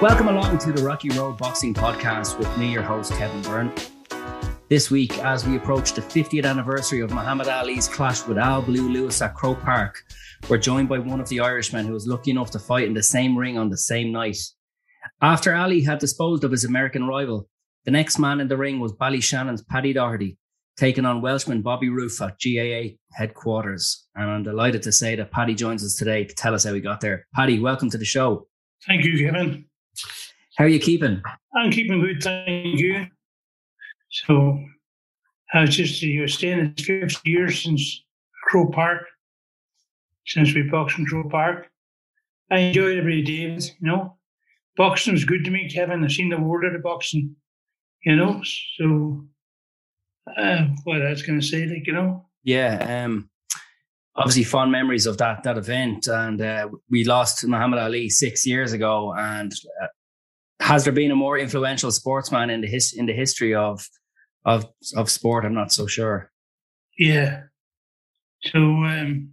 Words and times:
Welcome 0.00 0.28
along 0.28 0.58
to 0.58 0.70
the 0.70 0.84
Rocky 0.84 1.08
Road 1.08 1.38
Boxing 1.38 1.74
Podcast 1.74 2.38
with 2.38 2.56
me, 2.56 2.72
your 2.72 2.84
host, 2.84 3.10
Kevin 3.14 3.42
Byrne. 3.42 3.72
This 4.68 4.92
week, 4.92 5.18
as 5.18 5.44
we 5.44 5.56
approach 5.56 5.92
the 5.92 6.00
50th 6.00 6.48
anniversary 6.48 7.00
of 7.00 7.10
Muhammad 7.10 7.48
Ali's 7.48 7.88
clash 7.88 8.24
with 8.24 8.38
Al 8.38 8.62
Blue 8.62 8.88
Lewis 8.88 9.20
at 9.22 9.34
Croke 9.34 9.60
Park, 9.60 10.00
we're 10.48 10.56
joined 10.56 10.88
by 10.88 11.00
one 11.00 11.18
of 11.18 11.28
the 11.28 11.40
Irishmen 11.40 11.84
who 11.84 11.94
was 11.94 12.06
lucky 12.06 12.30
enough 12.30 12.52
to 12.52 12.60
fight 12.60 12.86
in 12.86 12.94
the 12.94 13.02
same 13.02 13.36
ring 13.36 13.58
on 13.58 13.70
the 13.70 13.76
same 13.76 14.12
night. 14.12 14.38
After 15.20 15.52
Ali 15.52 15.82
had 15.82 15.98
disposed 15.98 16.44
of 16.44 16.52
his 16.52 16.64
American 16.64 17.08
rival, 17.08 17.48
the 17.84 17.90
next 17.90 18.20
man 18.20 18.38
in 18.38 18.46
the 18.46 18.56
ring 18.56 18.78
was 18.78 18.92
Ballyshannon's 18.92 19.64
Paddy 19.64 19.92
Doherty, 19.92 20.38
taking 20.76 21.06
on 21.06 21.22
Welshman 21.22 21.62
Bobby 21.62 21.88
Roof 21.88 22.22
at 22.22 22.36
GAA 22.40 22.94
headquarters. 23.14 24.06
And 24.14 24.30
I'm 24.30 24.44
delighted 24.44 24.84
to 24.84 24.92
say 24.92 25.16
that 25.16 25.32
Paddy 25.32 25.56
joins 25.56 25.84
us 25.84 25.96
today 25.96 26.24
to 26.24 26.34
tell 26.36 26.54
us 26.54 26.62
how 26.62 26.72
he 26.72 26.80
got 26.80 27.00
there. 27.00 27.26
Paddy, 27.34 27.58
welcome 27.58 27.90
to 27.90 27.98
the 27.98 28.04
show. 28.04 28.46
Thank 28.86 29.04
you, 29.04 29.26
Kevin. 29.26 29.67
How 30.56 30.64
are 30.64 30.68
you 30.68 30.80
keeping? 30.80 31.22
I'm 31.54 31.70
keeping 31.70 32.00
good, 32.00 32.22
thank 32.22 32.78
you. 32.78 33.06
So 34.10 34.64
I 35.52 35.62
was 35.62 35.76
just 35.76 36.02
you 36.02 36.20
know, 36.20 36.26
staying 36.26 36.74
it's 36.76 36.84
50 36.84 37.30
years 37.30 37.62
since 37.62 38.04
Croke 38.44 38.72
Park, 38.72 39.02
since 40.26 40.54
we 40.54 40.62
boxed 40.62 40.98
in 40.98 41.06
Croke 41.06 41.30
Park. 41.30 41.68
I 42.50 42.58
enjoy 42.58 42.92
it 42.92 42.98
every 42.98 43.22
day, 43.22 43.32
you 43.32 43.60
know. 43.80 44.16
Boxing 44.76 45.12
was 45.12 45.24
good 45.24 45.44
to 45.44 45.50
me, 45.50 45.68
Kevin. 45.68 46.04
I've 46.04 46.12
seen 46.12 46.28
the 46.28 46.40
world 46.40 46.64
of 46.64 46.72
the 46.72 46.78
boxing, 46.78 47.34
you 48.04 48.16
know. 48.16 48.42
So 48.78 49.24
uh, 50.36 50.66
what 50.84 51.02
I 51.02 51.10
was 51.10 51.22
going 51.22 51.40
to 51.40 51.46
say, 51.46 51.66
like, 51.66 51.86
you 51.86 51.92
know. 51.92 52.26
Yeah, 52.44 53.04
um, 53.04 53.28
obviously 54.18 54.44
fond 54.44 54.72
memories 54.72 55.06
of 55.06 55.16
that 55.18 55.44
that 55.44 55.56
event, 55.56 56.06
and 56.06 56.40
uh, 56.40 56.68
we 56.90 57.04
lost 57.04 57.46
Muhammad 57.46 57.78
Ali 57.78 58.10
six 58.10 58.44
years 58.44 58.72
ago, 58.72 59.14
and 59.16 59.52
uh, 59.82 59.86
has 60.60 60.84
there 60.84 60.92
been 60.92 61.10
a 61.10 61.16
more 61.16 61.38
influential 61.38 61.92
sportsman 61.92 62.50
in 62.50 62.60
the 62.60 62.66
his, 62.66 62.92
in 62.92 63.06
the 63.06 63.12
history 63.12 63.54
of 63.54 63.88
of 64.44 64.66
of 64.96 65.08
sport? 65.08 65.44
I'm 65.44 65.54
not 65.54 65.72
so 65.72 65.86
sure. 65.86 66.30
Yeah. 66.98 67.42
So 68.42 68.58
um, 68.58 69.30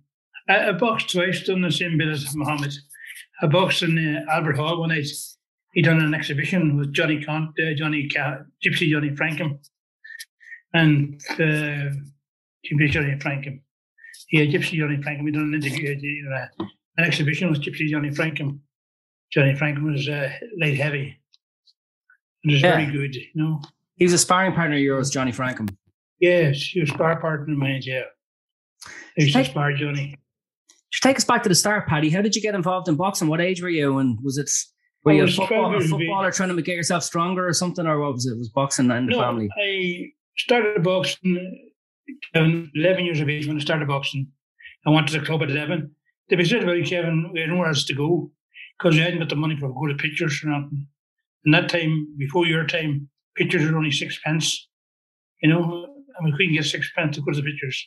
I, 0.48 0.70
I 0.70 0.72
boxed 0.72 1.12
twice, 1.12 1.44
done 1.44 1.62
the 1.62 1.72
same 1.72 1.98
bit 1.98 2.08
as 2.08 2.36
Muhammad. 2.36 2.74
I 3.42 3.48
boxed 3.48 3.84
in 3.84 3.98
uh, 3.98 4.32
Albert 4.32 4.58
Hall 4.58 4.80
one 4.80 4.90
night. 4.90 5.08
He 5.74 5.82
done 5.82 6.00
an 6.00 6.14
exhibition 6.14 6.78
with 6.78 6.94
Johnny 6.94 7.22
Cont, 7.22 7.50
uh, 7.60 7.74
Johnny 7.76 8.08
Gypsy 8.08 8.90
Johnny 8.90 9.10
Frankham, 9.10 9.60
and 10.74 11.22
uh, 11.32 11.92
Gypsy 12.64 12.90
Johnny 12.90 13.16
Frankham. 13.18 13.60
Yeah, 14.32 14.46
Gypsy 14.46 14.78
Johnny 14.78 14.98
Frankham. 14.98 15.24
We 15.24 15.32
done 15.32 15.54
an 15.54 15.64
interview, 15.64 16.24
uh, 16.34 16.66
an 16.98 17.06
exhibition 17.06 17.50
with 17.50 17.62
Gypsy 17.62 17.88
Johnny 17.90 18.10
Frankham. 18.10 18.60
Johnny 19.32 19.54
Frankham 19.54 19.92
was 19.92 20.08
uh, 20.08 20.30
light 20.60 20.78
heavy. 20.78 21.18
It 22.44 22.52
was 22.52 22.62
yeah. 22.62 22.76
very 22.76 22.92
good, 22.92 23.16
you 23.16 23.28
know. 23.36 23.62
He 23.96 24.06
was 24.06 24.14
a 24.14 24.18
sparring 24.18 24.54
partner 24.54 24.76
of 24.76 24.82
yours, 24.82 25.10
Johnny 25.10 25.32
Frankham. 25.32 25.76
Yes, 26.20 26.62
he 26.62 26.80
was 26.80 26.90
a 26.90 26.94
sparring 26.94 27.20
partner 27.20 27.54
of 27.54 27.60
mine, 27.60 27.82
yeah. 27.84 28.02
He 29.16 29.24
used 29.24 29.36
take, 29.36 29.46
to 29.46 29.52
spar 29.52 29.74
Johnny. 29.74 30.16
take 31.02 31.18
us 31.18 31.26
back 31.26 31.44
to 31.44 31.50
the 31.50 31.56
start, 31.56 31.88
Paddy. 31.88 32.10
How 32.10 32.22
did 32.22 32.36
you 32.36 32.42
get 32.42 32.56
involved 32.56 32.88
in 32.88 32.96
boxing? 32.96 33.28
What 33.28 33.42
age 33.42 33.62
were 33.62 33.70
you? 33.70 33.98
And 33.98 34.20
was 34.22 34.38
it 34.38 34.50
were 35.04 35.14
you 35.14 35.24
a, 35.24 35.28
football, 35.28 35.76
a 35.76 35.82
footballer 35.82 36.32
trying 36.32 36.56
to 36.56 36.62
get 36.62 36.76
yourself 36.76 37.04
stronger 37.04 37.48
or 37.48 37.54
something, 37.54 37.86
or 37.86 38.00
what 38.00 38.14
was 38.14 38.26
it? 38.26 38.38
Was 38.38 38.50
boxing 38.50 38.90
in 38.92 39.06
the 39.06 39.12
no, 39.14 39.20
family? 39.20 39.50
I 39.58 40.12
started 40.38 40.84
boxing 40.84 41.65
um, 42.36 42.72
11 42.76 43.06
years 43.06 43.20
of 43.20 43.30
age 43.30 43.48
when 43.48 43.58
I 43.58 43.60
started 43.60 43.88
boxing. 43.88 44.28
I 44.86 44.92
went 44.92 45.08
to 45.08 45.20
the 45.20 45.26
club 45.26 45.42
at 45.44 45.52
11. 45.52 45.92
They 46.30 46.44
said 46.44 46.64
about 46.64 46.86
Kevin, 46.86 47.32
we 47.34 47.42
had 47.42 47.50
nowhere 47.50 47.68
else 47.68 47.86
to 47.86 47.94
go 47.94 48.32
because 48.78 48.96
we 48.96 49.02
hadn't 49.02 49.20
got 49.20 49.30
the 49.30 49.36
money 49.36 49.56
for 49.58 49.68
a 49.68 49.74
go 49.74 49.88
to 49.88 49.96
pictures 49.96 50.44
or 50.44 50.50
nothing. 50.50 50.88
And 51.46 51.54
that 51.54 51.70
time, 51.70 52.16
before 52.18 52.46
your 52.46 52.66
time, 52.66 53.10
pictures 53.36 53.70
were 53.70 53.78
only 53.78 53.92
six 53.92 54.20
pence, 54.24 54.68
you 55.42 55.50
know, 55.50 55.88
and 56.18 56.26
we 56.26 56.32
couldn't 56.32 56.54
get 56.54 56.66
six 56.66 56.92
pence 56.96 57.16
to 57.16 57.22
go 57.22 57.32
to 57.32 57.42
the 57.42 57.44
pictures. 57.44 57.86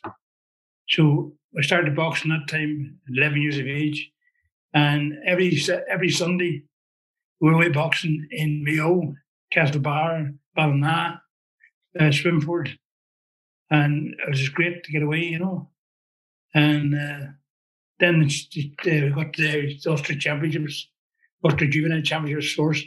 So 0.89 1.33
I 1.57 1.61
started 1.61 1.95
boxing 1.95 2.31
that 2.31 2.47
time, 2.47 2.99
11 3.15 3.41
years 3.41 3.57
of 3.57 3.67
age. 3.67 4.11
And 4.73 5.13
every 5.25 5.59
every 5.89 6.09
Sunday, 6.09 6.63
we 7.41 7.49
were 7.49 7.55
away 7.55 7.69
boxing 7.69 8.27
in 8.31 8.63
Mayo, 8.63 9.15
Castlebar, 9.53 10.35
Ballina, 10.55 11.21
uh, 11.99 12.03
Swinford. 12.03 12.77
And 13.71 14.13
it 14.13 14.29
was 14.29 14.39
just 14.39 14.53
great 14.53 14.83
to 14.83 14.91
get 14.91 15.03
away, 15.03 15.19
you 15.19 15.39
know. 15.39 15.69
And 16.53 16.95
uh, 16.95 17.27
then 17.99 18.19
we 18.19 19.09
got 19.09 19.33
the 19.33 19.79
Ulster 19.87 20.15
Championships, 20.15 20.89
Ulster 21.43 21.67
Juvenile 21.67 22.01
Championships 22.01 22.53
first. 22.53 22.85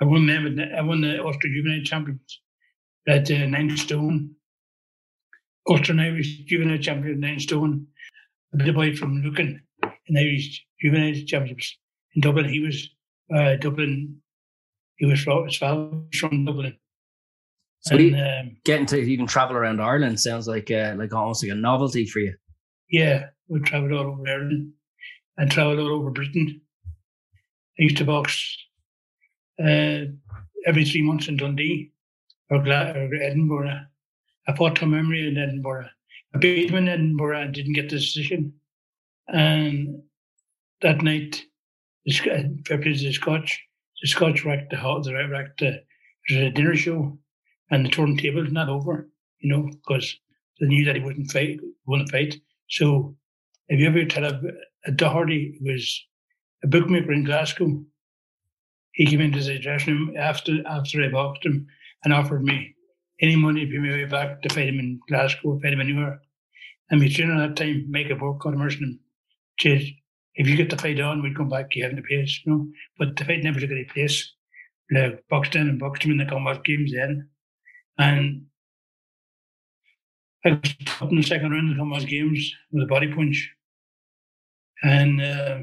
I 0.00 0.04
won 0.04 0.26
them. 0.26 0.58
I 0.76 0.80
won 0.80 1.00
the 1.00 1.22
Ulster 1.22 1.48
Juvenile 1.48 1.84
Champions 1.84 2.40
at 3.06 3.30
uh, 3.30 3.46
nine 3.46 3.76
stone. 3.76 4.34
Ulster 5.68 5.92
Irish 5.98 6.44
Juvenile 6.46 6.78
Champion 6.78 7.20
nine 7.20 7.40
stone. 7.40 7.86
A 8.54 8.56
bit 8.56 8.74
boy 8.74 8.96
from 8.96 9.22
Lucan 9.22 9.62
in 10.06 10.16
Irish 10.16 10.64
Juvenile 10.80 11.24
Championships 11.26 11.76
in 12.14 12.22
Dublin. 12.22 12.48
He 12.48 12.60
was 12.60 12.88
uh, 13.34 13.56
Dublin. 13.56 14.16
He 14.96 15.06
was 15.06 15.20
from, 15.22 16.08
from 16.12 16.44
Dublin. 16.44 16.76
So 17.88 17.96
and, 17.96 18.48
um, 18.50 18.56
getting 18.64 18.86
to 18.86 18.98
even 18.98 19.26
travel 19.26 19.56
around 19.56 19.80
Ireland 19.80 20.20
sounds 20.20 20.46
like 20.46 20.70
uh, 20.70 20.94
like 20.96 21.14
almost 21.14 21.42
like 21.42 21.52
a 21.52 21.54
novelty 21.54 22.04
for 22.06 22.18
you. 22.18 22.34
Yeah, 22.90 23.26
we 23.48 23.60
travelled 23.60 23.92
all 23.92 24.12
over 24.12 24.28
Ireland 24.28 24.72
and 25.38 25.50
travelled 25.50 25.78
all 25.78 25.94
over 25.94 26.10
Britain. 26.10 26.60
I 27.78 27.82
used 27.82 27.96
to 27.98 28.04
box 28.04 28.56
uh, 29.58 30.04
every 30.66 30.84
three 30.84 31.02
months 31.02 31.28
in 31.28 31.36
Dundee 31.38 31.92
or, 32.50 32.62
Gla- 32.62 32.92
or 32.94 33.14
Edinburgh. 33.14 33.86
I 34.46 34.56
fought 34.56 34.76
Tom 34.76 34.94
Emery 34.94 35.28
in 35.28 35.38
Edinburgh. 35.38 35.88
I 36.34 36.38
beat 36.38 36.70
him 36.70 36.76
in 36.76 36.88
Edinburgh 36.88 37.40
and 37.40 37.54
didn't 37.54 37.74
get 37.74 37.88
the 37.88 37.96
decision. 37.96 38.52
And 39.28 40.02
that 40.82 41.02
night, 41.02 41.42
the, 42.04 42.12
the 42.68 43.12
Scotch, 43.12 43.62
the 44.02 44.08
Scotch 44.08 44.44
racked 44.44 44.70
the 44.70 45.28
racked 45.30 45.60
the, 45.60 45.82
there 46.28 46.40
was 46.40 46.48
a 46.48 46.50
dinner 46.50 46.74
show 46.74 47.18
and 47.70 47.84
the 47.84 47.90
turntable's 47.90 48.52
not 48.52 48.68
over, 48.68 49.08
you 49.40 49.50
know, 49.50 49.68
because 49.68 50.18
they 50.60 50.66
knew 50.66 50.84
that 50.84 50.96
he 50.96 51.02
wouldn't 51.02 51.30
fight, 51.30 51.60
wouldn't 51.86 52.10
fight. 52.10 52.36
So 52.68 53.16
if 53.68 53.80
you 53.80 53.88
ever 53.88 54.04
tell 54.04 54.24
a, 54.24 54.40
a 54.86 54.92
Doherty 54.92 55.58
was 55.60 56.06
a 56.64 56.66
bookmaker 56.66 57.12
in 57.12 57.24
Glasgow, 57.24 57.84
he 58.92 59.06
came 59.06 59.20
into 59.20 59.40
the 59.40 59.58
dressing 59.58 59.94
room 59.94 60.16
after 60.16 60.66
after 60.66 61.04
I 61.04 61.08
boxed 61.08 61.44
him 61.44 61.66
and 62.04 62.12
offered 62.12 62.42
me 62.42 62.74
any 63.20 63.36
money 63.36 63.64
to 63.64 63.70
pay 63.70 63.78
me 63.78 63.90
way 63.90 64.04
back 64.04 64.42
to 64.42 64.48
fight 64.48 64.68
him 64.68 64.78
in 64.78 65.00
Glasgow, 65.08 65.58
fight 65.62 65.72
him 65.72 65.80
anywhere. 65.80 66.20
And 66.90 67.00
my 67.00 67.08
trainer 67.08 67.42
at 67.42 67.54
that 67.54 67.56
time, 67.56 67.86
Michael 67.90 68.16
Burke, 68.16 68.40
called 68.40 68.56
Merson, 68.56 68.98
said, 69.60 69.82
if 70.34 70.46
you 70.46 70.56
get 70.56 70.70
the 70.70 70.76
fight 70.76 71.00
on, 71.00 71.22
we'd 71.22 71.36
come 71.36 71.48
back, 71.48 71.74
you 71.74 71.84
have 71.84 71.96
the 71.96 72.02
place, 72.02 72.40
you 72.44 72.52
know. 72.52 72.66
But 72.98 73.16
the 73.16 73.24
fight 73.24 73.42
never 73.42 73.60
took 73.60 73.70
any 73.70 73.84
place. 73.84 74.32
Like 74.90 75.24
boxed 75.28 75.54
in 75.54 75.68
and 75.68 75.78
boxed 75.78 76.04
him 76.04 76.12
in 76.12 76.18
the 76.18 76.24
combat 76.24 76.64
games 76.64 76.92
then. 76.94 77.28
And 77.98 78.46
I 80.44 80.50
was 80.50 80.74
up 81.00 81.10
in 81.10 81.16
the 81.16 81.22
second 81.22 81.50
round 81.50 81.72
of 81.72 81.78
combat 81.78 82.06
games 82.06 82.54
with 82.70 82.84
a 82.84 82.86
body 82.86 83.12
punch. 83.12 83.52
And 84.82 85.20
uh, 85.20 85.58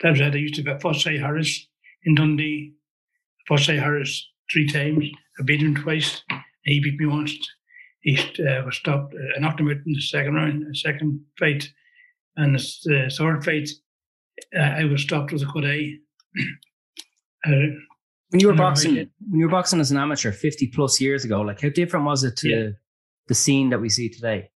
that 0.00 0.10
was 0.10 0.20
it. 0.20 0.34
I 0.34 0.38
used 0.38 0.54
to 0.54 0.62
be 0.62 0.70
Fossey 0.72 1.20
Harris 1.20 1.68
in 2.04 2.14
Dundee. 2.14 2.72
Fossey 3.48 3.78
Harris 3.78 4.28
three 4.50 4.66
times. 4.66 5.04
I 5.38 5.42
beat 5.42 5.60
him 5.62 5.74
twice. 5.74 6.22
He 6.64 6.80
beat 6.80 6.98
me 6.98 7.06
once. 7.06 7.36
He 8.00 8.18
uh, 8.18 8.64
was 8.64 8.76
stopped. 8.76 9.14
Uh, 9.14 9.36
I 9.36 9.40
knocked 9.40 9.60
him 9.60 9.68
out 9.68 9.76
in 9.86 9.92
the 9.92 10.00
second 10.00 10.34
round, 10.34 10.66
the 10.66 10.74
second 10.74 11.20
fight. 11.38 11.68
And 12.36 12.54
the, 12.54 12.66
the 12.84 13.14
third 13.16 13.44
fight, 13.44 13.68
uh, 14.56 14.60
I 14.60 14.84
was 14.84 15.02
stopped 15.02 15.32
with 15.32 15.42
a 15.42 15.46
good 15.46 15.64
eye. 15.64 15.92
Uh, 17.44 17.74
when 18.32 18.40
you 18.40 18.48
were 18.48 18.54
boxing, 18.54 18.94
when 18.96 19.38
you 19.40 19.44
were 19.46 19.50
boxing 19.50 19.78
as 19.80 19.90
an 19.90 19.96
amateur 19.98 20.32
50 20.32 20.68
plus 20.68 21.00
years 21.00 21.24
ago, 21.24 21.40
like 21.42 21.60
how 21.60 21.68
different 21.68 22.06
was 22.06 22.24
it 22.24 22.36
to 22.38 22.48
Yeah. 22.48 22.68
the 23.28 23.34
scene 23.34 23.70
that 23.70 23.80
we 23.80 23.88
see 23.88 24.08
today? 24.08 24.48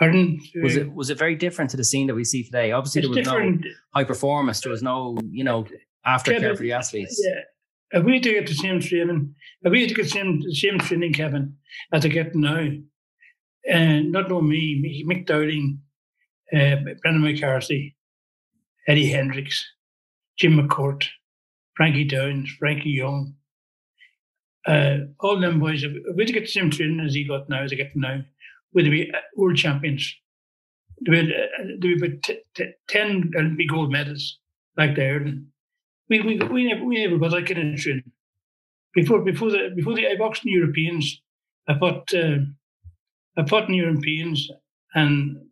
pardon? 0.00 0.38
Was 0.62 0.76
Uh, 0.76 0.80
it 0.82 0.92
was 0.92 1.10
it 1.10 1.18
very 1.18 1.34
different 1.34 1.70
to 1.72 1.76
the 1.76 1.84
scene 1.84 2.06
that 2.06 2.14
we 2.14 2.22
see 2.24 2.44
today? 2.44 2.70
Obviously, 2.72 3.00
there 3.00 3.10
was 3.10 3.18
different. 3.18 3.62
no 3.62 3.70
high 3.94 4.04
performance. 4.04 4.60
There 4.60 4.70
was 4.70 4.82
no, 4.82 5.18
you 5.30 5.42
know, 5.44 5.64
aftercare 6.06 6.40
Kevin, 6.40 6.56
for 6.56 6.62
the 6.62 6.72
athletes. 6.72 7.20
Yeah. 7.24 7.98
If 7.98 8.04
we 8.04 8.14
had 8.14 8.22
to 8.24 8.32
get 8.32 8.46
the 8.46 8.54
same 8.54 8.78
training, 8.80 9.34
if 9.62 9.72
we 9.72 9.80
had 9.80 9.88
to 9.88 9.94
get 9.96 10.04
the 10.04 10.08
same, 10.10 10.40
the 10.40 10.54
same 10.54 10.78
training, 10.78 11.14
Kevin, 11.14 11.56
as 11.92 12.04
I 12.04 12.08
get 12.08 12.34
now, 12.36 12.68
and 13.68 14.12
not 14.12 14.30
only 14.30 14.48
me, 14.50 14.80
me- 14.80 15.04
Mick 15.04 15.26
Dowling, 15.26 15.80
uh, 16.54 16.76
Brendan 17.02 17.22
McCarthy, 17.22 17.96
Eddie 18.86 19.10
Hendricks, 19.10 19.66
Jim 20.38 20.52
McCourt, 20.56 21.08
Frankie 21.78 22.04
Downs, 22.04 22.50
Frankie 22.58 22.90
Young, 22.90 23.34
uh, 24.66 24.98
all 25.20 25.40
them 25.40 25.60
boys, 25.60 25.84
if 25.84 25.92
we 26.16 26.26
to 26.26 26.32
get 26.32 26.42
the 26.42 26.46
same 26.48 26.70
training 26.70 26.98
as 26.98 27.14
he 27.14 27.22
got 27.22 27.48
now, 27.48 27.62
as 27.62 27.72
I 27.72 27.76
get 27.76 27.94
now, 27.94 28.20
we'd 28.74 28.90
be 28.90 29.12
world 29.36 29.56
champions. 29.56 30.12
Uh, 31.08 31.12
there'd 31.12 31.80
be 31.80 31.96
about 31.96 32.22
t- 32.24 32.40
t- 32.56 32.72
10 32.88 33.30
Olympic 33.36 33.68
gold 33.68 33.92
medals 33.92 34.40
like 34.76 34.96
they 34.96 35.06
earned. 35.06 35.46
We, 36.08 36.20
we, 36.20 36.38
we, 36.50 36.66
never, 36.66 36.84
we 36.84 37.06
never 37.06 37.16
got 37.16 37.30
that 37.30 37.46
kind 37.46 37.74
of 37.74 37.80
training. 37.80 38.10
Before, 38.94 39.22
before 39.22 39.52
the 39.52 39.70
before 39.76 39.94
the 39.94 40.08
I 40.08 40.16
boxed 40.16 40.44
in 40.44 40.52
Europeans, 40.52 41.22
I 41.68 41.78
fought 41.78 42.12
uh, 42.12 42.38
I 43.36 43.46
fought 43.46 43.68
in 43.68 43.74
Europeans 43.74 44.50
and 44.94 45.46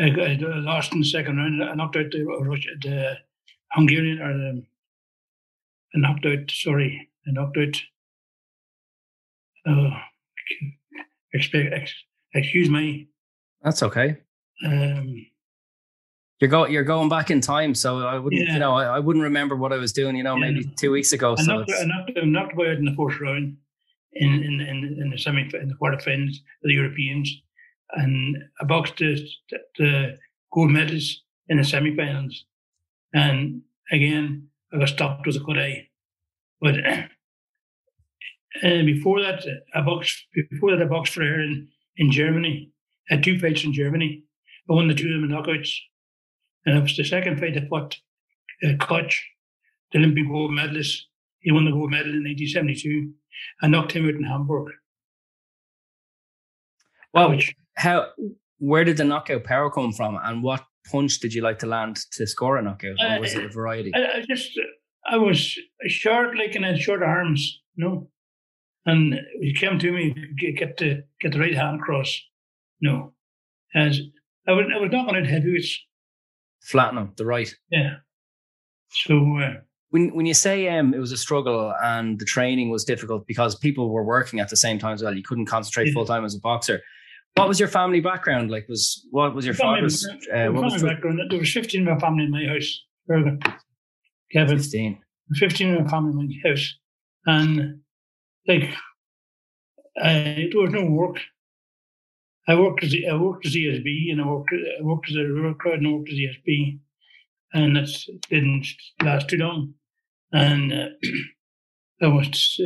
I, 0.00 0.10
I 0.10 0.38
lost 0.40 0.92
in 0.92 1.00
the 1.00 1.06
second 1.06 1.38
round. 1.38 1.64
I 1.64 1.74
knocked 1.74 1.96
out 1.96 2.12
the, 2.12 2.18
the 2.82 3.16
Hungarian 3.72 4.20
or 4.20 4.32
the, 4.34 4.62
Knocked 5.94 6.26
out. 6.26 6.50
Sorry, 6.50 7.08
knocked 7.26 7.56
out. 7.56 7.76
Oh, 9.66 9.90
expect, 11.34 11.72
ex, 11.72 11.92
excuse 12.34 12.70
me. 12.70 13.08
That's 13.62 13.82
okay. 13.82 14.18
Um, 14.64 15.26
You're 16.40 16.50
going, 16.50 16.72
you're 16.72 16.84
going 16.84 17.08
back 17.08 17.30
in 17.30 17.40
time, 17.40 17.74
so 17.74 17.98
I 18.06 18.18
wouldn't, 18.18 18.40
Yeah. 18.46 18.52
you 18.54 18.58
know, 18.60 18.74
I, 18.74 18.84
I 18.84 18.98
wouldn't 18.98 19.22
remember 19.24 19.56
what 19.56 19.72
I 19.72 19.76
was 19.76 19.92
doing, 19.92 20.16
you 20.16 20.22
know, 20.22 20.36
Yeah. 20.36 20.50
maybe 20.50 20.64
two 20.78 20.90
weeks 20.92 21.12
ago. 21.12 21.34
I 21.38 21.42
So 21.42 21.58
knocked, 21.58 21.72
I 21.72 21.84
knocked, 21.84 22.12
I 22.16 22.24
knocked 22.24 22.60
in 22.60 22.84
the 22.84 22.94
first 22.96 23.20
round 23.20 23.56
in 24.12 24.42
in 24.42 24.60
in, 24.60 24.98
in 25.02 25.10
the 25.10 25.18
semi 25.18 25.42
in 25.42 25.68
the 25.68 25.74
quarterfinals 25.80 26.36
of 26.36 26.64
the 26.64 26.72
Europeans, 26.74 27.42
and 27.92 28.36
I 28.60 28.64
boxed 28.64 28.96
the, 28.98 29.28
the 29.78 30.18
gold 30.52 30.70
medals 30.70 31.22
in 31.48 31.58
the 31.58 31.64
semi-finals. 31.64 32.44
And 33.14 33.62
again, 33.90 34.47
I 34.72 34.78
got 34.78 34.88
stopped 34.88 35.26
with 35.26 35.36
a 35.36 35.40
good 35.40 35.58
eye. 35.58 35.88
But 36.60 36.76
before 38.62 39.20
that, 39.22 39.44
I 39.74 39.80
boxed 39.80 40.26
before 40.50 40.76
that 40.76 40.82
I 40.82 40.86
boxed 40.86 41.14
for 41.14 41.24
her 41.24 41.40
in, 41.40 41.68
in 41.96 42.10
Germany. 42.10 42.70
I 43.10 43.14
had 43.14 43.24
two 43.24 43.38
fights 43.38 43.64
in 43.64 43.72
Germany. 43.72 44.24
I 44.68 44.74
won 44.74 44.88
the 44.88 44.94
two 44.94 45.06
of 45.06 45.12
them 45.12 45.24
in 45.24 45.30
knockouts. 45.30 45.70
And 46.66 46.76
it 46.76 46.82
was 46.82 46.96
the 46.96 47.04
second 47.04 47.40
fight 47.40 47.56
I 47.56 47.66
fought 47.68 47.96
uh, 48.62 48.76
Koch, 48.78 49.14
the 49.92 49.98
Olympic 49.98 50.28
gold 50.28 50.52
medalist. 50.52 51.06
He 51.40 51.52
won 51.52 51.64
the 51.64 51.70
gold 51.70 51.90
medal 51.90 52.12
in 52.12 52.24
1972. 52.24 53.12
I 53.62 53.68
knocked 53.68 53.92
him 53.92 54.06
out 54.06 54.14
in 54.14 54.24
Hamburg. 54.24 54.72
well, 57.14 57.30
which 57.30 57.54
how 57.76 58.08
where 58.58 58.84
did 58.84 58.96
the 58.96 59.04
knockout 59.04 59.44
power 59.44 59.70
come 59.70 59.92
from, 59.92 60.18
and 60.22 60.42
what 60.42 60.64
punch 60.90 61.18
did 61.20 61.34
you 61.34 61.42
like 61.42 61.58
to 61.60 61.66
land 61.66 61.96
to 62.12 62.26
score 62.26 62.56
a 62.56 62.62
knockout, 62.62 62.96
or 63.00 63.20
was 63.20 63.34
it 63.34 63.44
a 63.44 63.48
variety? 63.48 63.92
I, 63.94 64.18
I 64.18 64.24
just, 64.28 64.58
I 65.06 65.16
was 65.16 65.58
short, 65.86 66.36
like, 66.36 66.54
and 66.54 66.64
had 66.64 66.78
short 66.80 67.02
arms, 67.02 67.60
no. 67.76 68.10
And 68.86 69.14
he 69.40 69.52
came 69.54 69.78
to 69.78 69.92
me, 69.92 70.14
get, 70.56 70.76
the 70.78 71.04
get 71.20 71.32
the 71.32 71.40
right 71.40 71.54
hand 71.54 71.80
across, 71.80 72.20
no. 72.80 73.12
As 73.74 74.00
I 74.46 74.52
was, 74.52 74.66
I 74.74 74.78
was 74.80 74.90
knocking 74.90 75.16
out 75.16 75.26
heavyweights, 75.26 75.84
Flatten 76.62 76.96
them, 76.96 77.12
the 77.16 77.24
right. 77.26 77.54
yeah. 77.70 77.96
So 78.90 79.38
uh, 79.38 79.54
When 79.90 80.14
when 80.14 80.26
you 80.26 80.34
say 80.34 80.68
um, 80.68 80.94
it 80.94 80.98
was 80.98 81.12
a 81.12 81.16
struggle 81.16 81.74
and 81.82 82.18
the 82.18 82.24
training 82.24 82.70
was 82.70 82.84
difficult 82.84 83.26
because 83.26 83.54
people 83.56 83.90
were 83.90 84.04
working 84.04 84.40
at 84.40 84.48
the 84.48 84.56
same 84.56 84.78
time 84.78 84.94
as 84.94 85.02
well, 85.02 85.14
you 85.14 85.22
couldn't 85.22 85.46
concentrate 85.46 85.88
Yeah. 85.88 85.92
full 85.94 86.06
time 86.06 86.24
as 86.24 86.34
a 86.34 86.40
boxer. 86.40 86.80
What 87.38 87.48
was 87.48 87.60
your 87.60 87.68
family 87.68 88.00
background 88.00 88.50
like? 88.50 88.68
Was 88.68 89.06
what 89.10 89.34
was 89.34 89.44
your 89.44 89.54
Family- 89.54 89.80
father's? 89.80 90.06
Uh, 90.32 90.48
what 90.52 90.64
was 90.64 90.74
family 90.74 90.94
background, 90.94 91.20
there 91.30 91.38
was 91.38 91.52
15 91.52 91.86
of 91.86 91.94
my 91.94 92.00
family 92.00 92.24
in 92.24 92.30
my 92.30 92.44
house. 92.44 92.84
Bergen. 93.06 93.40
Kevin, 94.32 94.58
fifteen? 94.58 94.98
15 95.34 95.68
in 95.68 95.84
my 95.84 95.90
family 95.90 96.10
in 96.10 96.28
my 96.28 96.50
house. 96.50 96.74
And 97.26 97.80
like, 98.46 98.74
I, 100.02 100.48
there 100.52 100.60
was 100.62 100.72
no 100.72 100.84
work. 100.84 101.18
I 102.46 102.54
worked 102.54 102.82
as 102.84 102.94
I 103.10 103.14
worked 103.14 103.46
as 103.46 103.54
ESB 103.54 104.10
and 104.10 104.20
I 104.22 104.26
worked 104.26 104.52
I 104.52 104.82
worked 104.82 105.10
as 105.10 105.16
a 105.16 105.24
river 105.24 105.54
crowd 105.54 105.78
and 105.78 105.86
I 105.86 105.90
worked 105.92 106.08
as 106.10 106.16
ESB, 106.16 106.78
and 107.52 107.76
that 107.76 107.88
didn't 108.30 108.66
last 109.02 109.28
too 109.28 109.36
long. 109.36 109.74
And 110.32 110.72
uh, 110.72 110.88
I 112.02 112.06
was 112.08 112.60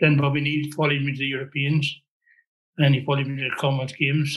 then 0.00 0.16
Bobby 0.16 0.40
Neal 0.40 0.72
followed 0.72 1.02
me 1.02 1.12
to 1.12 1.18
the 1.18 1.26
Europeans, 1.26 2.00
and 2.78 2.94
he 2.94 3.04
followed 3.04 3.26
me 3.26 3.42
the 3.42 3.54
Commonwealth 3.56 3.96
Games, 3.98 4.36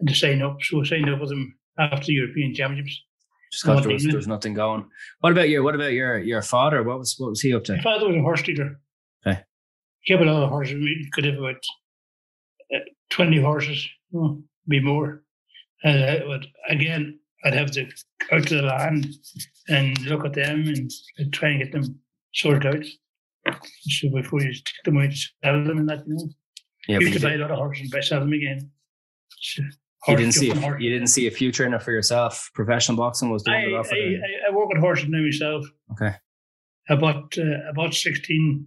and 0.00 0.08
to 0.08 0.14
sign 0.14 0.42
up. 0.42 0.58
So 0.62 0.80
I 0.80 0.84
signed 0.84 1.10
up 1.10 1.20
with 1.20 1.32
him 1.32 1.56
after 1.78 2.06
the 2.06 2.14
European 2.14 2.54
Championships. 2.54 3.02
Just 3.50 3.64
because 3.64 3.84
there 3.84 3.92
was, 3.94 4.04
there 4.04 4.16
was 4.16 4.26
nothing 4.26 4.54
going. 4.54 4.86
What 5.20 5.32
about 5.32 5.48
your 5.48 5.62
What 5.62 5.74
about 5.74 5.92
your 5.92 6.18
your 6.18 6.42
father? 6.42 6.82
What 6.82 6.98
was 6.98 7.14
what 7.18 7.30
was 7.30 7.40
he 7.40 7.54
up 7.54 7.64
to? 7.64 7.76
My 7.76 7.82
father 7.82 8.08
was 8.08 8.16
a 8.16 8.20
horse 8.20 8.42
dealer. 8.42 8.78
Okay. 9.26 9.40
He 10.02 10.12
had 10.12 10.22
a 10.22 10.30
lot 10.30 10.42
of 10.42 10.50
horses. 10.50 10.74
We 10.74 11.08
could 11.12 11.24
have 11.24 11.38
about 11.38 11.56
uh, 12.74 12.78
20 13.10 13.40
horses, 13.40 13.88
oh, 14.14 14.42
be 14.66 14.80
more. 14.80 15.22
And 15.84 16.04
I 16.04 16.26
would, 16.26 16.46
again, 16.68 17.18
I'd 17.44 17.54
have 17.54 17.70
to 17.72 17.86
go 18.30 18.40
to 18.40 18.54
the 18.56 18.62
land 18.62 19.06
and 19.68 19.98
look 20.02 20.24
at 20.24 20.34
them 20.34 20.66
and, 20.66 20.90
and 21.18 21.32
try 21.32 21.50
and 21.50 21.62
get 21.62 21.72
them 21.72 21.98
sorted 22.34 22.66
out. 22.66 23.54
So 23.82 24.10
before 24.10 24.42
you 24.42 24.52
take 24.52 24.84
them 24.84 24.98
out, 24.98 25.12
sell 25.12 25.64
them 25.64 25.78
and 25.78 25.88
that, 25.88 26.06
you 26.06 26.14
know. 26.14 26.28
Yeah, 26.88 26.94
you 26.94 26.98
but 26.98 27.02
used 27.02 27.14
you, 27.14 27.20
to 27.20 27.26
buy 27.26 27.34
a 27.34 27.38
lot 27.38 27.50
of 27.50 27.58
horses 27.58 27.82
and 27.82 27.90
buy 27.90 28.00
sell 28.00 28.20
them 28.20 28.32
again. 28.32 28.70
You 30.06 30.16
didn't 30.16 30.32
see 30.32 30.50
a, 30.50 30.54
you 30.78 30.90
didn't 30.90 31.08
see 31.08 31.26
a 31.26 31.30
future 31.30 31.66
in 31.66 31.74
it 31.74 31.82
for 31.82 31.92
yourself. 31.92 32.50
Professional 32.54 32.96
boxing 32.96 33.30
was 33.30 33.42
doing 33.42 33.74
I, 33.74 33.78
I. 33.78 33.80
I, 33.80 34.50
I 34.50 34.54
work 34.54 34.68
with 34.70 34.78
horses 34.78 35.06
now 35.08 35.20
myself. 35.20 35.66
Okay. 35.92 36.14
I 36.88 36.96
bought 36.96 37.36
uh, 37.38 37.68
I 37.68 37.72
bought 37.74 37.94
sixteen 37.94 38.66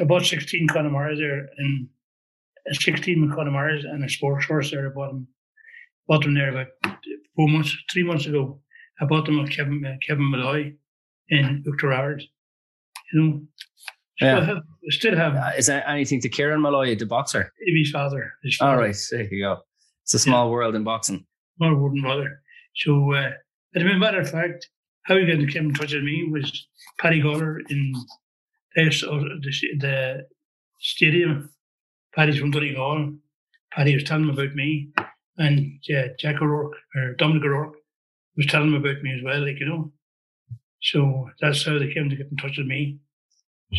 I 0.00 0.04
bought 0.04 0.24
sixteen 0.24 0.66
Connemara 0.66 1.16
there 1.16 1.48
and 1.58 1.88
uh, 2.70 2.74
sixteen 2.74 3.30
Connemara's 3.30 3.84
and 3.84 4.04
a 4.04 4.08
sports 4.08 4.46
horse 4.46 4.70
there. 4.70 4.88
I 4.88 4.92
bought 4.94 5.12
them 5.12 5.28
bought 6.08 6.22
them 6.22 6.34
there 6.34 6.50
about 6.50 6.68
four 7.36 7.48
months, 7.48 7.76
three 7.92 8.04
months 8.04 8.26
ago. 8.26 8.60
I 9.00 9.04
bought 9.04 9.26
them 9.26 9.40
with 9.40 9.50
Kevin 9.50 9.84
uh, 9.84 9.96
Kevin 10.06 10.30
Malloy 10.30 10.74
in 11.28 11.64
Uachtarard. 11.66 12.22
You 13.12 13.20
know, 13.20 13.42
still 14.16 14.28
Yeah. 14.38 14.44
have 14.46 14.62
still 14.90 15.16
have 15.16 15.34
Uh, 15.34 15.52
is 15.58 15.66
there 15.66 15.86
anything 15.88 16.20
to 16.22 16.28
Kieran 16.28 16.60
Molloy, 16.60 16.94
the 16.96 17.06
boxer? 17.06 17.52
his 17.66 17.90
father. 17.90 18.32
His 18.42 18.58
All 18.60 18.68
father. 18.68 18.82
right, 18.82 18.96
there 19.10 19.24
you 19.32 19.42
go. 19.44 19.60
It's 20.02 20.14
a 20.14 20.18
small 20.18 20.50
world 20.50 20.74
in 20.74 20.84
boxing. 20.84 21.26
more 21.60 21.74
wooden 21.76 22.02
brother. 22.02 22.40
So, 22.76 23.12
uh, 23.12 23.30
as 23.76 23.82
a 23.82 23.84
matter 23.98 24.20
of 24.20 24.28
fact, 24.30 24.68
how 25.04 25.16
he 25.16 25.24
got 25.26 25.38
to 25.38 25.46
come 25.52 25.66
in 25.68 25.74
touch 25.74 25.92
with 25.94 26.02
me 26.02 26.28
was 26.30 26.66
Paddy 26.98 27.20
Goller 27.22 27.58
in 27.70 27.92
uh, 28.76 28.84
the, 28.90 29.52
the 29.80 30.26
stadium. 30.80 31.50
Paddy's 32.14 32.38
from 32.38 32.50
Donegal. 32.50 33.12
Paddy 33.72 33.94
was 33.94 34.04
telling 34.04 34.24
him 34.24 34.30
about 34.30 34.54
me, 34.54 34.88
and 35.38 35.80
uh, 35.96 36.08
Jack 36.18 36.40
O'Rourke 36.42 36.76
or 36.96 37.14
Dominic 37.14 37.44
O'Rourke 37.44 37.76
was 38.36 38.46
telling 38.46 38.68
him 38.68 38.74
about 38.84 39.02
me 39.02 39.12
as 39.14 39.22
well. 39.24 39.40
Like 39.44 39.58
you 39.60 39.66
know, 39.66 39.92
so 40.82 41.28
that's 41.40 41.64
how 41.64 41.78
they 41.78 41.92
came 41.92 42.08
to 42.10 42.16
get 42.16 42.28
in 42.30 42.36
touch 42.36 42.58
with 42.58 42.66
me. 42.66 42.98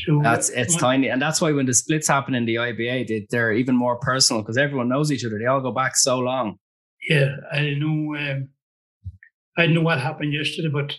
So 0.05 0.19
That's 0.23 0.49
it's 0.49 0.75
tiny, 0.75 1.09
and 1.09 1.21
that's 1.21 1.39
why 1.41 1.51
when 1.51 1.65
the 1.65 1.73
splits 1.73 2.07
happen 2.07 2.35
in 2.35 2.45
the 2.45 2.55
IBA, 2.55 3.07
they, 3.07 3.27
they're 3.29 3.53
even 3.53 3.75
more 3.75 3.97
personal 3.97 4.41
because 4.41 4.57
everyone 4.57 4.89
knows 4.89 5.11
each 5.11 5.25
other. 5.25 5.37
They 5.39 5.45
all 5.45 5.61
go 5.61 5.71
back 5.71 5.95
so 5.95 6.19
long. 6.19 6.57
Yeah, 7.09 7.35
I 7.51 7.73
know. 7.75 8.15
Um, 8.15 8.49
I 9.57 9.61
didn't 9.61 9.75
know 9.75 9.81
what 9.81 9.99
happened 9.99 10.33
yesterday, 10.33 10.69
but 10.69 10.95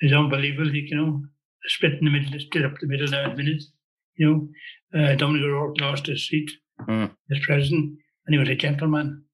it's 0.00 0.12
unbelievable. 0.12 0.74
You 0.74 0.96
know, 0.96 1.22
split 1.66 1.92
in 1.94 2.04
the 2.04 2.10
middle, 2.10 2.38
split 2.40 2.64
up 2.64 2.74
the 2.80 2.86
middle 2.86 3.06
nine 3.08 3.36
minutes. 3.36 3.70
You 4.16 4.48
know, 4.92 5.00
uh, 5.00 5.14
Dominic 5.14 5.44
O'Rourke 5.44 5.80
lost 5.80 6.06
his 6.06 6.26
seat 6.28 6.50
Mm. 6.88 7.10
as 7.32 7.38
president, 7.44 7.98
and 8.26 8.34
he 8.34 8.38
was 8.38 8.48
a 8.48 8.54
gentleman, 8.54 9.24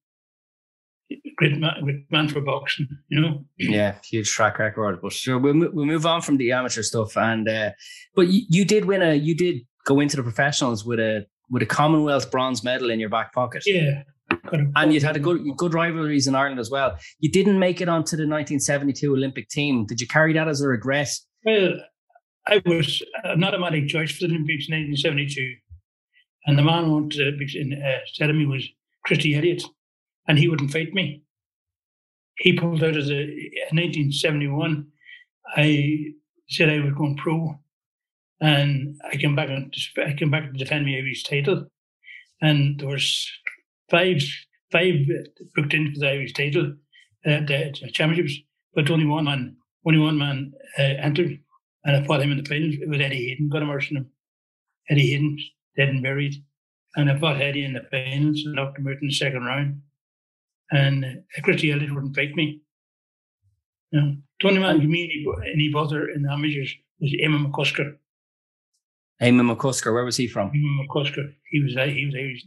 great 1.37 1.57
man, 1.57 1.73
great 1.83 2.11
man 2.11 2.27
for 2.27 2.41
boxing. 2.41 2.87
You 3.09 3.21
know, 3.21 3.45
Yeah, 3.57 3.95
huge 4.03 4.29
track 4.29 4.59
record. 4.59 4.99
But 5.01 5.13
sure, 5.13 5.37
we'll 5.37 5.69
we'll 5.71 5.85
move 5.85 6.05
on 6.05 6.21
from 6.21 6.37
the 6.37 6.51
amateur 6.51 6.81
stuff. 6.81 7.17
And 7.17 7.47
uh, 7.47 7.71
but 8.15 8.27
you, 8.27 8.41
you 8.49 8.65
did 8.65 8.85
win 8.85 9.01
a 9.01 9.13
you 9.15 9.35
did 9.35 9.61
go 9.85 9.99
into 9.99 10.17
the 10.17 10.23
professionals 10.23 10.85
with 10.85 10.99
a 10.99 11.25
with 11.49 11.61
a 11.61 11.65
Commonwealth 11.65 12.31
bronze 12.31 12.63
medal 12.63 12.89
in 12.89 12.99
your 12.99 13.09
back 13.09 13.33
pocket. 13.33 13.63
yeah. 13.65 14.03
And 14.75 14.93
you'd 14.93 15.03
had 15.03 15.15
a 15.15 15.19
good 15.19 15.43
good 15.57 15.73
rivalries 15.73 16.27
in 16.27 16.35
Ireland 16.35 16.59
as 16.59 16.69
well. 16.69 16.97
You 17.19 17.31
didn't 17.31 17.59
make 17.59 17.81
it 17.81 17.89
onto 17.89 18.15
the 18.15 18.27
1972 18.27 19.13
Olympic 19.13 19.49
team. 19.49 19.85
Did 19.85 20.01
you 20.01 20.07
carry 20.07 20.33
that 20.33 20.47
as 20.47 20.61
a 20.61 20.67
regret? 20.67 21.09
Well, 21.45 21.73
I 22.47 22.61
was 22.65 23.03
an 23.23 23.43
automatic 23.43 23.87
choice 23.87 24.11
for 24.11 24.27
the 24.27 24.33
Olympics 24.33 24.67
in 24.67 24.75
1972. 24.75 25.55
And 26.47 26.57
the 26.57 26.63
man 26.63 26.85
who 26.85 26.95
went 26.95 27.11
to 27.13 27.17
the 27.17 27.23
Olympics 27.25 27.55
in 27.55 27.73
uh, 27.73 27.99
said 28.13 28.27
to 28.27 28.33
me 28.33 28.45
was 28.45 28.67
Christy 29.03 29.35
Elliott, 29.35 29.63
and 30.27 30.37
he 30.37 30.47
wouldn't 30.47 30.71
fight 30.71 30.93
me. 30.93 31.23
He 32.37 32.53
pulled 32.53 32.83
out 32.83 32.97
of 32.97 33.05
the 33.07 33.21
in 33.21 33.77
1971. 33.77 34.87
I 35.55 36.13
said 36.49 36.69
I 36.69 36.79
was 36.79 36.93
going 36.93 37.17
pro, 37.17 37.59
and 38.41 38.99
I 39.09 39.15
came 39.15 39.35
back 39.35 39.49
and 39.49 39.73
I 40.05 40.13
came 40.13 40.31
back 40.31 40.51
to 40.51 40.57
defend 40.57 40.85
my 40.85 40.95
Irish 40.95 41.23
title, 41.23 41.67
and 42.41 42.79
there 42.79 42.89
was 42.89 43.29
five 43.89 44.21
five 44.71 44.95
booked 45.55 45.73
in 45.73 45.93
for 45.93 45.99
the 45.99 46.09
Irish 46.09 46.33
title, 46.33 46.73
uh, 47.25 47.39
the 47.47 47.89
championships, 47.93 48.39
but 48.73 48.89
only 48.89 49.05
one 49.05 49.25
man 49.25 49.55
only 49.85 49.99
one 49.99 50.17
man 50.17 50.53
uh, 50.77 50.81
entered, 50.81 51.39
and 51.83 51.95
I 51.95 52.05
fought 52.05 52.21
him 52.21 52.31
in 52.31 52.41
the 52.41 52.49
finals. 52.49 52.75
It 52.81 52.89
was 52.89 52.99
Eddie 52.99 53.29
Hayden, 53.29 53.49
got 53.49 53.61
him 53.61 53.69
him. 53.69 54.07
Eddie 54.89 55.11
Hayden, 55.11 55.37
dead 55.77 55.89
and 55.89 56.03
buried, 56.03 56.35
and 56.95 57.09
I 57.09 57.19
fought 57.19 57.41
Eddie 57.41 57.65
in 57.65 57.73
the 57.73 57.85
finals 57.91 58.43
and 58.45 58.55
knocked 58.55 58.79
him 58.79 58.87
out 58.87 59.01
in 59.01 59.07
the 59.07 59.13
second 59.13 59.43
round. 59.43 59.81
And 60.71 61.23
Christy 61.43 61.71
Elliott 61.71 61.93
wouldn't 61.93 62.15
fight 62.15 62.35
me. 62.35 62.61
You 63.91 64.01
know, 64.01 64.15
the 64.41 64.47
only 64.47 64.59
man 64.59 64.81
who 64.81 64.87
me 64.87 65.03
any, 65.03 65.53
any 65.53 65.69
bother 65.69 66.09
in 66.09 66.23
the 66.23 66.31
amateurs 66.31 66.73
was 66.99 67.13
Eamon 67.13 67.51
McCusker. 67.51 67.95
Eamon 69.21 69.55
McCusker, 69.55 69.93
where 69.93 70.03
was 70.03 70.17
he 70.17 70.27
from? 70.27 70.51
Eamon 70.51 70.85
McCusker. 70.85 71.33
He 71.51 71.61
was 71.61 71.73
he 71.73 72.05
was 72.05 72.15
Irish, 72.15 72.43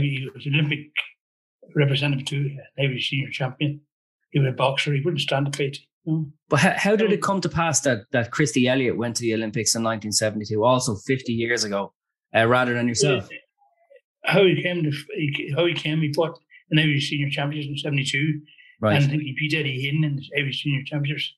he 0.00 0.28
was 0.34 0.46
Olympic 0.46 0.90
representative 1.74 2.26
too, 2.26 2.56
Irish 2.78 3.10
senior 3.10 3.30
champion. 3.30 3.80
He 4.30 4.38
was 4.38 4.48
a 4.48 4.52
boxer. 4.52 4.94
He 4.94 5.00
wouldn't 5.00 5.20
stand 5.20 5.48
a 5.48 5.56
fight. 5.56 5.78
But 6.48 6.60
how, 6.60 6.72
how, 6.76 6.96
did 6.96 7.12
it 7.12 7.20
come 7.20 7.40
to 7.42 7.48
pass 7.48 7.80
that 7.82 8.04
that 8.12 8.30
Christy 8.30 8.66
Elliott 8.66 8.96
went 8.96 9.16
to 9.16 9.22
the 9.22 9.34
Olympics 9.34 9.74
in 9.74 9.82
1972, 9.82 10.64
also 10.64 10.96
50 10.96 11.32
years 11.32 11.64
ago, 11.64 11.92
uh, 12.34 12.46
rather 12.46 12.72
than 12.72 12.88
yourself? 12.88 13.28
How 14.24 14.44
he 14.44 14.62
came 14.62 14.82
to 14.84 14.92
how 15.54 15.66
he 15.66 15.74
came, 15.74 16.00
he 16.00 16.12
fought 16.12 16.38
in 16.70 16.78
Irish 16.78 17.08
Senior 17.10 17.30
Championships 17.30 17.70
in 17.70 17.78
'72, 17.78 18.40
right. 18.80 18.96
and 18.96 19.04
I 19.04 19.08
think 19.08 19.22
he 19.22 19.34
beat 19.38 19.54
Eddie 19.54 19.80
Hayden 19.80 20.04
in 20.04 20.16
the 20.16 20.40
Irish 20.40 20.62
Senior 20.62 20.82
Championships, 20.84 21.34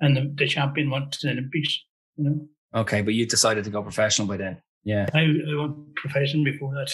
and 0.00 0.16
the, 0.16 0.32
the 0.34 0.46
champion 0.46 0.90
went 0.90 1.12
to 1.12 1.26
the 1.26 1.32
Olympics. 1.32 1.78
You 2.16 2.24
know. 2.24 2.48
Okay, 2.74 3.02
but 3.02 3.14
you 3.14 3.26
decided 3.26 3.64
to 3.64 3.70
go 3.70 3.82
professional 3.82 4.26
by 4.26 4.36
then. 4.38 4.60
Yeah, 4.84 5.06
I, 5.14 5.20
I 5.20 5.60
went 5.60 5.94
professional 5.96 6.44
before 6.44 6.74
that. 6.74 6.92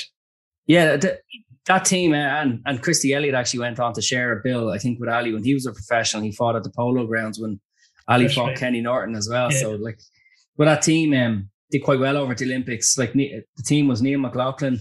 Yeah, 0.66 0.96
the, 0.96 1.18
that 1.66 1.84
team 1.84 2.12
uh, 2.12 2.16
and 2.16 2.60
and 2.66 2.82
Christy 2.82 3.14
Elliott 3.14 3.34
actually 3.34 3.60
went 3.60 3.80
on 3.80 3.92
to 3.94 4.02
share 4.02 4.32
a 4.32 4.42
bill, 4.42 4.70
I 4.70 4.78
think, 4.78 5.00
with 5.00 5.08
Ali 5.08 5.32
when 5.32 5.44
he 5.44 5.54
was 5.54 5.66
a 5.66 5.72
professional. 5.72 6.22
He 6.22 6.32
fought 6.32 6.56
at 6.56 6.64
the 6.64 6.70
Polo 6.70 7.06
Grounds 7.06 7.38
when 7.38 7.60
Ali 8.08 8.24
That's 8.24 8.34
fought 8.34 8.48
right. 8.48 8.58
Kenny 8.58 8.80
Norton 8.80 9.14
as 9.14 9.28
well. 9.30 9.52
Yeah. 9.52 9.60
So 9.60 9.70
like, 9.72 9.98
but 10.56 10.64
that 10.64 10.82
team 10.82 11.14
um, 11.14 11.50
did 11.70 11.84
quite 11.84 12.00
well 12.00 12.16
over 12.16 12.32
at 12.32 12.38
the 12.38 12.46
Olympics. 12.46 12.98
Like 12.98 13.12
the 13.12 13.44
team 13.64 13.88
was 13.88 14.02
Neil 14.02 14.18
McLaughlin, 14.18 14.80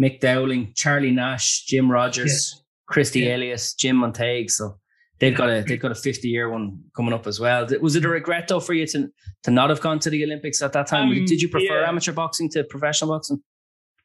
Mick 0.00 0.20
Dowling, 0.20 0.72
Charlie 0.74 1.10
Nash, 1.10 1.64
Jim 1.66 1.90
Rogers, 1.90 2.54
yeah. 2.54 2.62
Christy 2.86 3.20
yeah. 3.20 3.36
Elias, 3.36 3.74
Jim 3.74 3.96
Montague. 3.96 4.48
So 4.48 4.78
they've 5.18 5.36
got 5.36 5.50
a 5.50 5.62
they've 5.66 5.80
got 5.80 5.92
a 5.92 5.94
50 5.94 6.28
year 6.28 6.48
one 6.48 6.82
coming 6.96 7.12
up 7.12 7.26
as 7.26 7.38
well. 7.38 7.66
Was 7.80 7.96
it 7.96 8.04
a 8.04 8.08
regret 8.08 8.48
though 8.48 8.60
for 8.60 8.72
you 8.72 8.86
to 8.88 9.08
to 9.44 9.50
not 9.50 9.70
have 9.70 9.80
gone 9.80 9.98
to 10.00 10.10
the 10.10 10.24
Olympics 10.24 10.62
at 10.62 10.72
that 10.72 10.86
time? 10.86 11.08
Um, 11.08 11.24
did 11.26 11.42
you 11.42 11.48
prefer 11.48 11.82
yeah. 11.82 11.88
amateur 11.88 12.12
boxing 12.12 12.48
to 12.50 12.64
professional 12.64 13.10
boxing? 13.10 13.42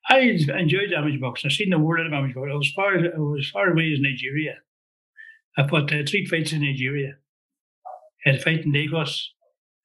I 0.07 0.19
enjoyed 0.19 0.93
amateur 0.93 1.19
boxing. 1.19 1.49
I've 1.49 1.55
seen 1.55 1.71
the 1.71 1.79
world 1.79 2.05
of 2.05 2.13
amateur 2.13 2.39
boxing. 2.39 2.51
I 2.51 2.57
was 2.57 2.71
far, 2.75 2.95
I 2.95 3.17
was 3.17 3.49
far 3.49 3.71
away 3.71 3.91
as 3.93 3.99
Nigeria. 3.99 4.55
I 5.57 5.67
fought 5.67 5.91
uh, 5.91 6.03
three 6.07 6.25
fights 6.25 6.51
in 6.51 6.61
Nigeria. 6.61 7.15
I 8.25 8.31
had 8.31 8.39
a 8.39 8.41
fight 8.41 8.65
in 8.65 8.73
Lagos, 8.73 9.33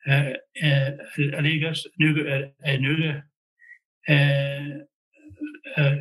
uh, 0.09 0.33
uh, 0.63 0.91
Lagos, 1.19 1.87
Nuga, 2.01 2.51
uh, 2.67 2.69
Nuga, 2.69 3.23
uh, 4.09 4.85
uh, 5.77 5.97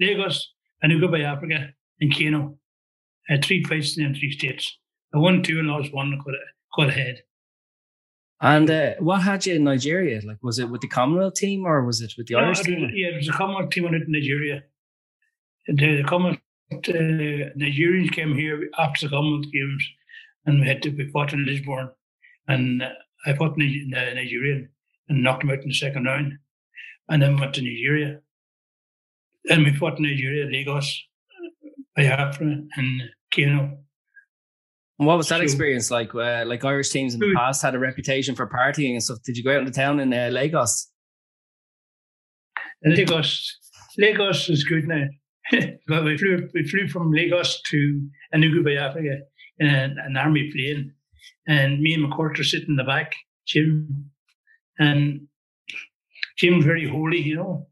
Lagos, 0.00 0.52
Anuga 0.84 1.10
Biafra, 1.10 1.72
and 2.00 2.16
Kano. 2.16 2.58
I 3.28 3.34
had 3.34 3.44
three 3.44 3.62
fights 3.64 3.96
in 3.98 4.14
three 4.14 4.32
states. 4.32 4.78
I 5.14 5.18
won 5.18 5.42
two 5.42 5.58
and 5.58 5.68
lost 5.68 5.92
one, 5.92 6.18
got, 6.24 6.34
got 6.76 6.88
ahead. 6.88 7.22
And 8.40 8.68
uh, 8.68 8.94
what 8.98 9.22
had 9.22 9.46
you 9.46 9.54
in 9.54 9.64
Nigeria? 9.64 10.20
Like, 10.24 10.38
was 10.42 10.58
it 10.58 10.68
with 10.68 10.80
the 10.80 10.88
Commonwealth 10.88 11.34
team 11.34 11.64
or 11.64 11.84
was 11.84 12.00
it 12.00 12.14
with 12.18 12.26
the 12.26 12.34
no, 12.34 12.40
Irish 12.40 12.60
team? 12.60 12.90
Yeah, 12.92 13.08
it 13.08 13.16
was 13.16 13.28
a 13.28 13.32
Commonwealth 13.32 13.70
team 13.70 13.86
in 13.86 14.04
Nigeria. 14.08 14.64
The, 15.68 15.98
the 15.98 16.04
Commonwealth 16.04 16.40
uh, 16.72 17.54
Nigerians 17.56 18.10
came 18.10 18.34
here 18.34 18.68
after 18.78 19.06
the 19.06 19.10
Commonwealth 19.10 19.52
Games, 19.52 19.88
and 20.44 20.60
we 20.60 20.66
had 20.66 20.82
to 20.82 20.90
be 20.90 21.08
fought 21.10 21.32
in 21.32 21.44
Lisbon. 21.44 21.90
and 22.48 22.82
uh, 22.82 22.88
I 23.26 23.34
fought 23.34 23.56
in 23.60 23.90
Nigeria 23.90 24.66
and 25.08 25.22
knocked 25.22 25.42
them 25.42 25.50
out 25.50 25.62
in 25.62 25.68
the 25.68 25.74
second 25.74 26.06
round, 26.06 26.38
and 27.08 27.22
then 27.22 27.38
went 27.38 27.54
to 27.54 27.62
Nigeria. 27.62 28.20
Then 29.44 29.64
we 29.64 29.74
fought 29.74 29.98
Nigeria, 29.98 30.46
Lagos, 30.46 31.02
Biafra, 31.96 32.46
and 32.76 33.02
Kano. 33.34 33.78
And 34.98 35.08
what 35.08 35.16
was 35.16 35.28
that 35.30 35.40
experience 35.40 35.90
like? 35.90 36.14
Uh, 36.14 36.44
like 36.46 36.64
Irish 36.64 36.90
teams 36.90 37.14
in 37.14 37.20
the 37.20 37.34
past 37.34 37.62
had 37.62 37.74
a 37.74 37.78
reputation 37.78 38.34
for 38.34 38.48
partying 38.48 38.92
and 38.92 39.02
stuff. 39.02 39.18
Did 39.24 39.36
you 39.36 39.42
go 39.42 39.52
out 39.52 39.60
into 39.60 39.72
town 39.72 39.98
in 39.98 40.12
uh, 40.12 40.28
Lagos? 40.30 40.88
Lagos, 42.84 43.58
Lagos 43.98 44.48
is 44.48 44.64
good 44.64 44.86
now. 44.86 45.06
but 45.88 46.04
we 46.04 46.16
flew 46.16 46.48
we 46.54 46.66
flew 46.68 46.88
from 46.88 47.12
Lagos 47.12 47.60
to 47.62 48.08
Enugu 48.34 48.64
Biafra 48.64 49.02
in 49.58 49.66
an, 49.68 49.96
an 50.04 50.16
army 50.16 50.50
plane, 50.52 50.92
and 51.48 51.80
me 51.80 51.94
and 51.94 52.04
McCourt 52.04 52.38
are 52.38 52.44
sitting 52.44 52.70
in 52.70 52.76
the 52.76 52.84
back, 52.84 53.14
Jim, 53.46 54.10
and 54.78 55.26
Jim's 56.38 56.64
very 56.64 56.88
holy, 56.88 57.20
you 57.20 57.36
know. 57.36 57.66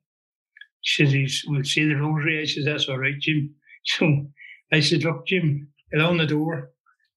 She 0.83 1.05
says 1.05 1.13
he's 1.13 1.45
we'll 1.47 1.65
say 1.65 1.85
the 1.85 1.95
rosary. 1.95 2.41
I 2.41 2.45
says 2.47 2.65
that's 2.65 2.89
all 2.89 2.99
right, 2.99 3.19
Jim. 3.19 3.55
So 3.83 4.27
I 4.73 4.81
said, 4.81 5.05
look, 5.05 5.27
Jim, 5.27 5.69
along 5.95 6.19
the 6.19 6.27
door, 6.27 6.71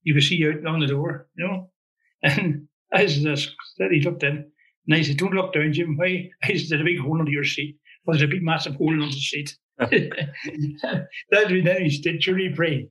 you 0.03 0.13
can 0.13 0.21
see 0.21 0.47
out 0.47 0.63
down 0.63 0.79
the 0.79 0.87
door, 0.87 1.27
you 1.35 1.47
know. 1.47 1.69
And 2.23 2.67
I 2.93 3.05
said, 3.07 3.37
he 3.91 3.99
looked 3.99 4.23
in, 4.23 4.49
and 4.87 4.95
I 4.95 5.01
said, 5.01 5.17
don't 5.17 5.33
look 5.33 5.53
down, 5.53 5.73
Jim. 5.73 5.97
Why? 5.97 6.29
I 6.43 6.55
said, 6.55 6.69
there's 6.69 6.81
a 6.81 6.85
big 6.85 6.99
hole 6.99 7.19
under 7.19 7.31
your 7.31 7.43
seat. 7.43 7.77
Well, 8.05 8.17
there's 8.17 8.29
a 8.29 8.31
big, 8.31 8.43
massive 8.43 8.75
hole 8.75 8.93
under 8.93 9.05
the 9.05 9.11
seat. 9.11 9.57
that 9.77 11.49
we 11.49 11.61
then 11.61 11.83
he 11.83 11.89
said, 11.89 12.21
truly 12.21 12.49
pray. 12.55 12.89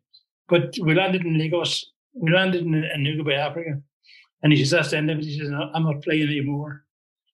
But 0.48 0.74
we 0.82 0.94
landed 0.94 1.24
in 1.24 1.38
Lagos. 1.38 1.84
We 2.14 2.32
landed 2.32 2.62
in, 2.62 2.74
in 2.74 3.04
Nugabay, 3.04 3.38
Africa. 3.38 3.80
And 4.42 4.52
he 4.52 4.58
says, 4.58 4.70
that's 4.70 4.90
the 4.90 4.98
end 4.98 5.10
of 5.10 5.18
it. 5.18 5.24
He 5.24 5.38
says, 5.38 5.50
I'm 5.50 5.84
not 5.84 6.02
playing 6.02 6.28
anymore. 6.28 6.84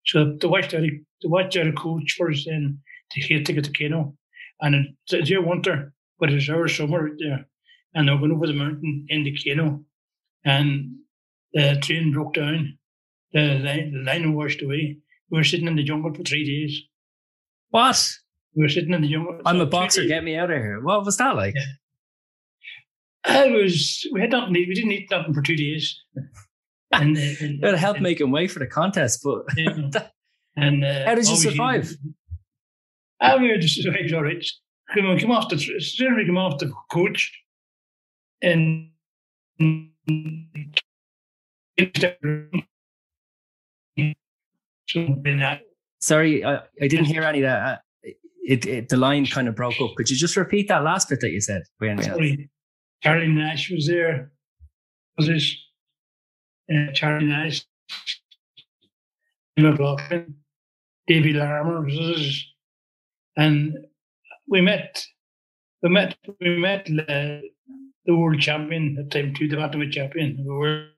So 0.07 0.37
the 0.40 0.49
watch 0.49 0.75
out, 0.75 0.83
the 0.83 1.28
watch 1.28 1.57
out 1.57 1.66
a 1.66 1.73
coach 1.73 2.14
for 2.16 2.30
us 2.30 2.45
then 2.47 2.80
to 3.10 3.20
get 3.20 3.40
a 3.40 3.44
ticket 3.44 3.64
to 3.64 3.72
Kano. 3.72 4.14
And 4.60 4.96
it's 5.10 5.30
your 5.30 5.46
winter, 5.46 5.92
but 6.18 6.30
it's 6.30 6.48
our 6.48 6.68
summer 6.68 7.10
there 7.18 7.46
and 7.94 8.10
were 8.10 8.18
going 8.18 8.32
over 8.32 8.46
the 8.46 8.52
mountain 8.52 9.06
into 9.08 9.32
Kano, 9.44 9.84
and 10.44 10.96
the 11.52 11.78
train 11.82 12.12
broke 12.12 12.34
down. 12.34 12.78
The 13.32 13.40
line, 13.40 13.92
the 13.92 14.02
line 14.04 14.34
washed 14.34 14.62
away. 14.62 14.98
We 15.30 15.38
were 15.38 15.44
sitting 15.44 15.66
in 15.66 15.76
the 15.76 15.82
jungle 15.82 16.14
for 16.14 16.22
three 16.22 16.44
days. 16.46 16.80
What? 17.70 18.10
We 18.54 18.62
were 18.62 18.68
sitting 18.68 18.94
in 18.94 19.02
the 19.02 19.08
jungle. 19.08 19.40
I'm 19.44 19.60
a 19.60 19.66
boxer. 19.66 20.06
Get 20.06 20.24
me 20.24 20.36
out 20.36 20.50
of 20.50 20.56
here. 20.56 20.80
What 20.82 21.04
was 21.04 21.18
that 21.18 21.36
like? 21.36 21.54
Yeah. 21.54 23.44
It 23.44 23.52
was. 23.52 24.06
We 24.12 24.20
had 24.20 24.30
nothing. 24.30 24.54
We 24.54 24.72
didn't 24.74 24.92
eat 24.92 25.10
nothing 25.10 25.34
for 25.34 25.42
two 25.42 25.56
days. 25.56 26.02
And, 26.90 27.18
uh, 27.18 27.20
and 27.20 27.62
it 27.62 27.78
helped 27.78 28.00
making 28.00 28.30
way 28.30 28.48
for 28.48 28.60
the 28.60 28.66
contest, 28.66 29.20
but 29.22 29.42
yeah. 29.58 29.90
and 30.56 30.82
uh, 30.82 31.04
how 31.04 31.14
did 31.14 31.28
you 31.28 31.36
survive? 31.36 31.92
I 31.92 32.08
were 33.52 33.58
just 33.58 33.82
survived 33.82 34.12
all 34.12 34.22
right. 34.22 34.44
Come 34.94 35.06
on, 35.06 35.18
come 35.18 35.30
off 35.30 35.48
the 35.48 35.56
as 35.56 35.92
soon 35.92 36.12
as 36.12 36.16
we 36.16 36.26
come 36.26 36.37
the 36.58 36.72
coach, 36.90 37.32
and 38.40 38.90
Sorry, 46.00 46.44
I, 46.44 46.56
I 46.80 46.88
didn't 46.88 47.06
hear 47.06 47.22
any 47.22 47.40
of 47.40 47.42
that. 47.42 47.62
Uh, 47.62 47.76
it, 48.42 48.64
it, 48.66 48.88
the 48.88 48.96
line 48.96 49.26
kind 49.26 49.48
of 49.48 49.54
broke 49.54 49.78
up. 49.80 49.90
Could 49.96 50.08
you 50.08 50.16
just 50.16 50.37
repeat 50.37 50.68
that 50.68 50.82
last 50.82 51.10
bit 51.10 51.20
that 51.20 51.30
you 51.30 51.40
said? 51.40 51.62
Sorry. 51.80 52.48
Charlie 53.02 53.28
Nash 53.28 53.70
was 53.70 53.87
there. 53.87 54.32
Was 55.18 55.26
this 55.26 55.54
uh, 56.72 56.92
Charlie 56.94 57.26
Nash? 57.26 57.64
McLaughlin, 59.58 60.37
Davy 61.06 61.32
Larmour 61.32 61.82
was 61.82 61.94
this, 61.94 62.44
and 63.38 63.78
we 64.47 64.61
met. 64.61 65.07
We 65.83 65.88
met. 65.88 66.16
We 66.40 66.59
met. 66.59 66.90
Uh, 67.09 67.40
the 68.09 68.16
world 68.16 68.40
champion 68.40 68.97
at 68.99 69.11
the 69.11 69.23
time 69.23 69.35
two, 69.35 69.49
the 69.49 69.57
bantamweight 69.57 69.92
champion. 69.92 70.38
We 70.38 70.50
were, 70.50 70.88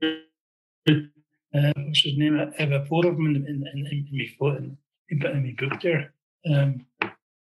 uh, 0.00 1.72
what's 1.76 2.04
his 2.04 2.16
name? 2.16 2.38
I 2.38 2.62
have 2.62 2.70
a 2.70 2.86
photo 2.86 3.08
of 3.08 3.16
him 3.16 3.26
in, 3.26 3.36
in, 3.36 3.66
in, 3.74 3.86
in, 3.90 4.08
my, 4.12 4.26
foot, 4.38 4.58
in, 4.58 4.78
in 5.10 5.42
my 5.42 5.54
book 5.58 5.80
there. 5.82 6.14
Um, 6.48 6.86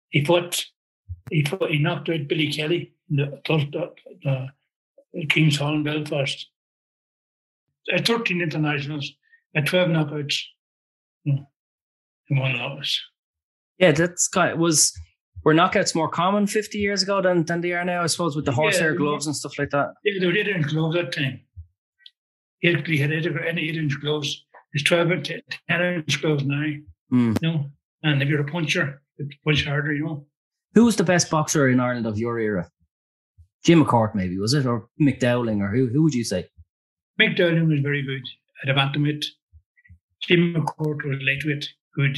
he 0.10 0.26
fought, 0.26 0.66
he 1.30 1.46
fought, 1.46 1.70
he 1.70 1.78
knocked 1.78 2.10
out 2.10 2.28
Billy 2.28 2.52
Kelly 2.52 2.94
in 3.12 3.18
the, 3.18 3.40
the, 4.24 4.48
the 5.14 5.26
King's 5.28 5.58
Hall 5.58 5.76
in 5.76 5.84
Belfast. 5.84 6.48
At 7.94 8.08
13 8.08 8.42
internationals, 8.42 9.14
at 9.56 9.68
12 9.68 9.90
knockouts 9.90 10.42
in 11.26 11.46
one 12.30 12.58
loss. 12.58 13.00
Yeah, 13.80 13.92
that's 13.92 14.28
kind 14.28 14.54
of, 14.54 14.60
was 14.60 14.94
were 15.44 15.54
knockouts 15.54 15.94
more 15.96 16.10
common 16.10 16.48
50 16.48 16.78
years 16.78 17.04
ago 17.04 17.22
than, 17.22 17.46
than 17.46 17.62
they 17.62 17.74
are 17.74 17.86
now, 17.86 18.02
I 18.04 18.08
suppose, 18.08 18.36
with 18.36 18.46
the 18.46 18.52
horsehair 18.52 18.92
Yeah. 18.92 18.98
gloves 18.98 19.28
and 19.28 19.36
stuff 19.36 19.60
like 19.60 19.70
that. 19.72 19.94
Yeah, 20.04 20.20
they 20.20 20.26
were 20.26 20.36
eight 20.36 20.48
inch 20.48 20.68
gloves 20.68 20.96
that 20.96 21.12
time. 21.12 21.42
Eight, 22.64 22.86
they 22.88 22.98
had 22.98 23.12
eight, 23.12 23.28
any 23.48 23.70
eight 23.70 23.78
inch 23.78 24.00
gloves. 24.02 24.44
It's 24.74 24.84
12 24.84 25.12
and 25.12 25.26
10, 25.26 25.42
10 25.70 25.82
inch 25.82 26.22
gloves 26.22 26.44
now, 26.46 26.66
Mm. 27.14 27.38
you 27.42 27.48
know. 27.52 27.72
And 28.04 28.22
if 28.24 28.30
you're 28.30 28.42
a 28.42 28.46
puncher, 28.52 29.02
you 29.18 29.30
punch 29.44 29.66
harder, 29.66 29.94
you 29.94 30.06
know. 30.06 30.28
Who 30.74 30.86
was 30.86 30.96
the 30.96 31.04
best 31.04 31.30
boxer 31.30 31.70
in 31.70 31.80
Ireland 31.80 32.06
of 32.08 32.18
your 32.18 32.40
era? 32.40 32.70
Jim 33.64 33.84
McCourt, 33.84 34.16
maybe, 34.16 34.38
was 34.38 34.54
it? 34.54 34.66
Or 34.66 34.88
Mick 35.02 35.20
Dowling, 35.20 35.62
or 35.62 35.70
who, 35.70 35.88
who 35.88 36.04
would 36.04 36.14
you 36.14 36.24
say? 36.24 36.48
Mick 37.20 37.36
Dowling 37.38 37.68
was 37.70 37.80
very 37.82 38.02
good 38.04 38.22
at 38.64 38.70
a 38.70 38.74
bantamweight. 38.74 39.26
Jim 40.22 40.54
McCourt 40.56 41.06
was 41.08 41.20
lightweight, 41.22 41.70
good. 41.96 42.18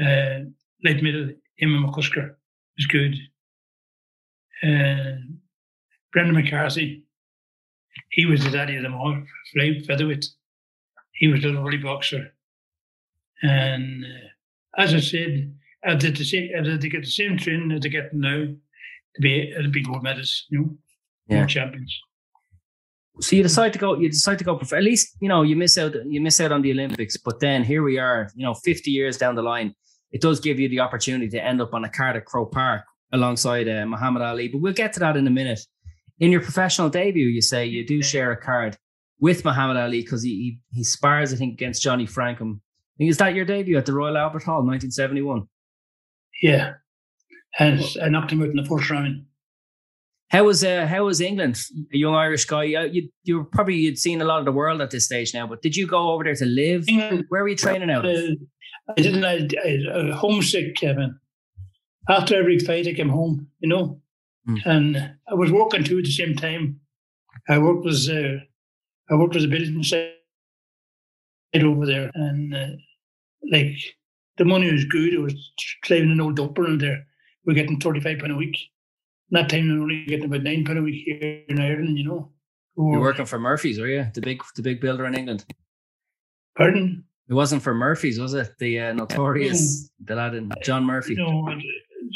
Uh, 0.00 0.50
light 0.84 1.02
middle, 1.02 1.30
Eamon 1.62 1.84
McCusker 1.88 2.34
was 2.76 2.86
good. 2.86 3.14
Uh, 4.62 5.16
Brendan 6.12 6.34
McCarthy, 6.34 7.04
he 8.10 8.26
was 8.26 8.44
the 8.44 8.50
daddy 8.50 8.76
of 8.76 8.82
them 8.82 8.94
all, 8.94 9.16
fly 9.52 9.80
featherweight. 9.86 10.26
He 11.14 11.28
was 11.28 11.44
a 11.44 11.48
lovely 11.48 11.78
boxer. 11.78 12.32
And 13.42 14.04
uh, 14.04 14.80
as 14.82 14.94
I 14.94 15.00
said, 15.00 15.54
if 15.84 16.00
they, 16.00 16.10
the 16.10 16.24
same, 16.24 16.50
if 16.52 16.80
they 16.80 16.88
get 16.88 17.02
the 17.02 17.10
same 17.10 17.36
training 17.36 17.72
as 17.72 17.80
they 17.80 17.88
get 17.88 18.12
now, 18.14 18.44
to 19.14 19.20
be 19.20 19.50
it'll 19.50 19.70
be 19.70 19.82
gold 19.82 20.02
medals, 20.02 20.46
you 20.48 20.58
know, 20.58 20.76
Yeah. 21.28 21.38
world 21.38 21.50
champions. 21.50 21.98
So 23.20 23.36
you 23.36 23.42
decide 23.42 23.72
to 23.74 23.78
go. 23.78 23.98
You 23.98 24.08
decide 24.08 24.38
to 24.38 24.44
go. 24.44 24.56
prof- 24.56 24.72
At 24.72 24.82
least 24.84 25.16
you 25.20 25.28
know 25.28 25.42
you 25.42 25.54
miss 25.54 25.76
out. 25.76 25.94
You 26.06 26.20
miss 26.22 26.40
out 26.40 26.50
on 26.52 26.62
the 26.62 26.70
Olympics, 26.70 27.18
but 27.18 27.40
then 27.40 27.62
here 27.62 27.82
we 27.82 27.98
are. 27.98 28.30
You 28.34 28.46
know, 28.46 28.54
fifty 28.54 28.90
years 28.90 29.18
down 29.18 29.34
the 29.34 29.42
line, 29.42 29.74
it 30.12 30.20
does 30.20 30.40
give 30.40 30.60
you 30.60 30.68
the 30.68 30.80
opportunity 30.80 31.28
to 31.30 31.42
end 31.44 31.60
up 31.60 31.74
on 31.74 31.84
a 31.84 31.88
card 31.88 32.16
at 32.16 32.24
Croke 32.26 32.52
Park 32.52 32.82
alongside 33.12 33.68
uh, 33.68 33.84
Muhammad 33.86 34.22
Ali. 34.22 34.48
But 34.48 34.60
we'll 34.60 34.72
get 34.72 34.92
to 34.94 35.00
that 35.00 35.16
in 35.16 35.26
a 35.26 35.30
minute. 35.30 35.60
In 36.20 36.30
your 36.30 36.40
professional 36.42 36.88
debut, 36.88 37.26
you 37.26 37.42
say 37.42 37.66
you 37.66 37.86
do 37.86 38.02
share 38.02 38.30
a 38.32 38.36
card 38.36 38.76
with 39.20 39.44
Muhammad 39.44 39.76
Ali 39.76 40.02
because 40.02 40.22
he, 40.22 40.30
he 40.70 40.78
he 40.78 40.84
spars, 40.84 41.32
I 41.32 41.36
think, 41.36 41.54
against 41.54 41.82
Johnny 41.82 42.06
Frankham. 42.06 42.56
I 42.56 42.94
think, 42.98 43.10
Is 43.10 43.16
that 43.18 43.34
your 43.34 43.44
debut 43.44 43.76
at 43.78 43.86
the 43.86 43.92
Royal 43.94 44.16
Albert 44.16 44.44
Hall, 44.44 44.62
nineteen 44.62 44.90
seventy 44.90 45.22
one? 45.22 45.48
Yeah. 46.42 46.74
And 47.58 47.82
I 48.02 48.08
knocked 48.08 48.32
him 48.32 48.42
out 48.42 48.48
in 48.48 48.56
the 48.56 48.64
first 48.64 48.88
round. 48.90 49.26
How 50.28 50.44
was 50.44 50.64
uh, 50.64 50.86
how 50.86 51.04
was 51.04 51.20
England? 51.20 51.58
A 51.92 51.96
young 51.98 52.14
Irish 52.14 52.46
guy. 52.46 52.74
Uh, 52.74 52.84
you 52.84 53.10
you 53.24 53.38
were 53.38 53.44
probably 53.44 53.74
you'd 53.76 53.98
seen 53.98 54.22
a 54.22 54.24
lot 54.24 54.38
of 54.38 54.46
the 54.46 54.52
world 54.52 54.80
at 54.80 54.90
this 54.90 55.04
stage 55.04 55.34
now, 55.34 55.46
but 55.46 55.60
did 55.60 55.76
you 55.76 55.86
go 55.86 56.12
over 56.12 56.24
there 56.24 56.34
to 56.34 56.46
live? 56.46 56.88
England, 56.88 57.24
Where 57.28 57.42
were 57.42 57.48
you 57.48 57.56
training 57.56 57.90
out? 57.90 58.06
uh, 58.06 58.12
I 58.88 59.00
didn't, 59.00 59.24
I, 59.24 59.48
I, 59.64 60.10
I 60.10 60.10
homesick, 60.12 60.76
Kevin. 60.76 61.18
After 62.08 62.36
every 62.36 62.58
fight, 62.58 62.88
I 62.88 62.94
came 62.94 63.08
home, 63.08 63.48
you 63.60 63.68
know. 63.68 64.00
Mm. 64.48 64.66
And 64.66 64.96
I 65.28 65.34
was 65.34 65.52
working 65.52 65.84
too 65.84 65.98
at 65.98 66.04
the 66.04 66.10
same 66.10 66.34
time. 66.34 66.80
I 67.48 67.58
worked 67.58 67.84
with, 67.84 68.08
uh, 68.08 68.42
I 69.10 69.16
worked 69.16 69.34
with 69.34 69.44
a 69.44 69.48
building 69.48 69.82
site 69.82 70.12
over 71.54 71.86
there. 71.86 72.10
And 72.14 72.54
uh, 72.54 72.66
like, 73.50 73.76
the 74.38 74.44
money 74.44 74.72
was 74.72 74.84
good. 74.86 75.14
I 75.16 75.20
was 75.20 75.52
driving 75.82 76.10
an 76.10 76.20
old 76.20 76.38
dumper 76.38 76.66
in 76.66 76.78
there. 76.78 77.06
We 77.44 77.52
are 77.52 77.56
getting 77.56 77.78
35 77.78 78.18
pound 78.18 78.32
a 78.32 78.36
week. 78.36 78.56
that 79.30 79.48
time, 79.48 79.68
we 79.68 79.74
were 79.74 79.82
only 79.82 80.04
getting 80.06 80.26
about 80.26 80.42
nine 80.42 80.64
pound 80.64 80.78
a 80.78 80.82
week 80.82 81.04
here 81.04 81.42
in 81.48 81.60
Ireland, 81.60 81.98
you 81.98 82.04
know. 82.04 82.32
You're 82.76 83.00
working 83.00 83.26
for 83.26 83.38
Murphy's, 83.38 83.78
are 83.78 83.86
you? 83.86 84.06
The 84.14 84.22
big 84.22 84.42
the 84.56 84.62
big 84.62 84.80
builder 84.80 85.04
in 85.04 85.14
England. 85.14 85.44
Pardon? 86.56 87.04
It 87.28 87.34
wasn't 87.34 87.62
for 87.62 87.74
Murphy's, 87.74 88.18
was 88.18 88.34
it? 88.34 88.50
The 88.58 88.80
uh, 88.80 88.92
notorious 88.92 89.90
the 90.04 90.14
lad 90.16 90.34
in 90.34 90.50
John 90.62 90.84
Murphy. 90.84 91.14
No, 91.14 91.48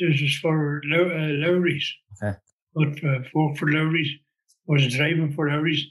this 0.00 0.20
is 0.20 0.36
for 0.38 0.80
Low, 0.84 1.04
uh, 1.08 1.46
Lowry's. 1.46 1.90
Okay. 2.22 2.36
But 2.74 3.04
uh, 3.04 3.20
worked 3.34 3.58
for 3.58 3.70
Lowry's, 3.70 4.10
was 4.66 4.84
a 4.84 4.90
driver 4.90 5.30
for 5.30 5.48
Lowry's, 5.48 5.84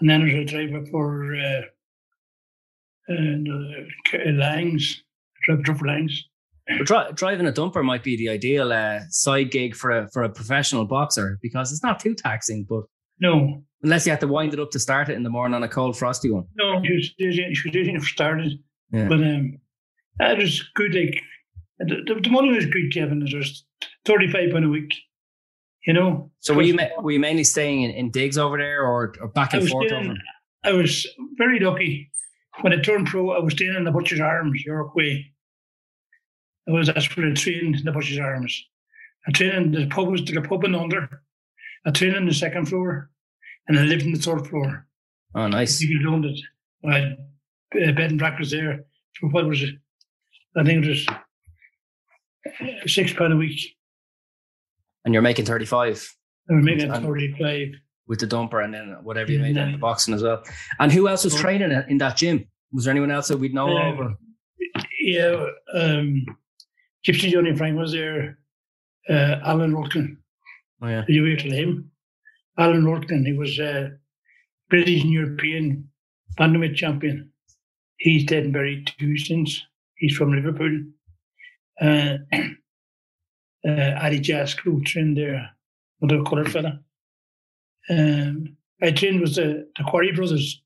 and 0.00 0.10
then 0.10 0.22
I 0.22 0.24
was 0.24 0.34
a 0.34 0.44
driver 0.44 0.84
for 0.86 1.36
uh, 1.36 1.62
and, 3.08 3.48
uh, 3.48 4.18
Langs, 4.32 5.02
driver 5.44 5.74
for 5.74 5.86
Langs. 5.86 6.24
But 6.66 6.86
dri- 6.86 7.12
driving 7.14 7.46
a 7.46 7.52
dumper 7.52 7.84
might 7.84 8.02
be 8.04 8.16
the 8.16 8.28
ideal 8.28 8.72
uh, 8.72 9.00
side 9.10 9.50
gig 9.50 9.74
for 9.74 9.90
a 9.90 10.08
for 10.10 10.22
a 10.22 10.28
professional 10.30 10.84
boxer 10.86 11.38
because 11.42 11.72
it's 11.72 11.82
not 11.82 12.00
too 12.00 12.14
taxing. 12.14 12.64
But 12.68 12.84
No, 13.20 13.62
unless 13.82 14.06
you 14.06 14.10
have 14.10 14.20
to 14.20 14.28
wind 14.28 14.52
it 14.54 14.60
up 14.60 14.70
to 14.70 14.78
start 14.78 15.08
it 15.08 15.14
in 15.14 15.22
the 15.22 15.30
morning 15.30 15.54
on 15.54 15.62
a 15.62 15.68
cold 15.68 15.96
frosty 15.96 16.30
one. 16.30 16.44
no, 16.56 16.82
she 16.84 16.94
was 16.94 17.14
using, 17.18 17.54
she 17.54 17.68
was 17.68 17.74
using 17.74 17.96
it 17.96 18.00
for 18.02 18.06
started, 18.08 18.52
Yeah. 18.92 19.08
but 19.08 19.14
um, 19.20 19.58
it 20.20 20.38
was 20.38 20.62
good. 20.74 20.94
Like 20.94 21.20
the, 21.78 22.20
the, 22.22 22.30
money 22.30 22.50
was 22.52 22.66
good, 22.66 22.92
Kevin. 22.92 23.22
It 23.26 23.36
was 23.36 23.64
thirty 24.04 24.30
five 24.30 24.50
pound 24.52 24.64
a 24.64 24.68
week. 24.68 24.92
You 25.86 25.94
know. 25.94 26.30
So 26.40 26.54
were 26.54 26.62
you 26.62 26.78
were 27.00 27.10
you 27.10 27.18
mainly 27.20 27.44
staying 27.44 27.82
in, 27.82 27.90
in 27.90 28.10
digs 28.10 28.38
over 28.38 28.56
there 28.58 28.82
or, 28.82 29.14
or 29.20 29.28
back 29.28 29.52
and 29.54 29.68
forth 29.68 29.88
staying- 29.88 30.10
over? 30.10 30.18
I 30.64 30.72
was 30.72 31.06
very 31.36 31.58
lucky. 31.58 32.08
When 32.60 32.72
I 32.72 32.76
turned 32.80 33.06
pro, 33.08 33.30
I 33.32 33.40
was 33.40 33.54
staying 33.54 33.74
in 33.74 33.84
the 33.84 33.90
Butcher's 33.90 34.20
Arms, 34.20 34.62
York 34.64 34.94
Way. 34.94 35.32
I 36.68 36.72
was 36.72 36.86
that's 36.86 37.16
where 37.16 37.28
I 37.28 37.34
trained 37.34 37.76
in 37.76 37.84
the 37.84 37.90
Butcher's 37.92 38.18
Arms. 38.20 38.64
I 39.26 39.32
trained 39.32 39.54
in 39.54 39.72
the 39.72 39.86
pub 39.88 40.08
was 40.08 40.24
the 40.24 40.40
pub 40.40 40.62
in 40.64 40.74
under. 40.74 41.22
I 41.84 41.90
trained 41.90 42.14
on 42.14 42.26
the 42.26 42.34
second 42.34 42.66
floor, 42.66 43.10
and 43.68 43.78
I 43.78 43.82
lived 43.82 44.02
in 44.02 44.12
the 44.12 44.18
third 44.18 44.46
floor. 44.46 44.86
Oh, 45.34 45.46
nice. 45.48 45.80
You 45.80 46.10
owned 46.10 46.24
it. 46.26 46.38
I 46.84 46.94
had 46.98 47.16
uh, 47.88 47.92
bed 47.92 48.10
and 48.10 48.18
breakfast 48.18 48.50
there 48.50 48.84
for 49.18 49.28
what 49.30 49.46
was 49.46 49.62
it? 49.62 49.74
I 50.56 50.64
think 50.64 50.84
it 50.84 50.88
was 50.88 51.06
uh, 51.08 52.86
six 52.86 53.12
pound 53.12 53.32
a 53.32 53.36
week. 53.36 53.58
And 55.04 55.14
you're 55.14 55.22
making 55.22 55.44
thirty 55.46 55.64
five 55.64 56.06
I 56.50 56.54
was 56.54 56.64
making 56.64 56.92
thirty 56.92 57.32
five. 57.38 57.68
with 58.06 58.20
the 58.20 58.26
dumper 58.26 58.64
and 58.64 58.74
then 58.74 58.96
whatever 59.02 59.30
you 59.32 59.38
made 59.38 59.56
in 59.56 59.72
the 59.72 59.78
boxing 59.78 60.12
as 60.14 60.22
well. 60.22 60.42
And 60.78 60.92
who 60.92 61.08
else 61.08 61.24
was 61.24 61.34
training 61.34 61.70
in 61.88 61.98
that 61.98 62.16
gym? 62.16 62.46
Was 62.72 62.84
there 62.84 62.90
anyone 62.92 63.10
else 63.10 63.28
that 63.28 63.38
we'd 63.38 63.54
know 63.54 63.68
Yeah. 63.68 64.06
of? 64.06 64.16
Yeah, 65.00 65.46
um, 65.74 66.24
Gypsy 67.06 67.30
Johnny 67.32 67.54
Frank 67.56 67.76
was 67.78 67.92
there. 67.92 68.38
Uh, 69.08 69.36
Alan 69.44 69.72
Rudkin. 69.72 70.16
Oh 70.80 70.88
yeah. 70.88 71.04
Did 71.06 71.14
you 71.14 71.24
hear 71.24 71.36
to 71.36 71.50
him? 71.50 71.90
Alan 72.58 72.84
Rudkin, 72.84 73.26
he 73.26 73.32
was 73.32 73.58
uh, 73.58 73.90
British 74.68 75.02
and 75.02 75.12
European 75.12 75.88
bantamweight 76.38 76.76
champion. 76.76 77.30
He's 77.96 78.24
dead 78.24 78.44
and 78.44 78.52
buried 78.52 78.90
too 78.98 79.16
since. 79.16 79.62
He's 79.96 80.16
from 80.16 80.32
Liverpool. 80.32 80.82
Uh, 81.80 82.18
uh, 82.32 83.68
Addy 83.68 84.20
Jazz 84.20 84.54
crew 84.54 84.82
trained 84.82 85.16
there, 85.16 85.50
another 86.00 86.22
colour 86.24 86.44
fella. 86.44 86.80
Um, 87.88 88.56
I 88.82 88.90
trained 88.90 89.20
with 89.20 89.36
the, 89.36 89.68
the 89.76 89.84
Quarry 89.84 90.12
brothers. 90.12 90.60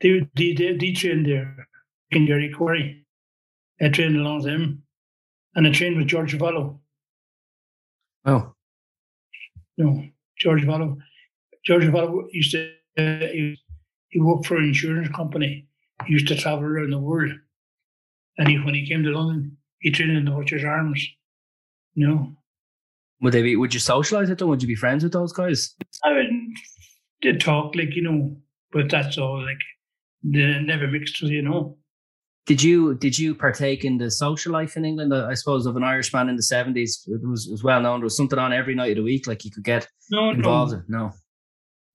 They, 0.00 0.28
they, 0.34 0.52
they, 0.52 0.76
they 0.76 0.92
trained 0.92 1.26
there 1.26 1.68
in 2.10 2.26
Jerry 2.26 2.52
Quarry. 2.52 3.04
I 3.80 3.88
trained 3.88 4.16
along 4.16 4.36
with 4.38 4.46
them. 4.46 4.82
And 5.54 5.66
I 5.66 5.72
trained 5.72 5.96
with 5.96 6.06
George 6.06 6.36
Vallo. 6.36 6.78
Oh. 8.26 8.52
No, 9.78 10.04
George 10.38 10.64
Vallo. 10.64 10.98
George 11.66 11.84
used 12.32 12.52
to, 12.52 12.70
uh, 12.96 13.26
he, 13.26 13.58
he 14.08 14.20
worked 14.20 14.46
for 14.46 14.56
an 14.56 14.64
insurance 14.64 15.08
company. 15.14 15.66
He 16.06 16.12
used 16.12 16.28
to 16.28 16.36
travel 16.36 16.64
around 16.64 16.90
the 16.90 16.98
world. 16.98 17.32
And 18.38 18.48
he, 18.48 18.58
when 18.58 18.74
he 18.74 18.86
came 18.86 19.02
to 19.02 19.10
London, 19.10 19.56
he 19.80 19.90
trained 19.90 20.16
in 20.16 20.24
the 20.24 20.30
Butcher's 20.30 20.64
Arms. 20.64 21.04
You 21.94 22.06
know, 22.06 22.36
Would 23.22 23.32
they 23.32 23.42
be 23.42 23.56
would 23.56 23.72
you 23.72 23.80
socialise 23.80 24.28
with 24.28 24.38
them? 24.38 24.48
Would 24.48 24.62
you 24.62 24.68
be 24.68 24.74
friends 24.74 25.02
with 25.02 25.12
those 25.12 25.32
guys? 25.32 25.74
I 26.04 26.12
mean, 26.12 26.54
did 27.22 27.40
talk, 27.40 27.74
like, 27.74 27.96
you 27.96 28.02
know, 28.02 28.36
but 28.70 28.90
that's 28.90 29.16
all, 29.16 29.42
like, 29.42 29.56
they 30.22 30.60
never 30.60 30.86
mixed 30.86 31.22
with, 31.22 31.30
you 31.30 31.42
know. 31.42 31.78
Did 32.46 32.62
you 32.62 32.94
did 32.94 33.18
you 33.18 33.34
partake 33.34 33.84
in 33.84 33.98
the 33.98 34.08
social 34.08 34.52
life 34.52 34.76
in 34.76 34.84
England? 34.84 35.12
I 35.12 35.34
suppose 35.34 35.66
of 35.66 35.74
an 35.76 35.82
Irishman 35.82 36.28
in 36.28 36.36
the 36.36 36.42
seventies. 36.44 37.02
It 37.08 37.26
was, 37.26 37.48
it 37.48 37.52
was 37.52 37.64
well 37.64 37.80
known. 37.80 37.98
There 38.00 38.04
was 38.04 38.16
something 38.16 38.38
on 38.38 38.52
every 38.52 38.74
night 38.76 38.90
of 38.92 38.96
the 38.98 39.02
week, 39.02 39.26
like 39.26 39.44
you 39.44 39.50
could 39.50 39.64
get 39.64 39.88
No, 40.10 40.30
involved. 40.30 40.72
no, 40.72 40.78
in. 40.78 40.84
No. 40.88 41.12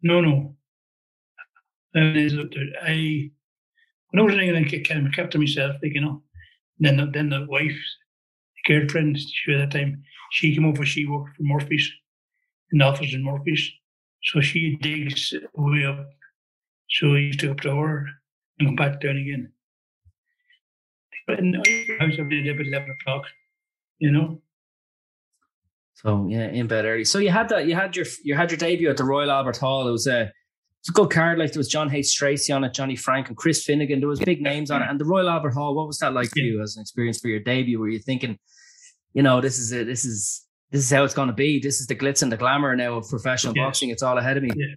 No, 0.02 0.22
no. 0.22 0.56
And 1.94 2.18
I, 2.82 3.30
when 4.10 4.20
I 4.20 4.24
was 4.24 4.34
in 4.34 4.40
England, 4.40 4.70
I 4.74 4.80
kind 4.88 5.08
of 5.08 5.14
kept 5.14 5.32
to 5.34 5.40
myself, 5.40 5.76
like, 5.82 5.94
you 5.94 6.02
know. 6.02 6.24
Then, 6.80 6.98
the, 6.98 7.06
then 7.06 7.30
the 7.30 7.46
wife, 7.48 7.78
the 8.56 8.74
girlfriend, 8.74 9.20
she 9.20 9.54
at 9.54 9.70
that 9.70 9.78
time, 9.78 10.04
she 10.32 10.56
came 10.56 10.66
over, 10.66 10.86
she 10.86 11.06
worked 11.06 11.36
for 11.36 11.44
Murphy's, 11.44 11.92
in 12.72 12.80
the 12.80 12.86
office 12.86 13.14
in 13.14 13.24
Murphy's. 13.24 13.70
So 14.24 14.42
she 14.42 14.78
digs 14.82 15.34
way 15.56 15.86
up. 15.86 16.08
So 16.90 17.16
I 17.16 17.20
used 17.20 17.40
to 17.42 17.48
go 17.48 17.52
up 17.54 17.60
to 17.62 17.76
her 17.76 18.08
and 18.60 18.68
come 18.70 18.76
back 18.76 19.02
down 19.02 19.18
again. 19.18 19.52
But 21.28 21.40
in 21.40 21.52
the 21.52 21.98
house 22.00 22.14
every 22.18 22.44
day 22.44 22.50
about 22.50 22.66
11 22.66 22.90
o'clock, 22.92 23.26
you 24.00 24.12
know. 24.12 24.42
So 26.02 26.28
yeah, 26.30 26.48
in 26.48 26.68
bed 26.68 26.86
early. 26.86 27.04
So 27.06 27.20
you 27.20 27.30
had 27.30 27.50
that. 27.50 27.68
You 27.68 27.76
had 27.76 27.96
your 27.96 28.06
you 28.24 28.36
had 28.36 28.50
your 28.52 28.58
debut 28.58 28.90
at 28.90 28.98
the 28.98 29.04
Royal 29.04 29.30
Albert 29.32 29.58
Hall. 29.58 29.88
It 29.88 29.92
was 29.92 30.08
a 30.08 30.32
It's 30.80 30.90
a 30.90 30.94
good 30.94 31.12
card. 31.12 31.38
Like 31.38 31.52
there 31.54 31.60
was 31.60 31.68
John 31.68 31.94
H. 31.94 32.08
Stracey 32.08 32.52
on 32.54 32.64
it, 32.64 32.74
Johnny 32.74 32.96
Frankham 32.98 33.36
Chris 33.36 33.64
Finnegan. 33.64 34.00
There 34.00 34.10
was 34.10 34.20
big 34.20 34.42
names 34.42 34.72
on 34.72 34.82
it. 34.82 34.90
And 34.90 35.00
the 35.00 35.06
Royal 35.06 35.30
Albert 35.30 35.52
Hall, 35.54 35.76
what 35.76 35.86
was 35.88 36.00
that 36.00 36.14
like 36.14 36.30
for 36.30 36.40
you 36.40 36.62
as 36.62 36.76
an 36.76 36.82
experience 36.82 37.20
for 37.20 37.28
your 37.28 37.40
debut? 37.40 37.78
Were 37.80 37.90
you 37.90 38.00
thinking, 38.00 38.40
you 39.14 39.22
know, 39.22 39.42
this 39.42 39.60
is 39.60 39.72
it, 39.72 39.86
this 39.86 40.04
is 40.06 40.44
this 40.72 40.82
is 40.84 40.90
how 40.90 41.04
it's 41.04 41.14
gonna 41.14 41.34
be. 41.34 41.60
This 41.60 41.80
is 41.82 41.86
the 41.88 41.96
glitz 41.96 42.24
and 42.24 42.32
the 42.32 42.38
glamour 42.38 42.76
now 42.76 42.96
of 42.96 43.08
professional 43.10 43.54
Yes. 43.56 43.64
boxing. 43.64 43.90
It's 43.92 44.02
all 44.02 44.18
ahead 44.18 44.38
of 44.38 44.44
me. 44.44 44.50
Yeah. 44.56 44.76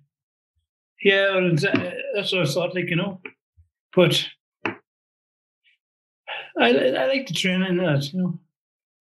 Yeah, 1.02 1.34
well, 1.34 1.52
uh, 1.52 1.90
that's 2.14 2.32
what 2.32 2.42
I 2.42 2.46
thought, 2.46 2.74
like, 2.74 2.88
you 2.88 2.96
know. 2.96 3.20
But 3.94 4.26
I, 6.58 6.68
I 6.70 7.06
like 7.06 7.26
the 7.26 7.34
training, 7.34 7.68
and 7.68 7.80
that, 7.80 8.12
you 8.12 8.20
know. 8.22 8.38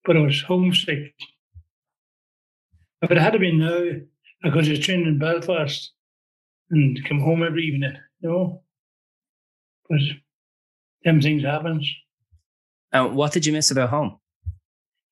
But 0.06 0.18
I 0.18 0.22
was 0.22 0.42
homesick. 0.42 1.14
If 3.04 3.12
it 3.12 3.18
had 3.18 3.38
been 3.38 3.60
now, 3.60 3.84
I 4.46 4.50
could 4.50 4.66
have 4.66 4.80
trained 4.80 5.08
in 5.08 5.20
Belfast 5.20 5.92
and 6.72 6.98
come 7.06 7.20
home 7.20 7.44
every 7.44 7.64
evening, 7.64 7.98
you 8.22 8.30
know. 8.30 8.64
But 9.90 10.00
them 11.04 11.20
things 11.20 11.44
happens. 11.44 11.86
And 12.94 13.14
what 13.14 13.34
did 13.34 13.46
you 13.46 13.52
miss 13.52 13.72
about 13.72 13.90
home? 13.90 14.20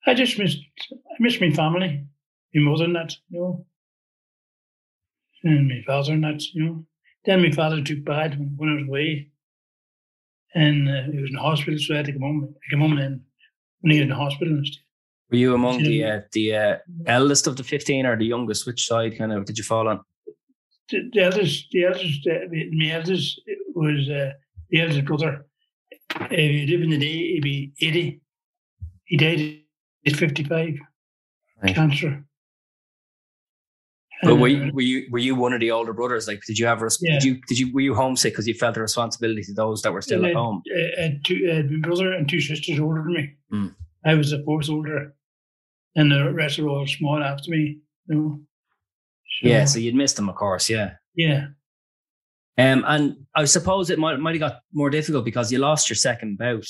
I 0.06 0.14
just 0.14 0.38
missed, 0.38 0.58
I 0.90 1.16
missed 1.20 1.42
my 1.42 1.50
family, 1.50 2.06
my 2.54 2.62
mother 2.62 2.84
and 2.84 2.96
that, 2.96 3.12
you 3.28 3.40
know. 3.40 3.66
And 5.44 5.68
my 5.68 5.82
father 5.86 6.14
and 6.14 6.24
that, 6.24 6.42
you 6.54 6.64
know. 6.64 6.86
Then 7.26 7.42
my 7.42 7.50
father 7.50 7.82
took 7.82 8.06
bad 8.06 8.38
when, 8.38 8.54
when 8.56 8.70
I 8.70 8.74
was 8.76 8.88
away. 8.88 9.28
And 10.54 10.88
uh, 10.88 11.12
he 11.12 11.20
was 11.20 11.30
in 11.30 11.36
hospital, 11.36 11.78
so 11.78 11.92
I 11.92 11.98
had 11.98 12.06
to 12.06 12.12
come 12.12 12.22
home. 12.22 12.54
I 12.54 12.70
came 12.70 12.80
home 12.80 12.96
then 12.96 13.24
when 13.80 13.92
he 13.92 13.98
was 13.98 14.04
in 14.04 14.08
the 14.08 14.14
hospital 14.16 14.54
and 14.54 14.66
stuff. 14.66 14.82
Were 15.32 15.38
you 15.38 15.54
among 15.54 15.82
the 15.82 16.04
uh, 16.04 16.20
the 16.32 16.54
uh, 16.54 16.76
eldest 17.06 17.46
of 17.46 17.56
the 17.56 17.64
fifteen 17.64 18.04
or 18.04 18.16
the 18.18 18.26
youngest? 18.26 18.66
Which 18.66 18.86
side 18.86 19.16
kind 19.16 19.32
of 19.32 19.46
did 19.46 19.56
you 19.56 19.64
fall 19.64 19.88
on? 19.88 20.00
The, 20.90 21.08
the 21.10 21.20
eldest, 21.22 21.68
the 21.70 21.84
eldest, 21.84 22.26
uh, 22.26 22.48
my 22.72 22.90
eldest 22.90 23.40
was 23.74 24.10
uh, 24.10 24.32
the 24.68 24.80
eldest 24.82 25.06
brother. 25.06 25.46
If 26.30 26.50
he 26.50 26.66
lived 26.66 26.84
in 26.84 26.90
the 26.90 26.98
day, 26.98 27.16
he'd 27.32 27.42
be 27.42 27.72
80. 27.80 28.20
He 29.04 29.16
died 29.16 29.60
at 30.06 30.16
55, 30.16 30.74
Right. 31.62 31.74
cancer. 31.74 32.24
But 34.24 34.36
were 34.36 34.48
uh, 34.48 34.50
you, 34.50 34.72
were 34.74 34.82
you 34.82 35.06
were 35.10 35.18
you 35.18 35.34
one 35.34 35.54
of 35.54 35.60
the 35.60 35.70
older 35.70 35.94
brothers? 35.94 36.28
Like, 36.28 36.42
did 36.46 36.58
you 36.58 36.66
have 36.66 36.82
res- 36.82 36.98
Yeah. 37.00 37.14
did 37.14 37.24
you 37.24 37.40
did 37.48 37.58
you 37.58 37.72
were 37.72 37.80
you 37.80 37.94
homesick 37.94 38.34
because 38.34 38.46
you 38.46 38.54
felt 38.54 38.74
the 38.74 38.82
responsibility 38.82 39.42
to 39.44 39.54
those 39.54 39.80
that 39.82 39.92
were 39.94 40.02
still 40.02 40.26
at 40.26 40.36
uh, 40.36 40.38
home? 40.38 40.62
uh, 40.76 41.02
uh, 41.02 41.08
two, 41.24 41.38
uh, 41.50 41.72
my 41.72 41.78
brother 41.80 42.12
and 42.12 42.28
two 42.28 42.40
sisters 42.40 42.78
older 42.78 43.02
than 43.02 43.14
me. 43.14 43.34
Mm. 43.50 43.74
I 44.04 44.14
was 44.14 44.30
the 44.30 44.42
fourth 44.44 44.68
older, 44.68 45.14
and 45.96 46.10
the 46.10 46.32
rest 46.32 46.58
were 46.58 46.68
all 46.68 46.86
small 46.86 47.22
after 47.22 47.50
me. 47.50 47.78
You 48.08 48.14
know. 48.14 48.40
So, 49.42 49.48
Yeah, 49.48 49.64
so 49.64 49.78
you'd 49.78 49.94
missed 49.94 50.16
them, 50.16 50.28
of 50.28 50.34
course. 50.36 50.68
Yeah. 50.68 50.92
yeah, 51.14 51.46
Um, 52.58 52.84
and 52.86 53.16
I 53.34 53.44
suppose 53.46 53.88
it 53.90 53.98
might 53.98 54.18
might 54.20 54.34
have 54.34 54.40
got 54.50 54.60
more 54.72 54.90
difficult 54.90 55.24
because 55.24 55.50
you 55.50 55.58
lost 55.58 55.88
your 55.88 55.96
second 55.96 56.38
bout. 56.38 56.66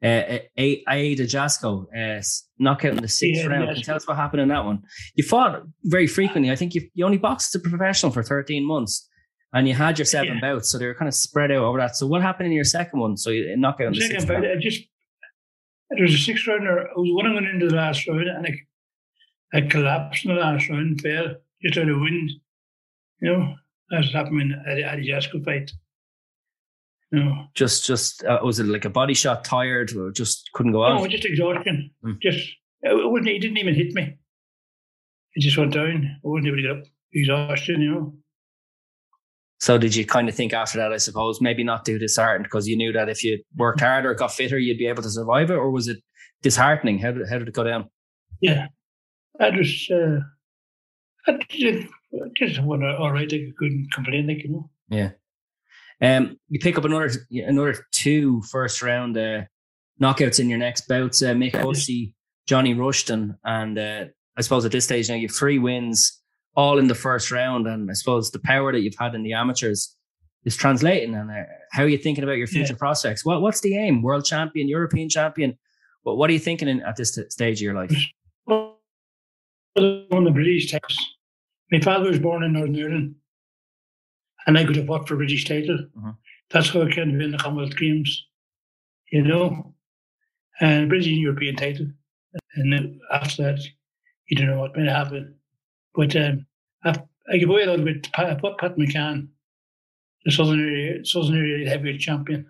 Uh, 0.00 0.38
A- 0.56 0.84
Aida 0.86 1.24
Jasco, 1.24 1.86
uh, 1.92 2.22
knockout 2.60 2.92
in 2.92 3.02
the 3.02 3.08
sixth 3.08 3.42
Yeah, 3.42 3.48
round. 3.48 3.66
Can 3.66 3.76
you 3.76 3.82
tell 3.82 3.96
us 3.96 4.06
what 4.06 4.16
happened 4.16 4.42
in 4.42 4.48
that 4.48 4.64
one? 4.64 4.82
You 5.16 5.24
fought 5.24 5.62
very 5.82 6.06
frequently. 6.06 6.52
I 6.52 6.56
think 6.56 6.74
you 6.76 6.82
you 6.94 7.04
only 7.04 7.18
boxed 7.18 7.52
as 7.54 7.60
a 7.60 7.68
professional 7.68 8.12
for 8.12 8.22
thirteen 8.22 8.64
months, 8.64 9.08
and 9.52 9.66
you 9.66 9.74
had 9.74 9.98
your 9.98 10.06
seven 10.06 10.34
Yeah. 10.34 10.40
bouts, 10.40 10.70
so 10.70 10.78
they 10.78 10.86
were 10.86 10.94
kind 10.94 11.08
of 11.08 11.14
spread 11.14 11.50
out 11.50 11.64
over 11.64 11.78
that. 11.78 11.96
So 11.96 12.06
what 12.06 12.22
happened 12.22 12.46
in 12.46 12.52
your 12.52 12.62
second 12.64 13.00
one? 13.00 13.16
So 13.16 13.30
you 13.30 13.56
knockout 13.56 13.88
in 13.88 13.92
the 13.94 14.00
second 14.00 14.10
sixth 14.20 14.28
fight, 14.28 14.34
round. 14.34 14.46
I 14.46 14.60
just 14.60 14.82
there 15.90 16.02
was 16.02 16.14
a 16.14 16.18
six 16.18 16.46
rounder. 16.46 16.88
I 16.88 16.92
was 16.96 17.12
one 17.12 17.32
going 17.32 17.44
into 17.46 17.68
the 17.68 17.74
last 17.74 18.06
round, 18.06 18.28
and 18.28 18.46
I, 18.46 19.56
I 19.58 19.60
collapsed 19.62 20.24
in 20.24 20.34
the 20.34 20.40
last 20.40 20.68
round, 20.68 21.00
fell 21.00 21.34
just 21.62 21.78
out 21.78 21.88
of 21.88 22.00
wind. 22.00 22.30
You 23.20 23.32
know, 23.32 23.54
that's 23.90 24.12
happened 24.12 24.42
in 24.42 24.52
at 24.52 24.96
the 24.96 25.08
Jasco 25.08 25.44
fight. 25.44 25.70
You 27.10 27.24
know, 27.24 27.44
Just 27.54 27.86
just 27.86 28.22
uh, 28.24 28.38
was 28.44 28.60
it 28.60 28.66
like 28.66 28.84
a 28.84 28.90
body 28.90 29.14
shot? 29.14 29.44
Tired 29.44 29.96
or 29.96 30.10
just 30.12 30.50
couldn't 30.52 30.72
go 30.72 30.82
on? 30.82 30.96
no, 30.96 31.06
just 31.06 31.24
exhaustion. 31.24 31.90
Mm. 32.04 32.20
Just 32.20 32.46
it 32.82 33.10
wasn't. 33.10 33.28
He 33.28 33.38
didn't 33.38 33.56
even 33.56 33.74
hit 33.74 33.94
me. 33.94 34.16
It 35.34 35.40
just 35.40 35.56
went 35.56 35.72
down. 35.72 36.16
I 36.16 36.18
wasn't 36.22 36.48
able 36.48 36.56
to 36.56 36.62
get 36.62 36.70
up. 36.70 36.84
Exhaustion, 37.12 37.80
you 37.80 37.90
know. 37.90 38.14
So 39.60 39.76
did 39.76 39.94
you 39.94 40.06
kind 40.06 40.28
of 40.28 40.34
think 40.34 40.52
after 40.52 40.78
that? 40.78 40.92
I 40.92 40.98
suppose 40.98 41.40
maybe 41.40 41.64
not 41.64 41.84
too 41.84 41.98
disheartened 41.98 42.44
because 42.44 42.68
you 42.68 42.76
knew 42.76 42.92
that 42.92 43.08
if 43.08 43.24
you 43.24 43.42
worked 43.56 43.80
harder, 43.80 44.14
got 44.14 44.32
fitter, 44.32 44.58
you'd 44.58 44.78
be 44.78 44.86
able 44.86 45.02
to 45.02 45.10
survive 45.10 45.50
it, 45.50 45.54
or 45.54 45.70
was 45.70 45.88
it 45.88 45.98
disheartening? 46.42 46.98
How 46.98 47.10
did 47.12 47.28
how 47.28 47.38
did 47.38 47.48
it 47.48 47.54
go 47.54 47.64
down? 47.64 47.90
Yeah, 48.40 48.68
I 49.40 49.50
just, 49.50 49.90
uh, 49.90 50.20
I 51.26 51.38
just, 51.50 51.88
just 52.36 52.62
went 52.62 52.84
all 52.84 53.10
right. 53.10 53.32
I 53.32 53.52
couldn't 53.58 53.88
complain, 53.92 54.28
like 54.28 54.44
you 54.44 54.50
know. 54.50 54.70
Yeah. 54.88 55.10
Um, 56.00 56.38
you 56.48 56.60
pick 56.60 56.78
up 56.78 56.84
another 56.84 57.10
another 57.30 57.84
two 57.90 58.42
first 58.42 58.80
round 58.82 59.16
uh, 59.16 59.42
knockouts 60.00 60.38
in 60.38 60.48
your 60.48 60.58
next 60.58 60.86
bouts. 60.86 61.20
Uh, 61.20 61.34
Mick 61.34 61.56
Hussey, 61.56 62.14
Johnny 62.46 62.74
Rushton, 62.74 63.36
and 63.42 63.76
uh, 63.76 64.04
I 64.36 64.42
suppose 64.42 64.64
at 64.64 64.70
this 64.70 64.84
stage 64.84 65.08
now 65.08 65.16
you 65.16 65.26
have 65.26 65.36
three 65.36 65.58
wins, 65.58 66.22
all 66.58 66.76
in 66.78 66.88
the 66.88 66.94
first 66.94 67.30
round. 67.30 67.68
And 67.68 67.88
I 67.88 67.94
suppose 67.94 68.32
the 68.32 68.40
power 68.40 68.72
that 68.72 68.80
you've 68.80 68.98
had 68.98 69.14
in 69.14 69.22
the 69.22 69.32
amateurs 69.32 69.94
is 70.44 70.56
translating. 70.56 71.14
And 71.14 71.30
uh, 71.30 71.44
how 71.70 71.84
are 71.84 71.88
you 71.88 71.96
thinking 71.96 72.24
about 72.24 72.36
your 72.36 72.48
future 72.48 72.74
prospects? 72.74 73.24
What 73.24 73.40
what's 73.40 73.60
the 73.60 73.76
aim? 73.78 74.02
World 74.02 74.24
champion, 74.24 74.68
European 74.68 75.08
champion. 75.08 75.56
What 76.02 76.18
what 76.18 76.28
are 76.28 76.32
you 76.32 76.40
thinking 76.40 76.68
in, 76.68 76.82
at 76.82 76.96
this 76.96 77.14
t- 77.14 77.30
stage 77.30 77.58
of 77.58 77.62
your 77.62 77.74
life? 77.74 77.96
Well, 78.46 78.76
on 80.10 80.24
the 80.24 80.32
British 80.32 80.72
titles. 80.72 80.98
My 81.70 81.80
father 81.80 82.08
was 82.08 82.18
born 82.18 82.42
in 82.42 82.54
Northern 82.54 82.76
Ireland, 82.76 83.14
and 84.46 84.58
I 84.58 84.64
could 84.64 84.76
have 84.76 84.86
fought 84.86 85.06
for 85.06 85.16
British 85.16 85.44
title. 85.44 85.78
Mhm. 85.96 86.16
That's 86.50 86.70
how 86.70 86.82
I 86.82 86.90
came 86.90 87.12
to 87.12 87.18
be 87.18 87.24
in 87.24 87.30
the 87.30 87.38
Commonwealth 87.38 87.76
Games, 87.76 88.26
you 89.12 89.22
know, 89.22 89.74
and 90.60 90.88
British 90.88 91.08
and 91.08 91.18
European 91.18 91.54
title. 91.54 91.86
And 92.56 92.72
then 92.72 92.98
after 93.12 93.42
that, 93.44 93.60
you 94.26 94.36
don't 94.36 94.48
know 94.48 94.58
what 94.58 94.76
might 94.76 94.88
happen. 94.88 95.37
But 95.98 96.14
um, 96.14 96.46
I, 96.84 96.94
I 97.28 97.38
give 97.38 97.50
away 97.50 97.64
a 97.64 97.66
little 97.70 97.84
bit. 97.84 98.06
I 98.16 98.32
put 98.34 98.56
Pat 98.56 98.76
McCann, 98.76 99.26
the 100.24 100.30
Southern 100.30 100.60
area, 100.60 101.04
Southern 101.04 101.36
area 101.36 101.68
heavyweight 101.68 101.98
champion. 101.98 102.48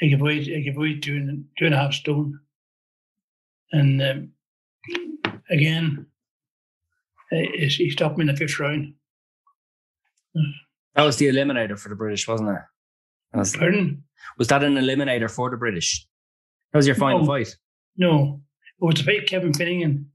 I 0.00 0.06
give 0.06 0.20
away, 0.20 0.38
I 0.38 0.60
give 0.60 0.76
away 0.76 1.00
two 1.00 1.16
and, 1.16 1.44
two 1.58 1.66
and 1.66 1.74
a 1.74 1.78
half 1.78 1.94
stone. 1.94 2.38
And 3.72 4.00
um, 4.00 4.30
again, 5.50 6.06
uh, 7.32 7.36
he 7.56 7.90
stopped 7.90 8.16
me 8.16 8.22
in 8.22 8.28
the 8.28 8.36
fifth 8.36 8.60
round. 8.60 8.94
That 10.94 11.02
was 11.02 11.16
the 11.16 11.26
eliminator 11.26 11.76
for 11.76 11.88
the 11.88 11.96
British, 11.96 12.28
wasn't 12.28 12.50
it? 12.50 12.62
That 13.32 13.38
was, 13.40 13.56
Pardon? 13.56 14.04
was 14.38 14.46
that 14.46 14.62
an 14.62 14.74
eliminator 14.76 15.28
for 15.28 15.50
the 15.50 15.56
British? 15.56 16.06
That 16.72 16.76
was 16.78 16.86
your 16.86 16.94
final 16.94 17.18
No. 17.18 17.26
fight. 17.26 17.56
No, 17.96 18.40
it 18.80 18.84
was 18.84 18.94
to 18.94 19.02
fight 19.04 19.26
Kevin 19.26 19.52
Finnegan. 19.52 20.12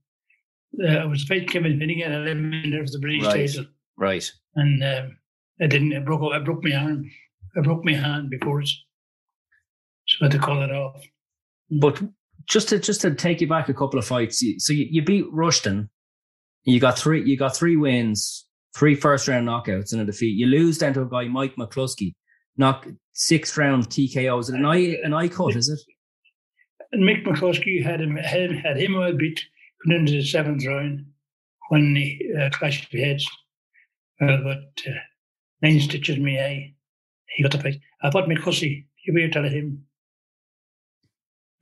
Uh, 0.82 1.04
it 1.04 1.10
was 1.10 1.22
to 1.22 1.28
fight 1.28 1.50
Kevin 1.50 1.78
Finnegan 1.80 2.12
and 2.12 2.28
eliminated 2.28 2.86
for 2.86 2.92
the 2.92 3.00
British 3.00 3.24
Right. 3.26 3.48
title. 3.48 3.66
Right. 3.98 4.32
And 4.56 4.84
um, 4.84 5.18
I 5.62 5.68
didn't. 5.68 5.96
I 5.96 6.00
broke. 6.00 6.34
I 6.34 6.40
broke 6.40 6.64
my 6.64 6.76
arm. 6.76 7.10
I 7.56 7.62
broke 7.62 7.86
my 7.86 7.94
hand 7.94 8.30
before 8.32 8.62
it, 8.62 8.70
so 10.08 10.18
I 10.22 10.26
had 10.26 10.32
to 10.32 10.40
call 10.40 10.64
it 10.64 10.72
off. 10.72 11.04
But 11.70 12.02
just 12.50 12.70
to 12.70 12.80
just 12.80 13.02
to 13.02 13.14
take 13.14 13.42
you 13.42 13.48
back 13.48 13.70
a 13.70 13.74
couple 13.74 14.00
of 14.00 14.06
fights, 14.06 14.44
so 14.58 14.74
you, 14.74 14.88
you 14.90 15.04
beat 15.04 15.26
Rushton, 15.32 15.90
you 16.64 16.80
got 16.80 16.98
three 16.98 17.24
you 17.24 17.38
got 17.38 17.56
three 17.56 17.76
wins, 17.76 18.48
three 18.76 18.96
first 18.96 19.28
round 19.28 19.48
knockouts 19.48 19.92
and 19.94 20.02
a 20.02 20.06
defeat. 20.06 20.36
You 20.38 20.48
lose 20.48 20.80
down 20.80 20.94
to 20.96 21.04
a 21.04 21.10
guy 21.10 21.26
Mike 21.28 21.56
McCluskey, 21.56 22.16
knock 22.58 22.88
sixth 23.14 23.56
round 23.58 23.90
TKO. 23.90 24.40
Is 24.40 24.50
it 24.50 24.56
an 24.56 24.66
eye 24.66 24.98
an 25.04 25.14
eye 25.14 25.28
cut? 25.28 25.56
Is 25.56 25.70
it? 25.70 25.80
And 26.92 27.04
Mick 27.04 27.24
McCluskey 27.26 27.84
had 27.84 28.02
him 28.02 28.16
had, 28.16 28.52
had 28.56 28.78
him 28.78 28.96
well 28.96 29.14
beat 29.16 29.44
going 29.88 30.02
into 30.02 30.14
the 30.14 30.24
seventh 30.24 30.66
round 30.66 31.06
when 31.70 31.96
he 31.96 32.32
uh, 32.40 32.50
clashed 32.50 32.90
the 32.92 33.02
heads. 33.02 33.28
Well, 34.22 34.40
but 34.44 34.90
uh, 34.90 34.94
nine 35.62 35.80
stitches 35.80 36.18
my 36.18 36.32
eye. 36.40 36.74
He 37.36 37.44
got 37.44 37.52
the 37.52 37.60
fight. 37.60 37.80
I 38.02 38.10
thought 38.10 38.28
Mick 38.30 38.40
Hussey. 38.40 38.88
You 39.06 39.14
better 39.14 39.30
tell 39.30 39.44
him. 39.44 39.84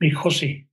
Mick 0.02 0.14
Hussey. 0.14 0.68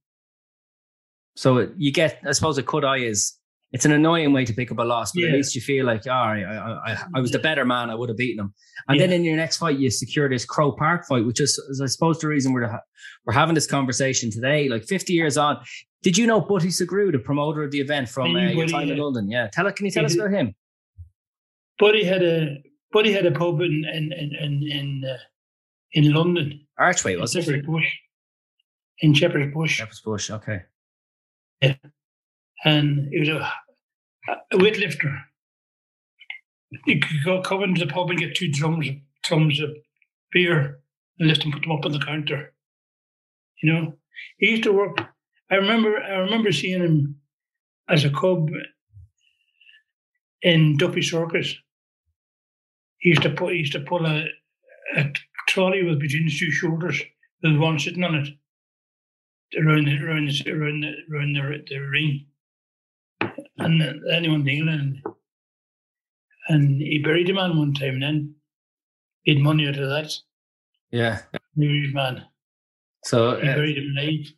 So 1.35 1.69
you 1.77 1.91
get, 1.91 2.19
I 2.27 2.31
suppose, 2.33 2.57
a 2.57 2.63
cut 2.63 2.83
eye 2.83 2.97
is 2.97 3.33
it's 3.71 3.85
an 3.85 3.91
annoying 3.91 4.33
way 4.33 4.45
to 4.45 4.53
pick 4.53 4.71
up 4.71 4.79
a 4.79 4.83
loss, 4.83 5.11
but 5.13 5.23
at 5.23 5.29
Yeah. 5.29 5.35
least 5.37 5.53
you 5.55 5.61
feel 5.61 5.85
like, 5.85 6.05
all 6.07 6.27
right, 6.27 6.43
I, 6.43 6.93
I, 6.93 6.97
I, 7.15 7.19
was 7.21 7.31
the 7.31 7.37
better 7.39 7.63
man. 7.65 7.91
I 7.91 7.95
would 7.95 8.09
have 8.09 8.17
beaten 8.17 8.43
him. 8.43 8.53
And 8.87 8.99
then 8.99 9.13
in 9.13 9.23
your 9.23 9.37
next 9.37 9.57
fight, 9.57 9.77
you 9.77 9.91
secure 9.91 10.27
this 10.27 10.43
Croke 10.43 10.77
Park 10.77 11.05
fight, 11.07 11.23
which 11.25 11.39
is, 11.39 11.51
is 11.69 11.79
I 11.79 11.85
suppose, 11.85 12.19
the 12.19 12.27
reason 12.27 12.51
we're 12.51 12.67
ha- 12.67 12.81
we're 13.25 13.33
having 13.33 13.53
this 13.53 13.67
conversation 13.67 14.31
today. 14.31 14.67
Like 14.69 14.85
50 14.85 15.13
years 15.13 15.37
on, 15.37 15.63
did 16.01 16.17
you 16.17 16.27
know 16.27 16.39
Butty 16.41 16.69
Sugrue, 16.69 17.11
the 17.11 17.19
promoter 17.19 17.63
of 17.63 17.71
the 17.71 17.79
event 17.79 18.09
from 18.09 18.35
uh, 18.35 18.39
your 18.39 18.67
time 18.67 18.89
in. 18.89 18.97
London? 18.97 19.29
Yeah, 19.29 19.47
tell 19.47 19.71
can 19.71 19.85
you 19.85 19.91
tell 19.91 20.05
us 20.05 20.15
about 20.15 20.31
him? 20.31 20.55
Buddy 21.77 22.03
had 22.03 22.23
a 22.23 22.63
Buddy 22.91 23.11
had 23.11 23.25
a 23.25 23.31
pub 23.31 23.61
in 23.61 23.85
in 23.93 24.11
in 24.13 24.35
in 24.35 24.63
in, 24.71 25.03
uh, 25.09 25.17
in 25.93 26.13
London. 26.13 26.67
Archway 26.77 27.13
in 27.13 27.21
was 27.21 27.35
it? 27.35 27.43
Shepherd's 27.43 27.65
Bush. 27.65 27.87
In 28.99 29.13
Shepherd's 29.13 29.53
Bush. 29.53 29.75
Shepherd's 29.77 30.01
Bush. 30.01 30.29
Okay. 30.29 30.63
Yeah, 31.61 31.75
and 32.63 33.09
he 33.11 33.19
was 33.19 33.29
a, 33.29 33.51
a 34.51 34.57
weightlifter. 34.57 35.21
You 36.85 36.99
could 36.99 37.23
go 37.25 37.41
come 37.41 37.63
into 37.63 37.85
the 37.85 37.91
pub 37.91 38.09
and 38.09 38.19
get 38.19 38.35
two 38.35 38.51
drums, 38.51 38.87
of 38.87 38.95
drums 39.23 39.59
of 39.59 39.71
beer 40.31 40.79
and 41.17 41.27
lift 41.27 41.41
them, 41.41 41.51
put 41.51 41.63
them 41.63 41.71
up 41.71 41.85
on 41.85 41.91
the 41.91 41.99
counter. 41.99 42.53
You 43.61 43.73
know, 43.73 43.93
he 44.37 44.51
used 44.51 44.63
to 44.63 44.71
work. 44.71 44.97
I 45.51 45.55
remember, 45.55 45.97
I 45.97 46.17
remember 46.17 46.51
seeing 46.51 46.81
him 46.81 47.21
as 47.87 48.05
a 48.05 48.09
cub 48.11 48.49
in 50.41 50.77
Duffy 50.77 51.01
Circus. 51.01 51.55
He 52.99 53.09
used 53.09 53.23
to 53.23 53.31
put, 53.31 53.53
he 53.53 53.59
used 53.59 53.73
to 53.73 53.79
pull 53.81 54.05
a, 54.05 54.25
a 54.95 55.05
trolley 55.47 55.83
with 55.83 55.99
between 55.99 56.23
his 56.23 56.37
two 56.37 56.51
shoulders 56.51 57.01
with 57.41 57.57
one 57.57 57.79
sitting 57.79 58.03
on 58.03 58.15
it 58.15 58.29
around 59.57 59.87
the 59.87 59.97
around 60.05 60.27
the 60.27 60.51
around 60.51 60.81
the, 60.81 60.93
around 61.11 61.33
the, 61.33 61.63
the 61.67 61.77
ring, 61.79 62.25
and 63.57 63.81
anyone 64.13 64.43
kneeling, 64.43 65.01
and 66.49 66.81
he 66.81 67.01
buried 67.03 67.29
a 67.29 67.33
man 67.33 67.57
one 67.57 67.73
time, 67.73 67.95
and 67.95 68.03
then 68.03 68.35
he 69.23 69.33
had 69.33 69.43
money 69.43 69.67
out 69.67 69.79
of 69.79 69.89
that. 69.89 70.13
Yeah, 70.91 71.21
huge 71.55 71.93
man. 71.93 72.25
So 73.05 73.39
he 73.39 73.47
uh, 73.47 73.55
buried 73.55 73.77
him 73.77 73.95
alive. 73.97 74.33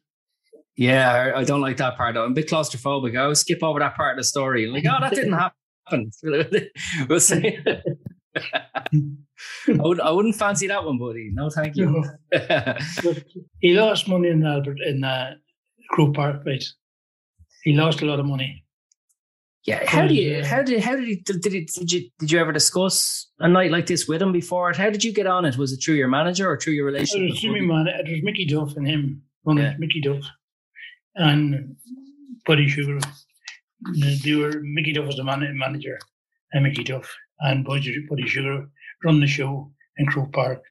Yeah, 0.81 1.33
I 1.35 1.43
don't 1.43 1.61
like 1.61 1.77
that 1.77 1.95
part. 1.95 2.17
I'm 2.17 2.31
a 2.31 2.33
bit 2.33 2.49
claustrophobic. 2.49 3.15
I 3.15 3.21
always 3.21 3.41
skip 3.41 3.61
over 3.61 3.77
that 3.77 3.95
part 3.95 4.17
of 4.17 4.17
the 4.17 4.23
story. 4.23 4.65
Like, 4.65 4.83
oh, 4.89 4.97
that 4.99 5.13
didn't 5.13 5.33
happen. 5.91 6.11
we'll 7.07 7.19
see. 7.19 7.59
I, 8.35 8.91
would, 9.67 9.99
I 9.99 10.09
wouldn't 10.09 10.33
fancy 10.33 10.65
that 10.69 10.83
one, 10.83 10.97
buddy. 10.97 11.29
No, 11.33 11.51
thank 11.51 11.75
you. 11.75 12.03
he 13.59 13.75
lost 13.75 14.07
money 14.07 14.29
in 14.29 14.43
Albert 14.43 14.79
in 14.83 15.03
uh, 15.03 15.35
Croke 15.91 16.15
Park 16.15 16.43
place. 16.43 16.73
He 17.63 17.73
lost 17.73 18.01
a 18.01 18.05
lot 18.05 18.19
of 18.19 18.25
money. 18.25 18.65
Yeah, 19.65 19.83
how 19.85 20.07
do 20.07 20.15
you? 20.15 20.43
How 20.43 20.63
did? 20.63 20.81
How 20.81 20.95
did 20.95 21.07
he? 21.07 21.17
Did, 21.17 21.41
did, 21.41 21.67
did 21.67 21.91
you? 21.91 22.09
Did 22.17 22.31
you 22.31 22.39
ever 22.39 22.51
discuss 22.51 23.27
a 23.37 23.47
night 23.47 23.69
like 23.69 23.85
this 23.85 24.07
with 24.07 24.19
him 24.19 24.31
before? 24.31 24.73
How 24.73 24.89
did 24.89 25.03
you 25.03 25.13
get 25.13 25.27
on 25.27 25.45
it? 25.45 25.57
Was 25.57 25.73
it 25.73 25.83
through 25.85 25.95
your 25.95 26.07
manager 26.07 26.49
or 26.49 26.57
through 26.57 26.73
your 26.73 26.87
relationship? 26.87 27.21
It 27.21 27.31
was 27.33 27.39
through 27.39 27.67
man. 27.67 27.85
It 27.87 28.09
was 28.09 28.23
Mickey 28.23 28.45
Duff 28.45 28.75
and 28.75 28.87
him. 28.87 29.21
Yeah. 29.45 29.75
Mickey 29.77 30.01
Duff 30.01 30.23
and 31.15 31.75
Butty 32.45 32.67
Sugrue. 32.67 33.01
They 34.23 34.35
were 34.35 34.61
Mickey 34.61 34.93
Duff 34.93 35.07
was 35.07 35.15
the 35.15 35.23
man, 35.23 35.57
manager, 35.57 35.97
and 36.53 36.63
Mickey 36.63 36.83
Duff 36.83 37.09
and 37.39 37.65
Buddy, 37.65 38.05
Butty 38.09 38.23
Sugrue 38.23 38.69
run 39.03 39.19
the 39.19 39.27
show 39.27 39.71
in 39.97 40.05
Croke 40.07 40.33
Park, 40.33 40.63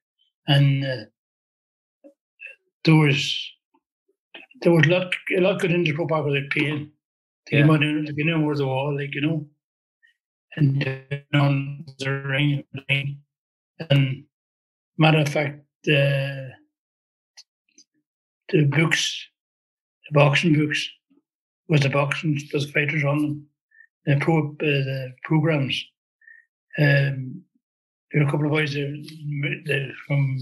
and 0.46 0.84
uh, 0.84 2.10
there 2.84 2.94
was 2.94 3.52
there 4.62 4.72
was 4.72 4.86
a 4.86 4.90
lot 4.90 5.14
a 5.36 5.40
lot 5.40 5.60
good 5.60 5.72
into 5.72 5.94
Croke 5.94 6.08
Park 6.08 6.26
without 6.26 6.50
paying. 6.50 6.90
They 7.50 7.58
yeah. 7.58 7.66
came 7.66 7.82
in, 7.82 8.04
like, 8.04 8.14
you 8.16 8.24
know, 8.24 8.42
over 8.42 8.54
the 8.54 8.66
wall, 8.66 8.96
like 8.96 9.14
you 9.14 9.22
know, 9.22 9.46
and 10.56 10.86
uh, 10.86 11.36
on 11.36 11.84
the 11.98 12.10
ring, 12.10 12.64
and 13.90 14.24
matter 14.98 15.18
of 15.18 15.28
fact, 15.28 15.60
the 15.84 16.50
the 18.50 18.64
books, 18.64 19.26
the 20.10 20.14
boxing 20.14 20.54
books, 20.54 20.88
with 21.68 21.82
the 21.82 21.90
boxing, 21.90 22.40
was 22.52 22.70
fighters 22.70 23.04
on 23.04 23.22
them, 23.22 23.46
the 24.06 24.16
pro 24.20 24.50
uh, 24.50 24.54
the 24.60 25.12
programs 25.24 25.84
um, 26.78 27.42
there 28.12 28.22
are 28.22 28.26
a 28.26 28.30
couple 28.30 28.46
of 28.46 28.52
boys 28.52 28.74
there, 28.74 28.92
there 29.66 29.90
from, 30.06 30.38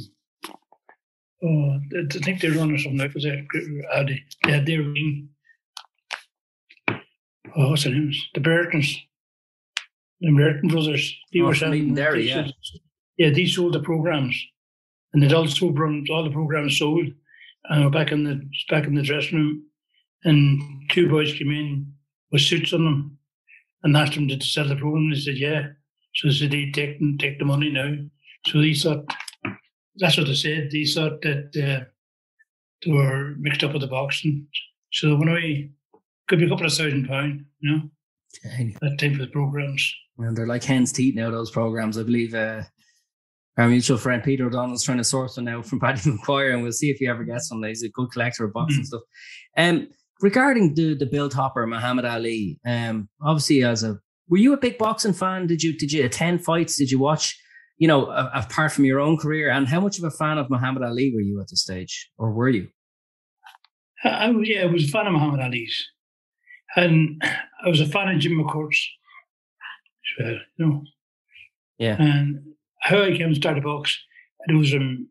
oh, 1.42 1.78
I 1.96 2.18
think 2.18 2.40
they're 2.40 2.52
running 2.52 2.78
something 2.78 2.98
like 2.98 3.12
that. 3.12 4.26
They 4.44 4.52
had 4.52 4.66
their 4.66 4.83
ring. 4.83 5.28
Oh, 7.57 7.70
what's 7.70 7.85
their 7.85 7.92
names? 7.92 8.28
The 8.35 8.40
Burtons. 8.40 8.98
The 10.20 10.33
Burton 10.33 10.68
brothers. 10.68 11.14
They 11.33 11.40
oh, 11.40 11.46
were 11.46 11.54
selling. 11.54 11.94
There, 11.94 12.16
yeah. 12.16 12.44
Sold, 12.44 12.54
yeah, 13.16 13.31
they 13.31 13.46
sold 13.46 13.74
the 13.74 13.81
programs. 13.81 14.40
And 15.12 15.22
they'd 15.22 15.33
also 15.33 15.70
run 15.70 16.04
all 16.11 16.24
the 16.24 16.31
programs 16.31 16.78
sold. 16.78 17.07
And 17.68 17.85
we're 17.85 17.90
back 17.90 18.12
in 18.12 18.24
the 18.24 18.40
back 18.70 18.85
in 18.87 18.94
the 18.94 19.02
dressing 19.02 19.38
room, 19.38 19.62
and 20.24 20.90
two 20.90 21.09
boys 21.09 21.33
came 21.35 21.50
in 21.50 21.92
with 22.33 22.42
suits 22.42 22.72
on 22.72 22.85
them, 22.85 23.18
and 23.83 23.96
asked 23.96 24.14
them 24.14 24.28
to 24.28 24.40
sell 24.40 24.66
the 24.66 24.76
program. 24.76 25.11
They 25.11 25.18
said, 25.20 25.37
"Yeah." 25.38 25.68
So 26.18 26.28
they 26.28 26.35
said, 26.35 26.50
they 26.50 26.70
take, 26.72 26.98
take 27.18 27.38
the 27.38 27.44
money 27.44 27.70
now. 27.70 27.94
So 28.46 28.61
they 28.61 28.74
thought, 28.74 29.04
that's 29.96 30.16
what 30.16 30.26
they 30.26 30.35
said. 30.35 30.70
They 30.72 30.85
thought 30.85 31.22
that 31.22 31.50
uh, 31.57 31.85
they 32.85 32.92
were 32.92 33.35
mixed 33.38 33.62
up 33.62 33.72
with 33.72 33.83
the 33.83 33.88
boxing. 33.88 34.48
So 34.92 35.14
when 35.14 35.28
I 35.28 35.70
could 36.26 36.40
be 36.40 36.46
a 36.46 36.48
couple 36.48 36.66
of 36.66 36.72
thousand 36.72 37.07
pounds, 37.07 37.42
you 37.61 37.70
know, 37.70 37.83
Dang. 38.42 38.76
that 38.81 38.98
type 38.98 39.20
of 39.20 39.31
programs. 39.31 39.94
Well, 40.16 40.35
they're 40.35 40.46
like 40.46 40.64
hen's 40.64 40.92
teeth 40.92 41.14
now, 41.14 41.31
those 41.31 41.52
programs. 41.52 41.96
I 41.96 42.02
believe 42.02 42.35
uh, 42.35 42.62
our 43.59 43.68
mutual 43.68 43.99
friend 43.99 44.23
Peter 44.23 44.47
O'Donnell's 44.47 44.85
trying 44.85 44.99
to 44.99 45.05
source 45.05 45.35
them 45.35 45.44
now 45.44 45.62
from 45.62 45.81
Paddy 45.81 46.01
McGuire, 46.01 46.55
and 46.55 46.62
we'll 46.62 46.73
see 46.73 46.90
if 46.90 46.99
he 46.99 47.09
ever 47.09 47.25
gets 47.25 47.51
one. 47.51 47.62
He's 47.64 47.83
a 47.83 47.88
good 47.90 48.11
collector 48.12 48.44
of 48.44 48.53
boxing 48.53 48.83
mm. 48.83 48.87
stuff. 48.87 49.03
Um, 49.57 49.88
regarding 50.21 50.75
the 50.75 50.94
the 50.94 51.07
Bill 51.07 51.29
Topper, 51.29 51.66
Muhammad 51.66 52.05
Ali, 52.05 52.59
um, 52.64 53.09
obviously 53.21 53.64
as 53.64 53.83
a 53.83 53.99
were 54.29 54.38
you 54.38 54.53
a 54.53 54.59
big 54.59 54.79
boxing 54.79 55.12
fan? 55.12 55.47
Did 55.47 55.62
you 55.62 55.77
did 55.77 55.92
you 55.92 56.05
attend 56.05 56.44
fights? 56.44 56.77
Did 56.77 56.90
you 56.90 56.99
watch? 56.99 57.37
You 57.79 57.87
know, 57.87 58.07
apart 58.11 58.73
from 58.73 58.85
your 58.87 58.99
own 58.99 59.16
career, 59.18 59.51
and 59.51 59.68
how 59.68 59.81
much 59.81 59.99
of 59.99 60.05
a 60.05 60.11
fan 60.11 60.37
of 60.37 60.51
Muhammad 60.51 60.83
Ali 60.83 61.12
were 61.14 61.21
you 61.21 61.40
at 61.40 61.49
the 61.49 61.57
stage, 61.57 62.11
or 62.18 62.33
were 62.33 62.49
you? 62.49 62.68
I, 64.05 64.31
yeah, 64.42 64.62
I 64.62 64.66
was 64.66 64.85
a 64.85 64.88
fan 64.88 65.07
of 65.07 65.12
Muhammad 65.12 65.40
Ali's, 65.40 65.87
and 66.77 67.23
I 67.23 67.68
was 67.68 67.81
a 67.81 67.87
fan 67.87 68.09
of 68.09 68.18
Jim 68.18 68.33
McCourt's 68.33 68.88
well. 70.18 70.38
You 70.59 70.66
know, 70.66 70.83
yeah. 71.79 71.97
And 72.03 72.47
how 72.80 73.02
I 73.02 73.16
came 73.16 73.30
to 73.30 73.34
start 73.34 73.58
a 73.58 73.60
box, 73.60 73.98
it 74.46 74.54
was 74.54 74.74
um, 74.74 75.08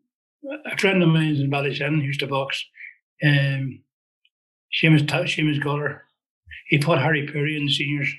a 0.66 0.76
friend 0.78 1.02
of 1.02 1.08
mine 1.08 1.36
in 1.36 1.50
Ballyshannon 1.50 2.02
used 2.02 2.20
to 2.20 2.26
box. 2.26 2.64
Um, 3.22 3.82
Seamus 4.74 5.06
Seamus 5.06 5.62
Guller. 5.62 6.02
He 6.68 6.80
fought 6.80 7.00
Harry 7.00 7.26
Perry 7.26 7.56
in 7.56 7.66
the 7.66 7.72
seniors 7.72 8.12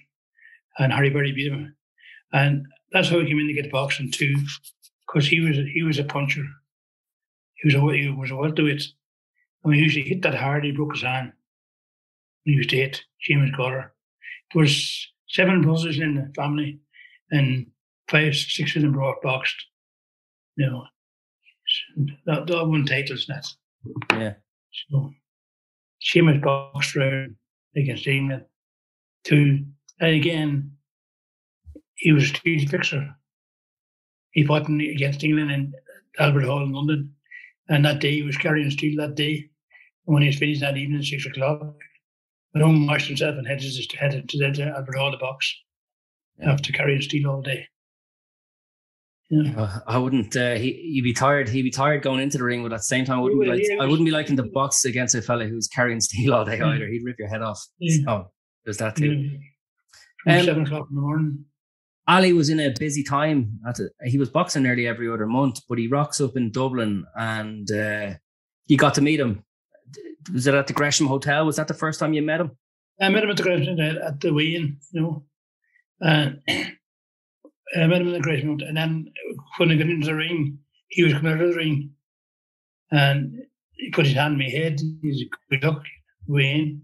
and 0.77 0.91
Harry 0.91 1.09
Berry 1.09 1.31
beat 1.31 1.51
him. 1.51 1.75
And 2.33 2.65
that's 2.91 3.09
how 3.09 3.19
he 3.19 3.27
came 3.27 3.39
in 3.39 3.47
to 3.47 3.53
get 3.53 3.71
boxing 3.71 4.11
too, 4.11 4.35
because 5.07 5.27
he 5.27 5.39
was 5.39 5.57
he 5.73 5.83
was 5.83 5.99
a 5.99 6.03
puncher. 6.03 6.45
He 7.55 7.67
was 7.67 7.75
a 7.75 7.97
he 7.97 8.09
was 8.09 8.31
a 8.31 8.35
welterweight. 8.35 8.83
And 9.63 9.75
he 9.75 9.81
usually 9.81 10.07
hit 10.07 10.21
that 10.23 10.35
hard, 10.35 10.63
he 10.63 10.71
broke 10.71 10.93
his 10.93 11.03
hand. 11.03 11.33
He 12.43 12.53
used 12.53 12.69
to 12.71 12.77
hit 12.77 13.03
Seamus 13.27 13.55
Guller. 13.55 13.91
There 14.53 14.61
was 14.61 15.07
seven 15.27 15.61
brothers 15.61 15.99
in 15.99 16.15
the 16.15 16.31
family, 16.35 16.79
and 17.29 17.67
five, 18.09 18.35
six 18.35 18.75
of 18.75 18.81
them 18.81 18.93
brought 18.93 19.21
boxed. 19.21 19.65
You 20.55 20.67
know, 20.67 20.83
that, 22.25 22.47
that 22.47 22.67
won 22.67 22.85
titles. 22.85 23.25
That. 23.27 23.45
Yeah. 24.11 24.33
So 24.89 25.11
Seamus 26.01 26.41
boxed 26.41 26.95
around 26.95 27.35
against 27.75 28.07
England. 28.07 28.45
Two 29.23 29.65
and 29.99 30.15
again, 30.15 30.71
he 31.95 32.11
was 32.11 32.31
a 32.31 32.37
huge 32.43 32.69
fixer. 32.69 33.15
He 34.31 34.45
fought 34.45 34.69
in, 34.69 34.79
against 34.79 35.23
England 35.23 35.51
in 35.51 35.73
Albert 36.17 36.45
Hall 36.45 36.63
in 36.63 36.71
London. 36.71 37.13
And 37.67 37.85
that 37.85 37.99
day, 37.99 38.13
he 38.13 38.23
was 38.23 38.37
carrying 38.37 38.71
steel 38.71 38.97
that 38.97 39.15
day. 39.15 39.49
And 40.07 40.13
when 40.13 40.23
he 40.23 40.29
was 40.29 40.37
finished 40.37 40.61
that 40.61 40.77
evening, 40.77 41.03
six 41.03 41.25
o'clock, 41.25 41.75
home, 42.55 42.87
washed 42.87 43.07
himself, 43.07 43.35
and 43.37 43.47
headed, 43.47 43.71
headed 43.97 44.29
to 44.29 44.37
the 44.37 44.73
Albert 44.75 44.97
Hall, 44.97 45.11
the 45.11 45.17
box, 45.17 45.53
after 46.41 46.71
carrying 46.71 47.01
steel 47.01 47.29
all 47.29 47.41
day. 47.41 47.67
Yeah. 49.29 49.79
I 49.85 49.97
wouldn't. 49.97 50.35
Uh, 50.35 50.55
he 50.55 50.73
he'd 50.93 51.03
be 51.03 51.13
tired. 51.13 51.49
He'd 51.49 51.61
be 51.61 51.69
tired 51.69 52.01
going 52.01 52.19
into 52.19 52.39
the 52.39 52.43
ring, 52.43 52.63
but 52.63 52.73
at 52.73 52.79
the 52.79 52.83
same 52.83 53.05
time, 53.05 53.19
I 53.19 53.21
wouldn't. 53.21 53.41
Be 53.41 53.47
like, 53.47 53.79
I 53.79 53.85
wouldn't 53.85 54.05
be 54.05 54.11
liking 54.11 54.35
the 54.35 54.43
box 54.43 54.85
against 54.85 55.13
a 55.13 55.21
fella 55.21 55.45
who's 55.45 55.67
carrying 55.67 56.01
steel 56.01 56.33
all 56.33 56.45
day 56.45 56.59
either. 56.59 56.87
He'd 56.87 57.03
rip 57.03 57.19
your 57.19 57.27
head 57.27 57.43
off. 57.43 57.63
Yeah. 57.77 58.03
So 58.05 58.31
there's 58.65 58.77
that 58.77 58.95
too. 58.95 59.39
Um, 60.27 60.43
seven 60.43 60.65
o'clock 60.65 60.87
in 60.89 60.95
the 60.95 61.01
morning. 61.01 61.45
Ali 62.07 62.33
was 62.33 62.49
in 62.49 62.59
a 62.59 62.73
busy 62.79 63.03
time. 63.03 63.59
A, 63.67 64.07
he 64.09 64.17
was 64.17 64.29
boxing 64.29 64.63
nearly 64.63 64.87
every 64.87 65.09
other 65.09 65.27
month, 65.27 65.61
but 65.69 65.77
he 65.77 65.87
rocks 65.87 66.19
up 66.19 66.35
in 66.35 66.51
Dublin 66.51 67.05
and 67.15 67.71
uh, 67.71 68.13
you 68.65 68.77
got 68.77 68.95
to 68.95 69.01
meet 69.01 69.19
him. 69.19 69.43
Was 70.33 70.47
it 70.47 70.55
at 70.55 70.65
the 70.65 70.73
Gresham 70.73 71.05
Hotel? 71.05 71.45
Was 71.45 71.57
that 71.57 71.67
the 71.67 71.75
first 71.75 71.99
time 71.99 72.13
you 72.13 72.23
met 72.23 72.41
him? 72.41 72.57
I 72.99 73.09
met 73.09 73.23
him 73.23 73.29
at 73.29 73.37
the 73.37 73.43
Gresham 73.43 73.79
at 73.79 74.19
the 74.19 74.33
weigh-in, 74.33 74.79
you 74.91 75.01
know. 75.01 75.23
And 76.01 76.41
I 77.75 77.87
met 77.87 78.01
him 78.01 78.07
in 78.07 78.13
the 78.13 78.19
Gresham 78.19 78.49
Hotel. 78.49 78.67
And 78.67 78.77
then 78.77 79.13
when 79.57 79.71
I 79.71 79.75
got 79.75 79.89
into 79.89 80.07
the 80.07 80.15
ring, 80.15 80.57
he 80.87 81.03
was 81.03 81.13
coming 81.13 81.33
out 81.33 81.41
of 81.41 81.49
the 81.49 81.55
ring 81.55 81.91
and 82.91 83.33
he 83.73 83.91
put 83.91 84.05
his 84.05 84.15
hand 84.15 84.33
on 84.33 84.39
my 84.39 84.49
head. 84.49 84.79
He's 85.01 85.21
a 85.21 85.55
good 85.55 85.63
look, 85.63 85.83
weighing. 86.27 86.81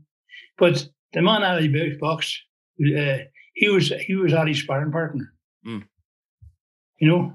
But 0.57 0.87
the 1.13 1.21
man 1.21 1.43
Ali 1.43 1.97
box 1.99 2.41
uh, 2.79 3.17
he 3.53 3.69
was 3.69 3.91
he 4.05 4.15
was 4.15 4.33
Ali's 4.33 4.61
sparring 4.61 4.91
partner. 4.91 5.33
Mm. 5.65 5.83
You 6.99 7.07
know, 7.07 7.33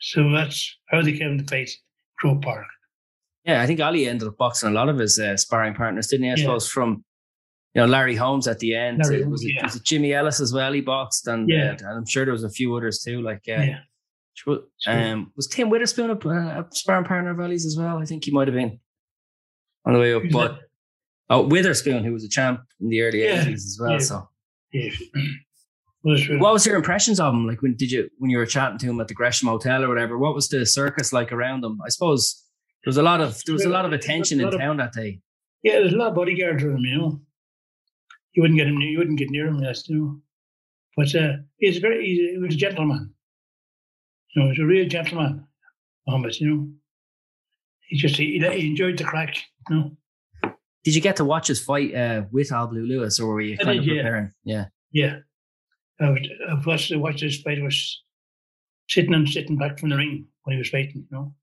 so 0.00 0.30
that's 0.30 0.76
how 0.88 1.02
they 1.02 1.16
came 1.16 1.38
to 1.38 1.44
face 1.44 1.78
Croke 2.18 2.42
Park. 2.42 2.66
Yeah, 3.44 3.62
I 3.62 3.66
think 3.66 3.80
Ali 3.80 4.08
ended 4.08 4.28
up 4.28 4.36
boxing 4.36 4.70
a 4.70 4.72
lot 4.72 4.88
of 4.88 4.98
his 4.98 5.18
uh, 5.18 5.36
sparring 5.36 5.74
partners, 5.74 6.08
didn't 6.08 6.24
he? 6.24 6.30
I 6.30 6.34
yeah. 6.34 6.42
suppose 6.42 6.68
from 6.68 7.04
you 7.76 7.82
know, 7.82 7.86
Larry 7.86 8.16
Holmes 8.16 8.48
at 8.48 8.58
the 8.58 8.74
end. 8.74 8.98
Larry 9.04 9.22
Uh, 9.24 9.28
was, 9.28 9.44
it, 9.44 9.52
yeah. 9.54 9.64
was 9.64 9.76
it 9.76 9.84
Jimmy 9.84 10.12
Ellis 10.14 10.40
as 10.40 10.52
well? 10.52 10.72
He 10.72 10.80
boxed, 10.80 11.26
and, 11.28 11.48
Yeah. 11.48 11.72
uh, 11.72 11.88
and 11.88 11.98
I'm 11.98 12.06
sure 12.06 12.24
there 12.24 12.32
was 12.32 12.44
a 12.44 12.50
few 12.50 12.74
others 12.74 13.00
too. 13.02 13.20
Like, 13.22 13.42
uh, 13.48 13.52
Yeah. 13.62 13.78
Sure. 14.34 14.60
Um, 14.86 15.32
was 15.36 15.46
Tim 15.46 15.70
Witherspoon 15.70 16.10
a, 16.10 16.14
a 16.14 16.66
sparring 16.70 17.04
partner 17.06 17.30
of 17.30 17.40
Ellie's 17.40 17.64
as 17.64 17.76
well? 17.78 17.96
I 17.98 18.04
think 18.04 18.24
he 18.24 18.30
might 18.30 18.48
have 18.48 18.54
been 18.54 18.78
on 19.86 19.94
the 19.94 19.98
way 20.00 20.12
up. 20.14 20.22
Who's 20.22 20.32
But 20.32 20.52
that? 20.56 20.60
oh, 21.30 21.46
Witherspoon, 21.46 22.04
who 22.04 22.12
was 22.12 22.22
a 22.24 22.28
champ 22.28 22.60
in 22.80 22.88
the 22.90 23.00
early 23.00 23.24
Yeah, 23.24 23.42
eighties 23.42 23.64
as 23.64 23.78
well. 23.80 23.92
yeah. 23.92 23.98
So, 23.98 24.28
Yeah. 24.72 24.90
What 26.02 26.52
was 26.52 26.64
your 26.66 26.76
impressions 26.76 27.18
of 27.18 27.34
him? 27.34 27.46
Like 27.48 27.62
when 27.62 27.74
did 27.76 27.90
you 27.90 28.08
when 28.18 28.30
you 28.30 28.38
were 28.38 28.46
chatting 28.46 28.78
to 28.78 28.86
him 28.86 29.00
at 29.00 29.08
the 29.08 29.14
Gresham 29.14 29.48
Hotel 29.48 29.82
or 29.82 29.88
whatever? 29.88 30.16
What 30.18 30.34
was 30.34 30.48
the 30.48 30.64
circus 30.64 31.12
like 31.12 31.32
around 31.32 31.64
him? 31.64 31.80
I 31.84 31.88
suppose 31.88 32.44
there 32.84 32.90
was 32.90 32.96
a 32.96 33.02
lot 33.02 33.20
of 33.20 33.42
there 33.44 33.54
was 33.54 33.64
a 33.64 33.68
lot 33.68 33.84
of 33.86 33.92
attention 33.92 34.40
in 34.40 34.50
town 34.52 34.76
that 34.76 34.92
day. 34.92 35.20
Yeah, 35.64 35.80
there's 35.80 35.94
a 35.94 35.96
lot 35.96 36.08
of 36.08 36.14
bodyguards 36.14 36.62
around 36.62 36.76
him, 36.78 36.84
you 36.84 36.98
know. 36.98 37.20
You 38.36 38.42
wouldn't 38.42 38.58
get 38.58 38.68
him. 38.68 38.78
You 38.80 38.98
wouldn't 38.98 39.18
get 39.18 39.30
near 39.30 39.46
him, 39.46 39.62
yes, 39.62 39.88
you 39.88 39.96
know. 39.96 40.20
But 40.94 41.14
uh, 41.14 41.36
he's 41.56 41.78
very. 41.78 42.06
He's, 42.06 42.18
he 42.18 42.38
was 42.38 42.54
a 42.54 42.58
gentleman. 42.58 43.14
You 44.34 44.42
know, 44.42 44.50
he's 44.50 44.58
a 44.58 44.66
real 44.66 44.86
gentleman, 44.86 45.46
Muhammad. 46.06 46.38
You 46.38 46.54
know, 46.54 46.68
he 47.88 47.96
just 47.96 48.16
he, 48.16 48.38
he 48.38 48.66
enjoyed 48.66 48.98
the 48.98 49.04
crack. 49.04 49.34
You 49.70 49.76
know. 49.76 49.96
Did 50.84 50.94
you 50.94 51.00
get 51.00 51.16
to 51.16 51.24
watch 51.24 51.48
his 51.48 51.62
fight 51.62 51.94
uh, 51.94 52.24
with 52.30 52.52
Al 52.52 52.66
Blue 52.66 52.84
Lewis, 52.84 53.18
or 53.18 53.32
were 53.32 53.40
you 53.40 53.56
kind 53.56 53.78
of 53.78 53.84
did, 53.86 53.96
yeah. 53.96 54.02
preparing? 54.02 54.32
Yeah. 54.44 54.66
Yeah, 54.92 55.16
I 55.98 56.10
was. 56.10 56.28
I 56.48 56.66
watched 56.66 56.94
watched 56.94 57.20
this 57.20 57.40
fight. 57.40 57.58
I 57.58 57.62
was 57.62 58.02
sitting 58.88 59.14
and 59.14 59.26
sitting 59.26 59.56
back 59.56 59.78
from 59.78 59.88
the 59.88 59.96
ring 59.96 60.26
when 60.44 60.56
he 60.56 60.58
was 60.58 60.68
fighting. 60.68 61.06
You 61.10 61.16
know. 61.16 61.34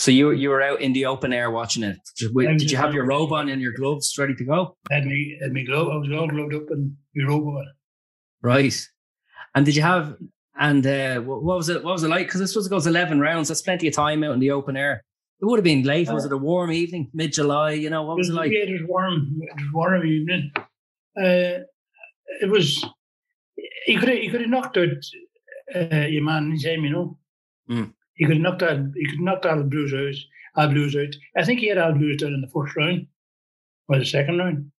So 0.00 0.10
you 0.10 0.26
were- 0.26 0.38
you 0.42 0.48
were 0.48 0.62
out 0.62 0.80
in 0.80 0.92
the 0.94 1.04
open 1.06 1.32
air 1.32 1.50
watching 1.50 1.82
it. 1.82 1.98
Did 2.18 2.30
you, 2.34 2.48
did 2.58 2.70
you 2.70 2.76
have 2.78 2.94
your 2.94 3.04
robe 3.04 3.32
on 3.32 3.48
and 3.50 3.60
your 3.60 3.72
gloves 3.80 4.16
ready 4.18 4.34
to 4.34 4.44
go? 4.44 4.76
had 4.90 5.04
me 5.04 5.38
had 5.42 5.52
me 5.52 5.62
glove. 5.64 5.88
I 5.88 5.96
was 5.96 6.10
all 6.10 6.26
gloved 6.28 6.54
up 6.54 6.70
and 6.70 6.96
my 7.14 7.24
robe 7.28 7.46
on. 7.46 7.66
Right. 8.42 8.76
And 9.54 9.66
did 9.66 9.76
you 9.76 9.82
have 9.82 10.16
and 10.58 10.86
uh, 10.86 11.20
what 11.20 11.42
what 11.42 11.56
was 11.58 11.68
it? 11.68 11.84
What 11.84 11.92
was 11.92 12.04
it 12.04 12.08
like? 12.08 12.26
Because 12.26 12.40
this 12.40 12.56
was 12.56 12.66
goes 12.68 12.86
eleven 12.86 13.20
rounds. 13.20 13.48
That's 13.48 13.62
plenty 13.62 13.88
of 13.88 13.94
time 13.94 14.24
out 14.24 14.32
in 14.34 14.40
the 14.40 14.52
open 14.52 14.76
air. 14.76 15.04
It 15.40 15.44
would 15.46 15.58
have 15.58 15.64
been 15.64 15.82
late. 15.84 16.10
Was 16.10 16.24
it 16.26 16.32
a 16.32 16.36
warm 16.36 16.70
evening, 16.72 17.10
mid 17.14 17.32
July? 17.32 17.72
You 17.72 17.90
know 17.90 18.02
what 18.02 18.16
was 18.18 18.28
it 18.30 18.34
like? 18.34 18.52
Yeah, 18.52 18.64
it 18.68 18.72
was 18.80 18.88
warm. 18.88 19.38
It 19.42 19.54
was 19.56 19.72
warm 19.72 20.06
evening. 20.06 20.50
Uh, 20.56 21.64
it 22.42 22.48
was. 22.50 22.84
He 23.86 23.96
could 23.96 24.08
have. 24.08 24.18
He 24.18 24.28
could 24.30 24.42
have 24.42 24.50
knocked 24.50 24.76
out 24.78 24.88
uh, 25.74 26.06
your 26.14 26.22
man 26.24 26.56
James. 26.58 26.84
You 26.84 26.90
know. 26.90 27.18
Mm. 27.70 27.92
He 28.20 28.26
could 28.26 28.34
have 28.36 28.42
knocked 28.42 28.62
out. 28.62 28.76
He 28.94 29.06
could 29.06 29.14
have 29.16 29.24
knocked 29.24 29.46
Al 29.46 29.62
Blues 29.62 29.94
out. 29.94 30.62
Al 30.62 30.68
Blues 30.70 30.94
out. 30.94 31.14
I 31.34 31.42
think 31.42 31.60
he 31.60 31.68
had 31.68 31.78
Al 31.78 31.94
Blues 31.94 32.20
down 32.20 32.34
in 32.34 32.42
the 32.42 32.48
first 32.48 32.76
round 32.76 33.06
or 33.88 33.98
the 33.98 34.04
second 34.04 34.36
round. 34.36 34.70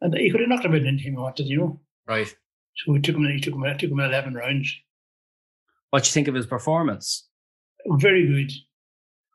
And 0.00 0.14
he 0.16 0.30
could 0.30 0.40
have 0.40 0.48
knocked 0.48 0.64
him 0.64 0.72
out 0.72 0.78
anytime 0.86 0.98
he 0.98 1.10
wanted, 1.10 1.46
you 1.46 1.58
know. 1.58 1.80
Right. 2.06 2.34
So 2.78 2.94
he 2.94 3.00
took 3.00 3.16
him. 3.16 3.26
He 3.26 3.38
took 3.38 3.52
him. 3.52 3.64
Took 3.64 3.90
him 3.90 4.00
eleven 4.00 4.32
rounds. 4.32 4.74
What 5.90 6.04
do 6.04 6.08
you 6.08 6.12
think 6.12 6.28
of 6.28 6.34
his 6.34 6.46
performance? 6.46 7.28
Very 7.86 8.26
good. 8.26 8.50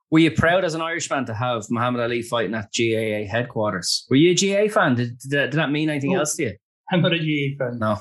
Were 0.09 0.17
you 0.19 0.31
proud 0.31 0.65
as 0.65 0.73
an 0.73 0.81
Irishman 0.81 1.25
to 1.27 1.35
have 1.35 1.65
Muhammad 1.69 2.01
Ali 2.01 2.23
fighting 2.23 2.55
at 2.55 2.69
GAA 2.75 3.29
headquarters? 3.31 4.07
Were 4.09 4.15
you 4.15 4.31
a 4.31 4.33
GA 4.33 4.69
fan? 4.69 4.95
Did, 4.95 5.19
did, 5.19 5.31
that, 5.31 5.51
did 5.51 5.57
that 5.59 5.69
mean 5.71 5.91
anything 5.91 6.13
No. 6.13 6.19
else 6.21 6.35
to 6.37 6.43
you? 6.43 6.53
I'm 6.91 7.01
not 7.03 7.13
a 7.13 7.19
GA 7.19 7.57
fan. 7.59 7.77
No. 7.77 7.99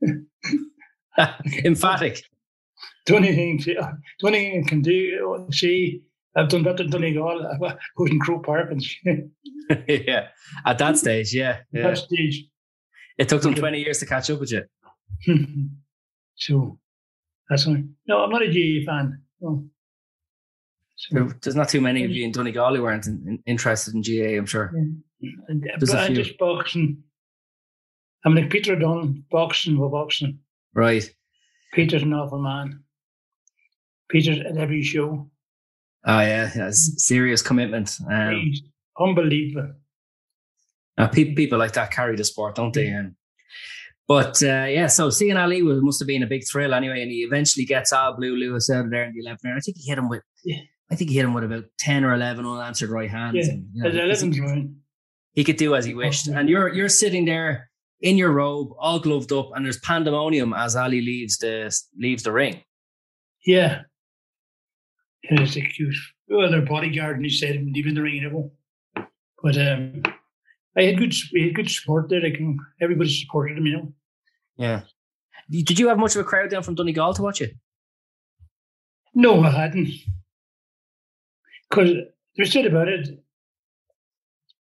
Emphatic. 1.64 2.22
The 3.06 3.14
only 3.14 3.34
thing, 3.34 3.58
the 3.58 3.96
only 4.24 4.50
thing 4.50 4.66
can 4.66 4.82
do, 4.82 5.46
She, 5.52 6.02
I've 6.36 6.48
done 6.48 6.64
that 6.64 6.80
in 6.80 6.90
Donegal. 6.90 7.46
I 7.46 7.56
was 7.96 8.10
in 8.10 8.18
Croke 8.20 8.44
Park 8.44 8.70
and 8.70 8.84
yeah. 9.88 10.28
At 10.64 10.78
that 10.78 10.98
stage, 10.98 11.34
yeah. 11.34 11.58
yeah. 11.72 11.82
that 11.88 11.98
stage. 11.98 12.44
It 13.18 13.28
took 13.28 13.42
them 13.42 13.54
20 13.54 13.80
years 13.80 13.98
to 14.00 14.06
catch 14.06 14.28
up 14.30 14.40
with 14.40 14.52
you. 14.52 14.64
so 16.34 16.78
that's 17.48 17.66
why. 17.66 17.82
No, 18.06 18.24
I'm 18.24 18.30
not 18.30 18.42
a 18.42 18.50
GA 18.50 18.84
fan. 18.84 19.22
No. 19.40 19.64
So, 20.96 21.28
There's 21.42 21.56
not 21.56 21.68
too 21.68 21.80
many 21.80 22.04
of 22.04 22.10
you 22.10 22.24
in 22.24 22.32
Donegal 22.32 22.74
who 22.74 22.84
aren't 22.84 23.06
in, 23.06 23.22
in- 23.28 23.42
interested 23.46 23.94
in 23.94 24.02
GA, 24.02 24.36
I'm 24.36 24.46
sure. 24.46 24.72
and, 24.74 25.64
uh, 25.64 25.76
There's 25.78 25.92
but 25.92 26.06
few. 26.06 26.16
just 26.16 26.38
boxing. 26.38 27.02
I'm 28.24 28.34
like 28.34 28.50
Peter 28.50 28.76
Dunn, 28.76 29.22
boxing 29.30 29.76
for 29.76 29.90
boxing. 29.90 30.38
Right. 30.74 31.08
Peter's 31.74 32.02
an 32.02 32.14
awful 32.14 32.40
man. 32.40 32.82
Peter's 34.08 34.40
at 34.40 34.56
every 34.56 34.82
show. 34.82 35.30
Oh, 36.06 36.20
yeah. 36.20 36.50
yeah 36.54 36.70
serious 36.72 37.42
commitment. 37.42 37.96
Um, 38.10 38.52
unbelievable. 38.98 39.72
uh, 40.98 41.08
people, 41.08 41.34
people 41.34 41.58
like 41.58 41.72
that 41.72 41.90
carry 41.90 42.16
the 42.16 42.24
sport, 42.24 42.54
don't 42.54 42.72
they? 42.72 42.92
Um, 42.92 43.16
but 44.08 44.40
uh, 44.42 44.66
yeah, 44.68 44.86
so 44.86 45.10
seeing 45.10 45.36
Ali 45.36 45.62
was, 45.62 45.82
must 45.82 45.98
have 46.00 46.06
been 46.06 46.22
a 46.22 46.28
big 46.28 46.46
thrill 46.46 46.74
anyway. 46.74 47.02
And 47.02 47.10
he 47.10 47.18
eventually 47.18 47.64
gets 47.64 47.92
Al 47.92 48.16
Blue 48.16 48.36
Lewis 48.36 48.70
out 48.70 48.84
of 48.84 48.90
there 48.90 49.04
in 49.04 49.12
the 49.14 49.24
11th 49.24 49.44
round. 49.44 49.58
I 49.58 49.60
think 49.60 49.78
he 49.78 49.88
hit 49.88 49.98
him 49.98 50.08
with. 50.08 50.22
Yeah. 50.44 50.60
I 50.90 50.94
think 50.94 51.10
he 51.10 51.16
hit 51.16 51.24
him 51.24 51.34
with 51.34 51.42
about 51.42 51.64
10 51.78 52.04
or 52.04 52.14
11 52.14 52.46
unanswered 52.46 52.90
right 52.90 53.10
hands. 53.10 53.34
Yeah, 53.34 53.54
and, 53.54 53.68
you 53.72 53.82
know, 53.82 53.90
11th 53.90 54.40
round. 54.40 54.76
he 55.32 55.42
could 55.42 55.56
do 55.56 55.74
as 55.74 55.84
he 55.84 55.94
wished. 55.94 56.28
And 56.28 56.48
you're 56.48 56.72
you're 56.72 56.88
sitting 56.88 57.24
there 57.24 57.68
in 58.00 58.16
your 58.16 58.30
robe, 58.30 58.68
all 58.78 59.00
gloved 59.00 59.32
up, 59.32 59.50
and 59.54 59.64
there's 59.64 59.80
pandemonium 59.80 60.52
as 60.52 60.76
Ali 60.76 61.00
leaves 61.00 61.38
the 61.38 61.76
leaves 61.98 62.22
the 62.22 62.30
ring. 62.30 62.62
Yeah. 63.44 63.82
And 65.28 65.40
it's 65.40 65.56
like 65.56 65.72
he 65.74 65.84
was, 65.84 65.98
well, 66.28 66.50
their 66.50 66.62
bodyguard, 66.62 67.16
and 67.16 67.24
he 67.24 67.30
said, 67.30 67.64
leaving 67.72 67.94
the 67.94 68.02
ring, 68.02 68.16
you 68.16 68.30
know. 68.30 68.52
But 69.42 69.58
um, 69.58 70.02
I 70.76 70.82
had 70.82 70.98
good, 70.98 71.14
we 71.32 71.44
had 71.44 71.54
good 71.54 71.70
support 71.70 72.08
there. 72.08 72.20
Like, 72.20 72.40
everybody 72.80 73.10
supported 73.10 73.58
him, 73.58 73.66
you 73.66 73.76
know. 73.76 73.92
Yeah. 74.56 74.82
Did 75.50 75.78
you 75.78 75.88
have 75.88 75.98
much 75.98 76.14
of 76.14 76.20
a 76.20 76.24
crowd 76.24 76.50
down 76.50 76.62
from 76.62 76.74
Donegal 76.74 77.14
to 77.14 77.22
watch 77.22 77.40
it? 77.40 77.54
No, 79.14 79.42
I 79.42 79.50
hadn't. 79.50 79.90
Because 81.68 81.90
they 82.36 82.44
said 82.44 82.66
about 82.66 82.88
it, 82.88 83.08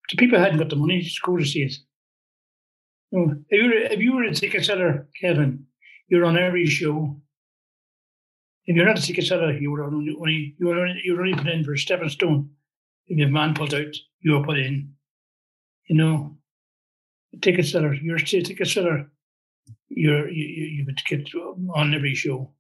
the 0.10 0.18
people 0.18 0.40
hadn't 0.40 0.60
got 0.60 0.70
the 0.70 0.76
money 0.76 1.02
to 1.02 1.10
go 1.24 1.38
to 1.38 1.46
see 1.46 1.64
it. 1.64 1.74
No, 3.12 3.36
if 3.50 3.62
you 3.62 3.70
were, 3.70 3.74
if 3.74 4.00
you 4.00 4.14
were 4.14 4.24
a 4.24 4.34
ticket 4.34 4.66
seller, 4.66 5.08
Kevin, 5.20 5.66
you're 6.08 6.26
on 6.26 6.38
every 6.38 6.66
show. 6.66 7.20
If 8.66 8.76
you're 8.76 8.86
not 8.86 9.00
a 9.00 9.02
ticket 9.02 9.26
seller, 9.26 9.52
you 9.58 9.72
were 9.72 9.84
only, 9.84 10.16
only 10.18 10.56
you 10.58 10.68
were 10.68 10.80
only, 10.80 11.02
you 11.04 11.16
were 11.16 11.24
only 11.24 11.36
put 11.36 11.48
in 11.48 11.64
for 11.64 11.74
a 11.74 11.78
stepping 11.78 12.10
stone. 12.10 12.50
If 13.08 13.18
your 13.18 13.28
man 13.30 13.54
pulled 13.54 13.74
out, 13.74 13.94
you 14.22 14.34
were 14.34 14.44
put 14.44 14.58
in. 14.58 14.94
You 15.90 15.98
know, 15.98 16.38
a 17.34 17.38
ticket 17.38 17.66
seller, 17.66 17.94
you're 17.94 18.16
a 18.16 18.22
ticket 18.24 18.68
seller. 18.68 19.12
You're 19.90 20.30
you 20.30 20.46
you, 20.46 20.66
you 20.66 20.86
would 20.86 21.02
get 21.08 21.30
on 21.76 21.94
every 21.94 22.16
show. 22.16 22.54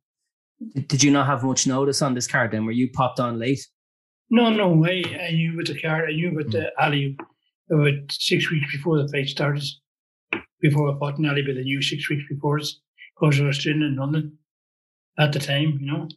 Did- 0.88 1.04
you 1.04 1.12
not 1.12 1.28
have 1.28 1.44
much 1.44 1.66
notice 1.68 2.02
on 2.02 2.14
this 2.14 2.28
card 2.28 2.52
then? 2.52 2.66
Were 2.66 2.72
you 2.72 2.90
popped 2.92 3.20
on 3.20 3.40
late? 3.40 3.66
No, 4.30 4.50
no, 4.50 4.86
I, 4.86 5.04
I 5.28 5.32
knew 5.32 5.56
with 5.56 5.68
the 5.68 5.80
card. 5.80 6.10
I 6.10 6.14
knew 6.14 6.34
with 6.36 6.54
uh, 6.56 6.70
Ali 6.80 7.18
about 7.72 8.12
six 8.12 8.52
weeks 8.52 8.72
before 8.72 9.02
the 9.02 9.08
fight 9.10 9.28
started. 9.28 9.64
Before 10.60 10.94
I 10.94 11.00
fought 11.00 11.18
in 11.18 11.26
Ali, 11.26 11.42
but 11.42 11.58
I 11.58 11.62
knew 11.64 11.82
six 11.82 12.10
weeks 12.10 12.24
before 12.30 12.58
it 12.58 12.68
because 13.20 13.40
I 13.40 13.46
was 13.46 13.58
training 13.58 13.84
in 13.84 13.96
London 13.98 14.38
at 15.18 15.34
the 15.34 15.40
time, 15.40 15.78
you 15.82 15.92
know. 15.92 16.08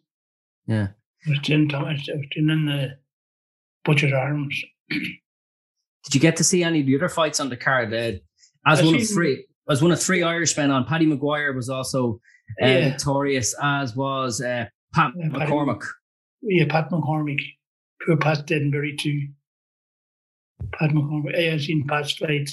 Yeah. 0.67 0.89
I 1.27 1.31
was 1.31 1.39
training, 1.41 1.75
I 1.75 1.83
was 1.93 2.09
was 2.09 2.27
in 2.37 2.47
the 2.67 2.99
Butcher's 3.85 4.13
Arms. 4.13 4.63
Did 4.91 6.15
you 6.15 6.21
get 6.21 6.37
to 6.37 6.45
see 6.45 6.63
any 6.63 6.81
of 6.81 6.87
the 6.87 6.97
other 6.97 7.09
fights 7.09 7.41
on 7.41 7.49
the 7.49 7.57
card? 7.57 7.93
Uh, 7.93 8.13
as 8.67 8.81
I 8.81 8.85
one 8.85 8.95
of 8.95 9.09
three, 9.09 9.45
as 9.69 9.83
one 9.83 9.91
of 9.91 10.01
three 10.01 10.23
Irishmen 10.23 10.71
on, 10.71 10.85
Paddy 10.85 11.07
Maguire 11.07 11.53
was 11.53 11.69
also 11.69 12.21
uh, 12.63 12.67
Yeah. 12.67 12.89
victorious, 12.91 13.55
as 13.63 13.97
was 13.97 14.41
uh, 14.41 14.67
Pat 14.95 15.13
Yeah, 15.17 15.29
McCormick. 15.29 15.83
Yeah, 16.43 16.67
Pat 16.69 16.91
McCormick. 16.91 17.41
Poor 18.07 18.17
and 18.51 18.73
buried 18.73 18.99
too. 19.01 19.29
Pat 20.73 20.91
McCormick. 20.91 21.37
I 21.37 21.51
have 21.51 21.63
seen 21.63 21.87
Pat's 21.89 22.13
fight. 22.17 22.51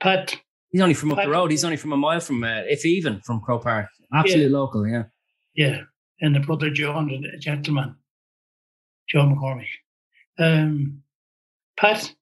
Pat, 0.00 0.34
He's 0.70 0.80
only 0.80 0.94
from 0.94 1.12
up 1.12 1.18
the 1.22 1.28
road. 1.28 1.50
He's 1.50 1.64
only 1.64 1.76
from 1.76 1.92
a 1.92 1.96
mile 1.96 2.20
from, 2.20 2.42
uh, 2.42 2.62
if 2.66 2.84
even, 2.84 3.20
from 3.20 3.40
Croke 3.40 3.62
Park. 3.64 3.86
Absolute 4.14 4.50
local, 4.50 4.86
yeah. 4.86 5.04
Yeah, 5.60 5.82
and 6.22 6.34
the 6.34 6.40
brother 6.40 6.70
John, 6.70 7.08
the 7.08 7.38
gentleman, 7.38 7.94
John 9.10 9.36
McCormick. 9.36 9.66
Um, 10.38 11.02
Pat, 11.78 12.14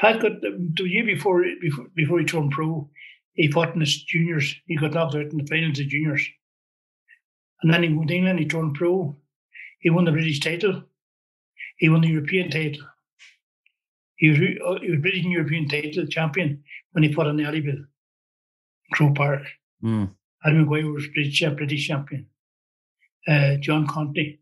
Pat 0.00 0.22
got 0.22 0.40
the 0.40 0.84
year 0.84 1.04
before 1.04 1.44
before 1.60 1.88
before 1.94 2.18
he 2.20 2.24
turned 2.24 2.52
pro, 2.52 2.88
he 3.34 3.50
fought 3.50 3.74
in 3.74 3.80
the 3.80 3.84
juniors. 3.84 4.56
He 4.64 4.76
got 4.76 4.94
knocked 4.94 5.14
out 5.14 5.20
in 5.20 5.36
the 5.36 5.46
finals 5.46 5.80
of 5.80 5.88
juniors, 5.88 6.26
and 7.60 7.70
then 7.70 7.82
he 7.82 7.90
went 7.90 8.08
to 8.08 8.14
England. 8.14 8.38
He 8.38 8.48
turned 8.48 8.74
pro. 8.74 9.18
He 9.80 9.90
won 9.90 10.06
the 10.06 10.12
British 10.12 10.40
title. 10.40 10.82
He 11.76 11.90
won 11.90 12.00
the 12.00 12.08
European 12.08 12.48
title. 12.48 12.86
He 14.16 14.30
was, 14.30 14.38
uh, 14.38 14.80
he 14.80 14.92
was 14.92 15.00
British 15.02 15.24
and 15.24 15.32
European 15.32 15.68
title 15.68 16.06
champion 16.06 16.64
when 16.92 17.04
he 17.04 17.12
fought 17.12 17.26
in 17.26 17.38
in 17.38 17.86
Croke 18.94 19.14
Park. 19.14 19.42
Mm. 19.84 20.14
Adam 20.42 20.60
Maguire 20.62 20.90
was 20.90 21.06
British, 21.08 21.42
British 21.54 21.86
champion. 21.86 22.28
Uh, 23.28 23.56
John 23.56 23.86
Conteh, 23.86 24.38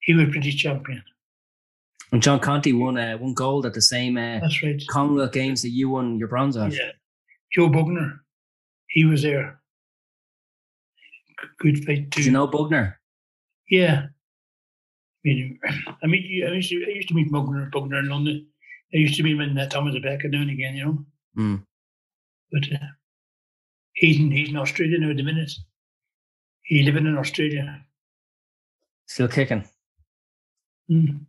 he 0.00 0.14
was 0.14 0.28
British 0.28 0.56
champion. 0.56 1.02
And 2.12 2.22
John 2.22 2.40
Conteh 2.40 2.78
won 2.78 2.96
uh, 2.96 3.18
one 3.18 3.34
gold 3.34 3.66
at 3.66 3.74
the 3.74 3.82
same 3.82 4.16
uh, 4.16 4.40
That's 4.40 4.62
right. 4.62 4.82
Commonwealth 4.88 5.32
Games 5.32 5.62
that 5.62 5.70
you 5.70 5.90
won 5.90 6.18
your 6.18 6.28
bronze 6.28 6.56
at. 6.56 6.72
Yeah. 6.72 6.92
Joe 7.52 7.68
Bugner, 7.68 8.20
he 8.88 9.04
was 9.04 9.22
there. 9.22 9.60
Good 11.58 11.84
fight 11.84 12.10
too. 12.10 12.22
Do 12.22 12.26
you 12.26 12.32
know 12.32 12.48
Bugner? 12.48 12.94
Yeah. 13.70 14.06
I 15.26 15.28
mean, 15.28 15.58
I 16.02 16.06
mean, 16.06 16.44
I 16.46 16.52
used 16.52 16.70
to, 16.70 16.84
I 16.86 16.90
used 16.90 17.08
to 17.08 17.14
meet 17.14 17.32
Bugner, 17.32 17.70
Bugner 17.70 17.98
in 17.98 18.08
London. 18.08 18.46
I 18.94 18.98
used 18.98 19.16
to 19.16 19.22
meet 19.22 19.32
him 19.32 19.40
in 19.40 19.58
uh, 19.58 19.68
Thomas 19.68 19.96
Becket 20.00 20.30
now 20.30 20.40
and 20.40 20.50
again, 20.50 20.76
you 20.76 20.84
know. 20.84 21.04
Mm. 21.36 21.62
But 22.52 22.62
uh, 22.72 22.86
he's 23.94 24.18
in 24.18 24.30
he's 24.30 24.50
in 24.50 24.56
Australia 24.56 24.98
now 24.98 25.10
at 25.10 25.16
the 25.16 25.22
minute. 25.24 25.52
He 26.66 26.82
living 26.82 27.06
in 27.06 27.16
Australia. 27.16 27.80
Still 29.06 29.28
kicking. 29.28 29.64
Mm. 30.90 31.26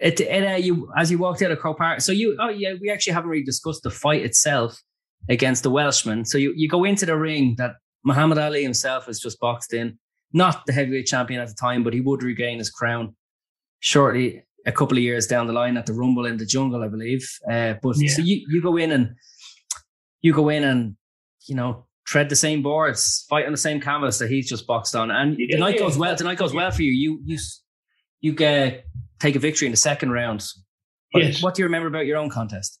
It, 0.00 0.20
it, 0.20 0.44
uh, 0.44 0.56
you 0.56 0.90
as 0.96 1.10
you 1.10 1.18
walked 1.18 1.42
out 1.42 1.50
of 1.50 1.58
Croke 1.58 1.78
Park. 1.78 2.00
So 2.00 2.12
you, 2.12 2.36
oh 2.40 2.48
yeah, 2.48 2.72
we 2.80 2.90
actually 2.90 3.12
haven't 3.12 3.30
really 3.30 3.44
discussed 3.44 3.82
the 3.82 3.90
fight 3.90 4.22
itself 4.24 4.82
against 5.28 5.62
the 5.62 5.70
Welshman. 5.70 6.24
So 6.24 6.38
you, 6.38 6.52
you 6.56 6.68
go 6.68 6.84
into 6.84 7.04
the 7.06 7.16
ring 7.16 7.54
that 7.58 7.74
Muhammad 8.04 8.38
Ali 8.38 8.62
himself 8.62 9.06
has 9.06 9.20
just 9.20 9.38
boxed 9.38 9.74
in, 9.74 9.98
not 10.32 10.64
the 10.66 10.72
heavyweight 10.72 11.06
champion 11.06 11.40
at 11.40 11.48
the 11.48 11.54
time, 11.54 11.84
but 11.84 11.92
he 11.92 12.00
would 12.00 12.22
regain 12.22 12.58
his 12.58 12.70
crown 12.70 13.14
shortly, 13.80 14.44
a 14.66 14.72
couple 14.72 14.96
of 14.96 15.02
years 15.02 15.26
down 15.26 15.46
the 15.46 15.52
line 15.52 15.76
at 15.76 15.84
the 15.86 15.92
Rumble 15.92 16.24
in 16.26 16.38
the 16.38 16.46
Jungle, 16.46 16.82
I 16.82 16.88
believe. 16.88 17.28
Uh, 17.50 17.74
but 17.82 17.96
Yeah. 17.98 18.10
so 18.10 18.22
you, 18.22 18.44
you 18.48 18.62
go 18.62 18.76
in 18.78 18.92
and 18.92 19.14
you 20.22 20.32
go 20.32 20.48
in 20.48 20.64
and 20.64 20.96
you 21.46 21.54
know 21.54 21.86
tread 22.08 22.30
the 22.30 22.36
same 22.36 22.62
boards, 22.62 23.26
fight 23.28 23.44
on 23.44 23.52
the 23.52 23.58
same 23.58 23.80
canvas 23.80 24.18
that 24.18 24.30
he's 24.30 24.48
just 24.48 24.66
boxed 24.66 24.96
on, 24.96 25.10
and 25.10 25.36
the 25.36 25.46
Yeah, 25.50 25.58
night 25.58 25.78
goes 25.78 25.98
well. 25.98 26.16
The 26.16 26.24
night 26.24 26.38
goes 26.38 26.54
well 26.54 26.70
for 26.70 26.82
you. 26.82 26.90
You 26.90 27.20
you 27.24 27.38
you 28.20 28.32
get 28.32 28.86
take 29.20 29.36
a 29.36 29.38
victory 29.38 29.66
in 29.66 29.72
the 29.72 29.76
second 29.90 30.10
round. 30.10 30.40
What, 31.12 31.22
Yes. 31.22 31.42
what 31.42 31.54
do 31.54 31.60
you 31.62 31.66
remember 31.66 31.88
about 31.88 32.06
your 32.06 32.16
own 32.16 32.30
contest? 32.30 32.80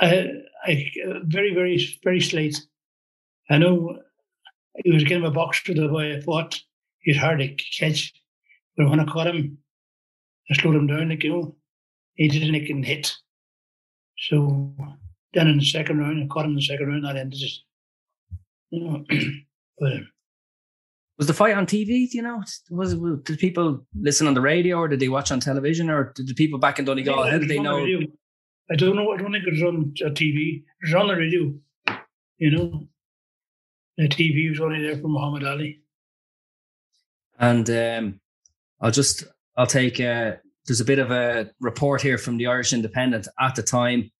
I, 0.00 0.26
I 0.64 0.90
uh, 1.06 1.20
very, 1.24 1.54
very, 1.54 1.78
very 2.04 2.20
slight. 2.20 2.56
I 3.50 3.58
know 3.58 3.98
he 4.84 4.90
was 4.92 5.04
getting 5.04 5.24
a 5.24 5.30
boxer 5.30 5.74
the 5.74 5.92
way 5.92 6.16
I 6.16 6.20
fought. 6.20 6.60
He's 7.00 7.16
hard 7.16 7.38
to 7.40 7.48
catch. 7.78 8.12
But 8.76 8.90
when 8.90 9.00
I 9.00 9.04
caught 9.04 9.26
him, 9.26 9.58
I 10.50 10.54
slowed 10.54 10.76
him 10.76 10.86
down, 10.86 11.08
like, 11.08 11.24
you 11.24 11.30
know, 11.30 11.56
he 12.14 12.28
didn't 12.28 12.84
hit. 12.84 13.12
So 14.28 14.74
then 15.34 15.48
in 15.48 15.58
the 15.58 15.64
second 15.64 15.98
round, 15.98 16.22
I 16.22 16.26
caught 16.26 16.44
him 16.44 16.52
in 16.52 16.56
the 16.56 16.62
second 16.62 16.86
round, 16.88 17.04
that 17.04 17.16
ended 17.16 17.40
it. 17.40 17.52
You 17.52 17.58
know, 17.58 18.38
but 18.38 18.38
uh, 18.38 18.57
Was 21.18 21.26
the 21.26 21.34
fight 21.34 21.56
on 21.56 21.66
TV? 21.66 22.08
Do 22.08 22.16
you 22.16 22.22
know? 22.22 22.42
Was, 22.70 22.94
was 22.94 23.20
did 23.24 23.38
people 23.40 23.84
listen 24.00 24.28
on 24.28 24.34
the 24.34 24.40
radio 24.40 24.76
or 24.76 24.86
did 24.86 25.00
they 25.00 25.08
watch 25.08 25.32
on 25.32 25.40
television 25.40 25.90
or 25.90 26.12
did 26.14 26.28
the 26.28 26.34
people 26.34 26.60
back 26.60 26.78
in 26.78 26.84
Donegal? 26.84 27.24
How 27.24 27.38
did 27.38 27.48
they 27.48 27.56
It 27.56 27.58
the 27.58 27.62
know? 27.64 28.06
I 28.70 28.76
don't 28.76 28.94
know. 28.94 29.10
I 29.12 29.16
don't 29.16 29.32
think 29.32 29.44
it 29.44 29.52
was 29.52 29.62
on 29.62 29.94
uh, 30.04 30.10
TV. 30.10 30.58
It 30.58 30.64
was 30.82 30.94
on 30.94 31.08
the 31.08 31.16
radio. 31.16 31.54
You 32.36 32.50
know, 32.52 32.86
the 33.96 34.08
TV 34.08 34.50
was 34.50 34.60
only 34.60 34.80
there 34.80 34.96
for 34.98 35.08
Muhammad 35.08 35.44
Ali. 35.44 35.80
And 37.40 37.68
um, 37.70 38.20
I'll 38.80 38.92
just 38.92 39.24
I'll 39.56 39.66
take 39.66 40.00
uh, 40.00 40.36
there's 40.66 40.80
a 40.80 40.84
bit 40.84 41.00
of 41.00 41.10
a 41.10 41.50
report 41.60 42.00
here 42.00 42.18
from 42.18 42.36
the 42.36 42.46
Irish 42.46 42.72
Independent 42.72 43.26
at 43.40 43.56
the 43.56 43.62
time. 43.62 44.10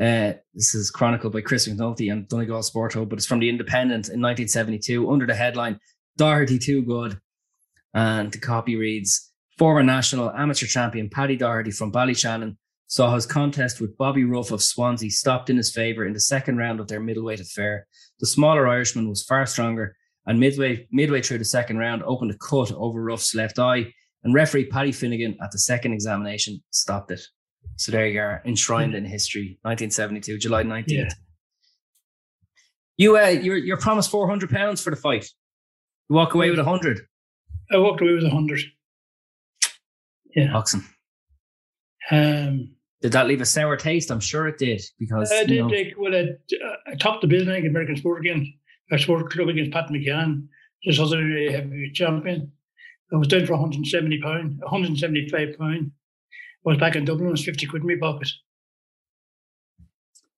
Uh, 0.00 0.32
this 0.54 0.74
is 0.74 0.90
chronicled 0.90 1.32
by 1.32 1.40
Chris 1.42 1.68
McNulty 1.68 2.10
and 2.10 2.26
Donegal 2.26 2.62
Sport 2.62 2.94
but 2.94 3.18
it's 3.18 3.26
from 3.26 3.40
the 3.40 3.48
Independent 3.48 4.08
in 4.08 4.20
1972 4.20 5.10
under 5.10 5.26
the 5.26 5.34
headline 5.34 5.78
"Doherty 6.16 6.58
Too 6.58 6.82
Good," 6.82 7.20
and 7.92 8.32
the 8.32 8.38
copy 8.38 8.74
reads: 8.76 9.32
Former 9.58 9.82
national 9.82 10.30
amateur 10.30 10.66
champion 10.66 11.10
Paddy 11.10 11.36
Doherty 11.36 11.70
from 11.70 11.92
Ballyshannon 11.92 12.56
saw 12.86 13.14
his 13.14 13.26
contest 13.26 13.80
with 13.80 13.96
Bobby 13.98 14.24
Ruff 14.24 14.50
of 14.50 14.62
Swansea 14.62 15.10
stopped 15.10 15.50
in 15.50 15.56
his 15.56 15.72
favour 15.72 16.06
in 16.06 16.12
the 16.14 16.20
second 16.20 16.56
round 16.56 16.80
of 16.80 16.88
their 16.88 17.00
middleweight 17.00 17.40
affair. 17.40 17.86
The 18.20 18.26
smaller 18.26 18.68
Irishman 18.68 19.08
was 19.08 19.24
far 19.24 19.46
stronger 19.46 19.96
and 20.26 20.38
midway 20.38 20.86
midway 20.90 21.20
through 21.22 21.38
the 21.38 21.44
second 21.44 21.78
round 21.78 22.02
opened 22.04 22.30
a 22.30 22.38
cut 22.38 22.72
over 22.72 23.02
Ruff's 23.02 23.34
left 23.34 23.58
eye, 23.58 23.92
and 24.24 24.34
referee 24.34 24.66
Paddy 24.66 24.92
Finnegan 24.92 25.36
at 25.42 25.50
the 25.50 25.58
second 25.58 25.92
examination 25.92 26.62
stopped 26.70 27.10
it. 27.10 27.20
So 27.76 27.92
there 27.92 28.06
you 28.06 28.20
are, 28.20 28.42
enshrined 28.44 28.94
in 28.94 29.04
history, 29.04 29.58
1972, 29.62 30.38
July 30.38 30.62
19th. 30.62 30.84
Yeah. 30.88 31.08
You 32.98 33.16
uh, 33.16 33.28
you're 33.28 33.56
you're 33.56 33.78
promised 33.78 34.10
400 34.10 34.50
pounds 34.50 34.82
for 34.82 34.90
the 34.90 34.96
fight. 34.96 35.26
You 36.08 36.16
walk 36.16 36.34
away 36.34 36.50
with 36.50 36.58
100. 36.58 37.00
I 37.72 37.78
walked 37.78 38.00
away 38.00 38.14
with 38.14 38.24
a 38.24 38.30
hundred. 38.30 38.60
Yeah. 40.34 40.54
Oxen. 40.54 40.84
Um, 42.10 42.74
Did 43.00 43.12
that 43.12 43.26
leave 43.26 43.40
a 43.40 43.46
sour 43.46 43.76
taste? 43.76 44.10
I'm 44.10 44.20
sure 44.20 44.46
it 44.46 44.58
did 44.58 44.82
because 44.98 45.32
I 45.32 45.40
you 45.42 45.46
did 45.46 45.60
know, 45.60 45.66
like 45.68 45.94
well, 45.98 46.14
I, 46.14 46.90
I 46.90 46.94
topped 46.96 47.22
the 47.22 47.28
bill 47.28 47.42
against 47.42 47.68
American 47.68 47.96
Sport 47.96 48.20
again. 48.20 48.52
I 48.90 48.98
sport 48.98 49.30
club 49.30 49.48
against 49.48 49.72
Pat 49.72 49.88
McCann, 49.88 50.48
this 50.84 51.00
other 51.00 51.22
heavyweight 51.50 51.94
champion. 51.94 52.52
I 53.12 53.16
was 53.16 53.28
down 53.28 53.46
for 53.46 53.52
170 53.52 54.20
pound, 54.20 54.58
175 54.58 55.58
pound. 55.58 55.92
Was 56.64 56.78
back 56.78 56.94
in 56.96 57.04
Dublin. 57.04 57.28
It 57.28 57.32
was 57.32 57.44
50 57.44 57.66
quid 57.66 57.82
in 57.82 57.88
my 57.88 57.96
pocket. 58.00 58.28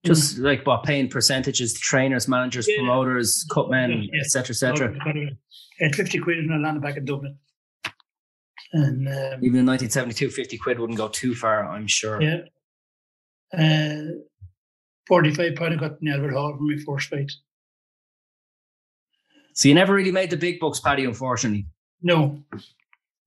just 0.05 0.37
like 0.39 0.67
what 0.67 0.83
paying 0.85 1.09
percentages 1.09 1.73
to 1.73 1.81
trainers, 1.81 2.29
managers, 2.29 2.69
Yeah. 2.69 2.77
promoters, 2.77 3.47
cut 3.51 3.71
men, 3.71 4.03
Yeah. 4.13 4.21
etc., 4.21 4.51
etc. 4.51 5.39
Had 5.81 5.95
50 5.97 6.19
quid 6.19 6.39
in 6.41 6.53
I 6.53 6.59
landed 6.59 6.83
back 6.83 6.99
in 6.99 7.07
Dublin. 7.07 7.39
And 8.75 9.09
um, 9.09 9.43
Even 9.43 9.61
in 9.61 9.67
1972, 9.67 10.29
50 10.31 10.59
quid 10.59 10.79
wouldn't 10.79 10.99
go 10.99 11.09
too 11.09 11.35
far, 11.35 11.67
I'm 11.67 11.87
sure. 11.87 12.21
yeah, 12.21 12.43
uh, 13.57 14.13
45 15.07 15.55
pound 15.57 15.73
I 15.73 15.77
got 15.77 16.03
in 16.03 16.09
Albert 16.09 16.33
Hall 16.35 16.55
for 16.55 16.63
my 16.63 16.77
first 16.85 17.09
fight. 17.09 17.33
So 19.55 19.69
you 19.69 19.75
never 19.75 19.95
really 19.95 20.13
made 20.13 20.29
the 20.31 20.37
big 20.37 20.61
bucks, 20.61 20.81
Paddy, 20.81 21.05
unfortunately. 21.07 21.67
No, 22.03 22.45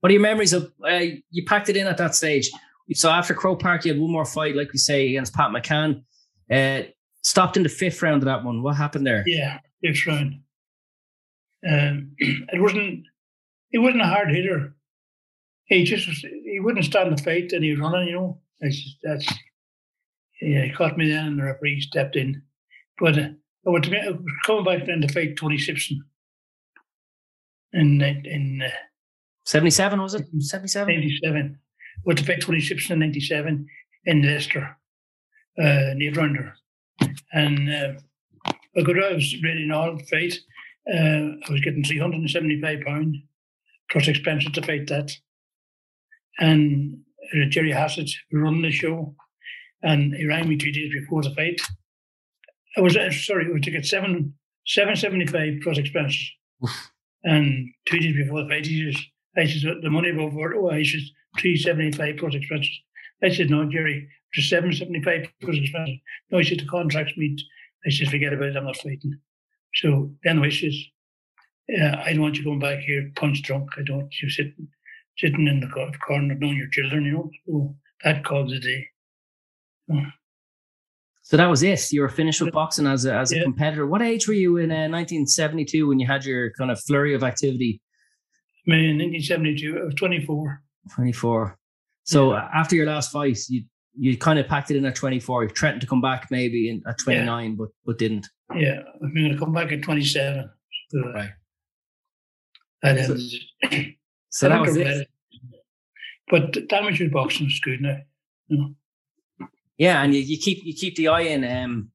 What 0.01 0.11
are 0.11 0.13
your 0.13 0.21
memories 0.21 0.53
of? 0.53 0.71
Uh, 0.87 1.05
you 1.31 1.43
packed 1.45 1.69
it 1.69 1.75
in 1.77 1.87
at 1.87 1.97
that 1.97 2.13
stage. 2.13 2.51
So 2.93 3.09
after 3.09 3.33
Croke 3.33 3.61
Park, 3.61 3.83
he 3.83 3.89
had 3.89 3.99
one 3.99 4.11
more 4.11 4.25
fight, 4.25 4.55
like 4.55 4.71
we 4.71 4.79
say, 4.79 5.07
against 5.09 5.33
Pat 5.33 5.51
McCann. 5.51 6.03
Uh, 6.51 6.87
stopped 7.21 7.57
in 7.57 7.63
the 7.63 7.69
fifth 7.69 8.01
round 8.01 8.21
of 8.23 8.25
that 8.25 8.43
one. 8.43 8.63
What 8.63 8.77
happened 8.77 9.05
there? 9.05 9.23
Yeah, 9.25 9.59
fifth 9.83 10.07
round. 10.07 10.41
Um, 11.69 12.11
it 12.17 12.61
wasn't. 12.61 13.05
He 13.69 13.77
wasn't 13.77 14.03
a 14.03 14.05
hard 14.05 14.29
hitter. 14.29 14.75
He 15.65 15.83
just 15.83 16.07
was, 16.07 16.19
he 16.19 16.59
wouldn't 16.61 16.85
stand 16.85 17.17
the 17.17 17.21
fight 17.21 17.51
and 17.51 17.63
he 17.63 17.71
was 17.71 17.79
running. 17.81 18.07
You 18.07 18.13
know, 18.13 18.41
that's 18.61 18.81
just, 18.81 18.97
that's. 19.03 19.33
Yeah, 20.41 20.65
he 20.65 20.71
caught 20.71 20.97
me 20.97 21.09
then, 21.09 21.25
and 21.25 21.39
the 21.39 21.43
referee 21.43 21.81
stepped 21.81 22.15
in. 22.15 22.43
But 22.99 23.17
uh, 23.17 23.29
I 23.65 23.69
went 23.69 23.85
to 23.85 23.91
me, 23.91 23.99
I 23.99 24.11
was 24.11 24.21
coming 24.45 24.63
back 24.63 24.85
then 24.85 25.01
to 25.01 25.07
fight 25.09 25.35
Tony 25.35 25.57
Simpson. 25.57 26.03
In 27.73 28.01
in 28.01 28.61
uh, 28.65 28.69
77, 29.45 30.01
was 30.01 30.13
it? 30.13 30.25
77? 30.39 30.95
'97, 30.95 31.33
went 31.33 31.57
with 32.05 32.19
the 32.19 32.23
pick 32.23 32.41
26 32.41 32.89
in 32.89 32.99
97 32.99 33.67
in 34.05 34.21
Leicester, 34.21 34.77
uh, 35.59 35.93
Nate 35.95 36.17
And 37.33 37.69
uh, 37.69 37.93
I 38.77 38.81
got 38.81 39.03
I 39.03 39.13
was 39.13 39.35
ready 39.43 39.63
in 39.63 39.71
all 39.71 39.97
fight. 40.09 40.35
Uh, 40.91 41.35
I 41.47 41.51
was 41.51 41.61
getting 41.61 41.83
375 41.83 42.81
pounds 42.85 43.17
plus 43.91 44.07
expenses 44.07 44.51
to 44.53 44.61
fight 44.61 44.87
that. 44.87 45.11
And 46.39 46.99
uh, 47.33 47.49
Jerry 47.49 47.71
Hassett 47.71 48.11
running 48.31 48.61
the 48.61 48.71
show, 48.71 49.15
and 49.81 50.13
he 50.13 50.25
rang 50.25 50.47
me 50.47 50.57
two 50.57 50.71
days 50.71 50.93
before 50.93 51.23
the 51.23 51.33
fight. 51.33 51.59
I 52.77 52.81
was 52.81 52.95
uh, 52.95 53.11
sorry, 53.11 53.45
it 53.45 53.53
was 53.53 53.63
to 53.63 53.71
get 53.71 53.85
seven 53.85 54.35
seven 54.65 54.95
seventy 54.95 55.25
five 55.25 55.55
plus 55.63 55.77
expenses. 55.77 56.29
And 57.23 57.69
two 57.85 57.99
days 57.99 58.15
before 58.15 58.43
the 58.43 58.49
fight, 58.49 58.65
he 58.67 58.91
says, 58.91 59.03
"I 59.35 59.45
says 59.45 59.63
the 59.63 59.89
money 59.89 60.11
above? 60.11 60.33
Oh, 60.37 60.69
I 60.69 60.83
says 60.83 61.11
375 61.39 62.17
plus 62.17 62.35
expenses. 62.35 62.79
I 63.23 63.29
said, 63.29 63.49
no, 63.49 63.69
Jerry, 63.69 64.07
Just 64.33 64.49
775 64.49 65.27
plus 65.41 65.55
expenses. 65.57 65.99
No, 66.31 66.37
he 66.37 66.43
said, 66.43 66.59
the 66.59 66.65
contracts 66.65 67.13
meet. 67.17 67.41
I 67.85 67.89
said, 67.89 68.09
forget 68.09 68.33
about 68.33 68.49
it, 68.49 68.57
I'm 68.57 68.65
not 68.65 68.77
fighting. 68.77 69.19
So 69.75 70.11
then 70.23 70.43
I 70.43 70.49
says, 70.49 70.75
yeah, 71.67 72.01
I 72.05 72.13
don't 72.13 72.21
want 72.21 72.37
you 72.37 72.43
going 72.43 72.59
back 72.59 72.79
here 72.79 73.11
punch 73.15 73.41
drunk. 73.43 73.69
I 73.77 73.81
don't 73.83 73.97
want 73.97 74.21
you 74.21 74.29
sitting 74.29 74.67
sitting 75.17 75.47
in 75.47 75.59
the 75.59 75.67
corner 75.67 76.35
knowing 76.35 76.57
your 76.57 76.69
children, 76.69 77.05
you 77.05 77.13
know. 77.13 77.29
So 77.47 77.75
that 78.03 78.23
called 78.23 78.51
the 78.51 78.59
day. 78.59 78.87
So, 79.89 79.95
so 81.23 81.37
that 81.37 81.47
was 81.47 81.63
it. 81.63 81.91
You 81.91 82.01
were 82.01 82.09
finished 82.09 82.41
with 82.41 82.53
boxing 82.53 82.87
as 82.87 83.05
a, 83.05 83.13
as 83.13 83.31
a 83.31 83.37
yeah. 83.37 83.43
competitor. 83.43 83.87
What 83.87 84.01
age 84.01 84.27
were 84.27 84.33
you 84.33 84.57
in 84.57 84.71
uh, 84.71 84.87
1972 84.87 85.87
when 85.87 85.99
you 85.99 86.07
had 86.07 86.23
your 86.23 86.51
kind 86.53 86.71
of 86.71 86.79
flurry 86.81 87.13
of 87.15 87.23
activity? 87.23 87.81
I 88.67 88.71
mean, 88.71 88.85
in 88.85 88.97
1972, 88.97 89.79
I 89.79 89.85
was 89.85 89.95
24. 89.95 90.61
24. 90.87 91.57
So 92.03 92.33
after 92.33 92.75
your 92.75 92.85
last 92.85 93.11
fight, 93.11 93.37
you 93.49 93.63
you 93.99 94.17
kind 94.17 94.37
of 94.37 94.47
packed 94.47 94.71
it 94.71 94.77
in 94.77 94.85
at 94.85 94.95
24. 94.95 95.43
You 95.43 95.49
threatened 95.49 95.81
to 95.81 95.87
come 95.87 96.01
back 96.01 96.27
maybe 96.29 96.69
in, 96.69 96.83
at 96.87 96.99
29, 96.99 97.55
but 97.55 97.69
but 97.85 97.97
didn't. 97.97 98.27
Yeah, 98.55 98.81
I'm 99.01 99.13
going 99.13 99.31
to 99.31 99.37
come 99.37 99.53
back 99.53 99.71
at 99.71 99.81
27. 99.81 100.49
So 100.89 100.99
Right. 101.13 101.29
That 102.81 103.05
So-. 103.05 103.77
So 104.29 104.49
that 104.49 104.61
was 104.61 104.75
it. 104.75 105.07
But 106.29 106.71
amateur 106.71 107.09
boxing 107.09 107.47
is 107.47 107.59
good 107.63 107.81
now. 107.81 107.97
You 108.47 108.57
know? 108.57 109.47
Yeah, 109.77 110.03
and 110.03 110.13
you, 110.13 110.21
you 110.21 110.37
keep 110.37 110.63
you 110.63 110.73
keep 110.73 110.95
the 110.95 111.07
eye 111.07 111.21
in. 111.21 111.43
Um, 111.43 111.91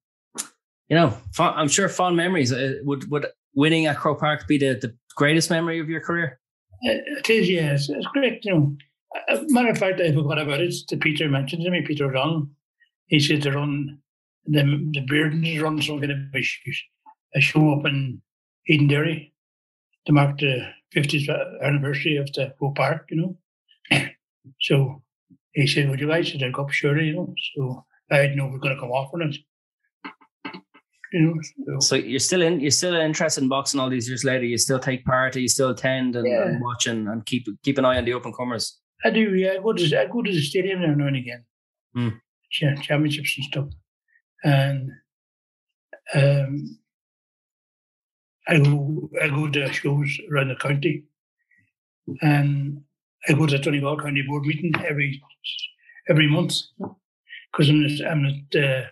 you 0.89 0.97
know, 0.97 1.17
I'm 1.39 1.69
sure 1.69 1.89
fond 1.89 2.17
memories. 2.17 2.53
Uh, 2.53 2.75
would 2.83 3.09
would 3.11 3.27
winning 3.55 3.87
at 3.87 3.99
Croke 3.99 4.21
Park 4.21 4.47
be 4.49 4.59
the, 4.59 4.75
the 4.75 4.97
greatest 5.15 5.51
memory 5.51 5.79
of 5.79 5.89
your 5.89 6.01
career? 6.01 6.41
Uh, 6.85 6.99
it 7.19 7.31
is, 7.31 7.49
yes. 7.49 7.89
It's 7.89 8.07
great. 8.09 8.45
You 8.45 8.55
know, 8.55 8.77
uh, 9.29 9.41
matter 9.49 9.71
of 9.71 9.79
fact, 9.79 10.01
I 10.01 10.13
forgot 10.13 10.39
about 10.39 10.61
it. 10.61 10.75
The 10.89 10.97
Peter 10.97 11.29
mentioned 11.29 11.65
to 11.65 11.71
me, 11.71 11.83
Peter 11.83 12.07
O'Donnell. 12.11 12.49
He 13.07 13.21
said 13.21 13.43
to 13.43 13.53
run 13.53 13.99
the 14.47 14.63
the 14.93 15.01
Beardens 15.09 15.61
run 15.61 15.81
some 15.83 16.01
kind 16.01 16.13
of 16.13 16.35
issues. 16.35 16.83
a 17.35 17.41
show 17.41 17.73
up 17.75 17.87
in 17.87 18.21
Eden 18.69 18.89
Edenderry 18.89 19.33
to 20.07 20.13
mark 20.13 20.39
the 20.39 20.69
50th 20.95 21.29
anniversary 21.63 22.17
of 22.17 22.33
the 22.33 22.55
Croke 22.59 22.77
Park. 22.77 23.09
You 23.11 23.37
know, 23.91 24.09
so 24.61 25.03
he 25.53 25.67
said, 25.67 25.89
"Would 25.91 26.01
you 26.01 26.09
like?" 26.09 26.27
I 26.27 26.29
said, 26.29 26.43
"I'll 26.43 26.53
go 26.53 26.65
up, 26.65 26.71
sure." 26.71 27.01
You 27.01 27.15
know, 27.15 27.35
so 27.55 27.85
I 28.11 28.23
didn't 28.23 28.37
know 28.37 28.47
we 28.47 28.57
are 28.57 28.59
going 28.59 28.75
to 28.75 28.81
come 28.81 28.91
off 28.91 29.15
on 29.15 29.23
it. 29.23 29.37
You 31.13 31.21
know, 31.21 31.79
so. 31.79 31.81
so. 31.81 31.95
you're 31.97 32.21
still 32.21 32.43
in. 32.43 32.61
You're 32.61 32.71
still 32.71 32.95
interested 32.95 33.43
in 33.43 33.49
boxing 33.49 33.79
all 33.79 33.91
these 33.91 34.09
years 34.09 34.25
later. 34.25 34.45
You 34.45 34.57
still 34.57 34.79
take 34.79 35.05
part. 35.05 35.37
You 35.37 35.49
still 35.49 35.71
attend 35.71 36.17
and, 36.17 36.27
yeah. 36.27 36.45
and 36.45 36.61
watch 36.63 36.87
and, 36.87 37.09
and 37.09 37.25
keep 37.27 37.47
keep 37.63 37.79
an 37.79 37.85
eye 37.85 37.99
on 37.99 38.05
the 38.05 38.15
open 38.15 38.33
comers. 38.33 38.79
I 39.05 39.11
do. 39.11 39.35
Yeah, 39.35 39.53
I 39.53 39.63
go 39.63 39.73
to 39.73 40.01
I 40.01 40.07
go 40.07 40.23
to 40.23 40.31
the 40.31 40.41
stadium 40.41 40.83
every 40.83 40.97
now 40.97 41.07
and 41.09 41.17
again. 41.17 41.45
Mm. 41.97 42.21
Championships 42.51 43.35
and 43.37 43.45
stuff, 43.45 43.69
and 44.45 44.91
um, 46.15 46.79
I 48.49 48.59
go 48.59 49.11
I 49.23 49.29
go 49.29 49.49
to 49.49 49.73
shows 49.73 50.19
around 50.31 50.49
the 50.49 50.57
county, 50.57 51.05
and 52.21 52.83
I 53.29 53.33
go 53.35 53.47
to 53.47 53.57
the 53.57 53.63
Donegal 53.63 53.99
County 53.99 54.23
Board 54.27 54.45
meeting 54.45 54.73
every 54.87 55.23
every 56.09 56.29
month 56.29 56.55
because 57.53 57.69
I'm, 57.69 57.83
the, 57.83 58.07
I'm 58.11 58.47
the, 58.51 58.85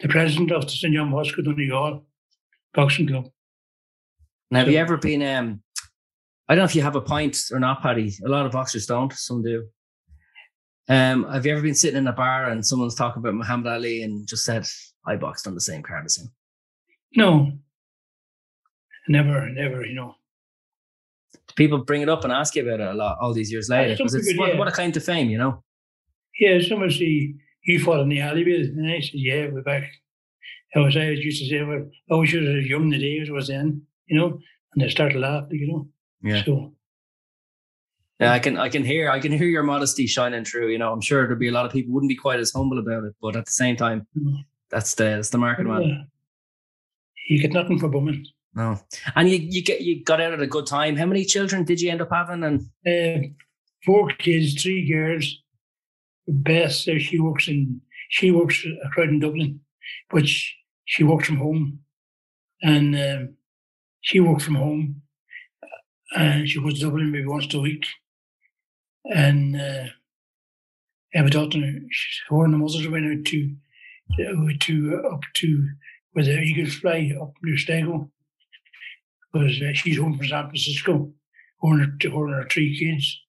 the 0.00 0.08
president 0.08 0.50
of 0.50 0.62
the 0.62 0.70
St 0.70 0.94
John 0.94 1.10
Bosco 1.10 1.42
Donegal 1.42 2.04
Boxing 2.74 3.06
Club. 3.06 3.30
Now, 4.50 4.60
have 4.60 4.66
so, 4.66 4.72
you 4.72 4.78
ever 4.78 4.96
been? 4.96 5.22
Um, 5.22 5.62
I 6.48 6.54
don't 6.54 6.62
know 6.62 6.64
if 6.64 6.74
you 6.74 6.82
have 6.82 6.96
a 6.96 7.00
pint 7.00 7.38
or 7.52 7.60
not, 7.60 7.82
Paddy. 7.82 8.12
A 8.24 8.28
lot 8.28 8.46
of 8.46 8.52
boxers 8.52 8.86
don't. 8.86 9.12
Some 9.12 9.42
do. 9.42 9.66
Um, 10.88 11.24
have 11.30 11.46
you 11.46 11.52
ever 11.52 11.62
been 11.62 11.74
sitting 11.74 11.98
in 11.98 12.08
a 12.08 12.12
bar 12.12 12.50
and 12.50 12.66
someone's 12.66 12.96
talking 12.96 13.20
about 13.20 13.34
Muhammad 13.34 13.72
Ali 13.72 14.02
and 14.02 14.26
just 14.26 14.44
said, 14.44 14.66
"I 15.06 15.16
boxed 15.16 15.46
on 15.46 15.54
the 15.54 15.60
same 15.60 15.82
card 15.82 16.06
as 16.06 16.16
him"? 16.16 16.32
No, 17.14 17.52
never, 19.08 19.48
never. 19.50 19.84
You 19.84 19.94
know, 19.94 20.14
people 21.54 21.78
bring 21.78 22.02
it 22.02 22.08
up 22.08 22.24
and 22.24 22.32
ask 22.32 22.56
you 22.56 22.62
about 22.62 22.80
it 22.80 22.92
a 22.92 22.94
lot 22.94 23.18
all 23.20 23.32
these 23.32 23.52
years 23.52 23.68
later 23.68 23.96
because 23.96 24.14
it's 24.14 24.36
what, 24.36 24.52
yeah. 24.52 24.58
what, 24.58 24.66
a 24.66 24.72
claim 24.72 24.92
to 24.92 25.00
fame, 25.00 25.30
you 25.30 25.38
know. 25.38 25.62
Yeah, 26.40 26.58
someone 26.66 26.90
say 26.90 27.34
you 27.64 27.78
fought 27.80 28.00
in 28.00 28.08
the 28.08 28.20
alleyway, 28.20 28.62
and 28.62 28.90
I 28.90 29.00
said, 29.00 29.10
"Yeah, 29.14 29.48
we're 29.50 29.62
back." 29.62 29.84
I 30.74 30.80
was 30.80 30.96
I 30.96 31.10
was 31.10 31.20
used 31.20 31.42
to 31.42 31.48
say, 31.48 31.62
"Well, 31.62 31.88
I 32.10 32.14
wish 32.14 32.34
I 32.34 32.38
was 32.38 32.48
as 32.48 32.66
young 32.66 32.90
the 32.90 32.98
days 32.98 33.30
was 33.30 33.48
then," 33.48 33.82
you 34.06 34.18
know, 34.18 34.38
and 34.72 34.82
they 34.82 34.88
start 34.88 35.12
to 35.12 35.18
laugh, 35.18 35.44
you 35.50 35.66
know. 35.66 35.88
Yeah. 36.22 36.44
So. 36.44 36.74
Yeah, 38.20 38.32
I 38.32 38.38
can 38.38 38.58
I 38.58 38.68
can 38.68 38.84
hear 38.84 39.10
I 39.10 39.18
can 39.18 39.32
hear 39.32 39.46
your 39.46 39.62
modesty 39.62 40.06
shining 40.06 40.44
through. 40.44 40.68
You 40.68 40.78
know, 40.78 40.92
I'm 40.92 41.00
sure 41.00 41.26
there'd 41.26 41.38
be 41.38 41.48
a 41.48 41.52
lot 41.52 41.64
of 41.64 41.72
people 41.72 41.94
wouldn't 41.94 42.10
be 42.10 42.16
quite 42.16 42.38
as 42.38 42.52
humble 42.52 42.78
about 42.78 43.04
it, 43.04 43.14
but 43.20 43.34
at 43.34 43.46
the 43.46 43.52
same 43.52 43.76
time, 43.76 44.06
mm-hmm. 44.16 44.36
that's 44.70 44.94
the 44.94 45.04
that's 45.04 45.30
the 45.30 45.38
market, 45.38 45.66
man. 45.66 45.82
Yeah. 45.82 46.02
You 47.28 47.40
get 47.40 47.52
nothing 47.52 47.78
for 47.78 47.88
women. 47.88 48.26
No, 48.54 48.78
and 49.16 49.30
you 49.30 49.38
you 49.38 49.62
get 49.62 49.80
you 49.80 50.04
got 50.04 50.20
out 50.20 50.34
at 50.34 50.42
a 50.42 50.46
good 50.46 50.66
time. 50.66 50.96
How 50.96 51.06
many 51.06 51.24
children 51.24 51.64
did 51.64 51.80
you 51.80 51.90
end 51.90 52.02
up 52.02 52.10
having? 52.12 52.42
And 52.42 52.60
uh, 52.86 53.28
four 53.86 54.08
kids, 54.18 54.60
three 54.60 54.86
girls. 54.86 55.38
Beth 56.32 56.72
says 56.72 57.02
she 57.02 57.18
works 57.18 57.48
in 57.48 57.80
she 58.08 58.30
works 58.30 58.64
a 58.64 58.88
crowd 58.88 59.08
in 59.08 59.20
Dublin, 59.20 59.60
but 60.10 60.26
she, 60.26 61.04
works 61.04 61.28
from 61.28 61.36
home, 61.36 61.78
and 62.60 62.96
um, 62.96 63.36
she 64.00 64.18
works 64.18 64.44
from 64.44 64.56
home, 64.56 65.02
and 66.16 66.48
she 66.48 66.60
goes 66.60 66.80
to 66.80 66.86
Dublin 66.86 67.12
maybe 67.12 67.26
once 67.26 67.54
a 67.54 67.60
week, 67.60 67.86
and 69.04 69.54
uh, 69.54 69.86
I 71.14 71.18
have 71.18 71.26
a 71.26 71.30
daughter. 71.30 71.60
Her 71.60 72.44
and 72.44 72.54
the 72.54 72.58
mothers 72.58 72.88
went 72.88 73.06
out 73.06 73.24
to 73.26 73.56
uh, 74.14 74.52
to 74.58 75.00
uh, 75.04 75.14
up 75.14 75.20
to 75.34 75.68
where 76.12 76.24
the 76.24 76.40
eagles 76.40 76.74
fly 76.74 77.12
up 77.20 77.32
near 77.42 77.56
Sligo 77.56 78.10
because 79.32 79.62
uh, 79.62 79.72
she's 79.72 79.98
home 79.98 80.16
from 80.18 80.26
San 80.26 80.46
Francisco, 80.46 81.12
her 81.62 81.68
and 81.68 82.02
her, 82.02 82.10
her, 82.10 82.26
and 82.26 82.34
her 82.34 82.48
three 82.50 82.76
kids. 82.76 83.20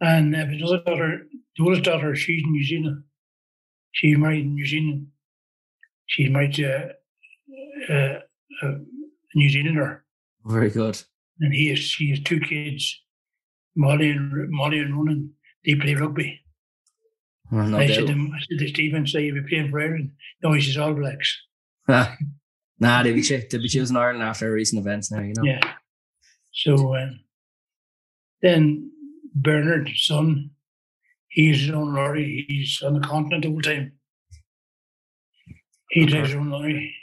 And 0.00 0.34
uh, 0.34 0.38
another 0.38 0.82
daughter, 0.84 1.26
the 1.56 1.64
oldest 1.64 1.84
daughter, 1.84 2.14
she's 2.14 2.42
in 2.42 2.52
New 2.52 2.64
Zealand. 2.64 3.04
She's 3.92 4.16
married 4.16 4.44
in 4.44 4.54
New 4.54 4.66
Zealand. 4.66 5.08
She's 6.06 6.30
married 6.30 6.54
to 6.54 6.90
uh, 7.88 8.18
a 8.62 8.78
New 9.34 9.50
Zealander. 9.50 10.04
Very 10.44 10.70
good. 10.70 11.02
And 11.40 11.54
he 11.54 11.68
has, 11.68 11.78
she 11.78 12.10
has 12.10 12.20
two 12.20 12.40
kids, 12.40 13.00
Molly 13.76 14.10
and 14.10 14.50
Molly 14.50 14.78
and 14.78 14.96
Ronan. 14.96 15.32
They 15.64 15.74
play 15.74 15.94
rugby. 15.94 16.40
Well, 17.50 17.66
no 17.66 17.78
I, 17.78 17.86
said 17.86 18.06
to 18.06 18.12
I 18.12 18.38
said 18.48 18.58
to 18.58 18.68
Stephen, 18.68 19.06
say 19.06 19.24
you'll 19.24 19.42
be 19.42 19.48
playing 19.48 19.70
for 19.70 19.80
Ireland. 19.80 20.12
No, 20.42 20.52
he 20.52 20.62
says 20.62 20.76
All 20.76 20.94
Blacks. 20.94 21.38
Nah, 22.82 23.02
they'll 23.02 23.14
be, 23.14 23.20
they'll 23.20 23.60
be 23.60 23.68
choosing 23.68 23.94
Ireland 23.94 24.22
after 24.22 24.50
recent 24.50 24.80
events 24.80 25.12
now, 25.12 25.20
you 25.20 25.34
know. 25.36 25.42
Yeah. 25.44 25.60
So 26.50 26.96
um, 26.96 27.20
then 28.40 28.90
Bernard, 29.34 29.90
son, 29.94 30.50
he's 31.28 31.60
his 31.60 31.70
own 31.70 31.94
lorry. 31.94 32.44
He's 32.48 32.82
on 32.82 32.94
the 32.94 33.00
continent 33.00 33.46
all 33.46 33.56
the 33.56 33.62
time. 33.62 33.92
He 35.90 36.06
drives 36.06 36.30
his 36.30 36.36
own 36.36 36.50
lorry. 36.50 36.94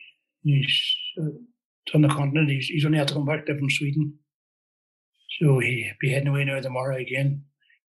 He's 0.44 0.96
uh, 1.22 1.30
on 1.94 2.02
the 2.02 2.10
continent. 2.10 2.50
He's, 2.50 2.68
he's 2.68 2.86
only 2.86 2.98
had 2.98 3.08
to 3.10 3.16
come 3.16 3.26
back 3.26 3.46
there 3.46 3.58
from 3.58 3.70
Sweden. 3.70 4.14
So 5.40 5.60
he'll 5.60 5.94
be 6.00 6.10
heading 6.10 6.30
away 6.30 6.46
now 6.46 6.60
tomorrow 6.60 6.98
again 6.98 7.44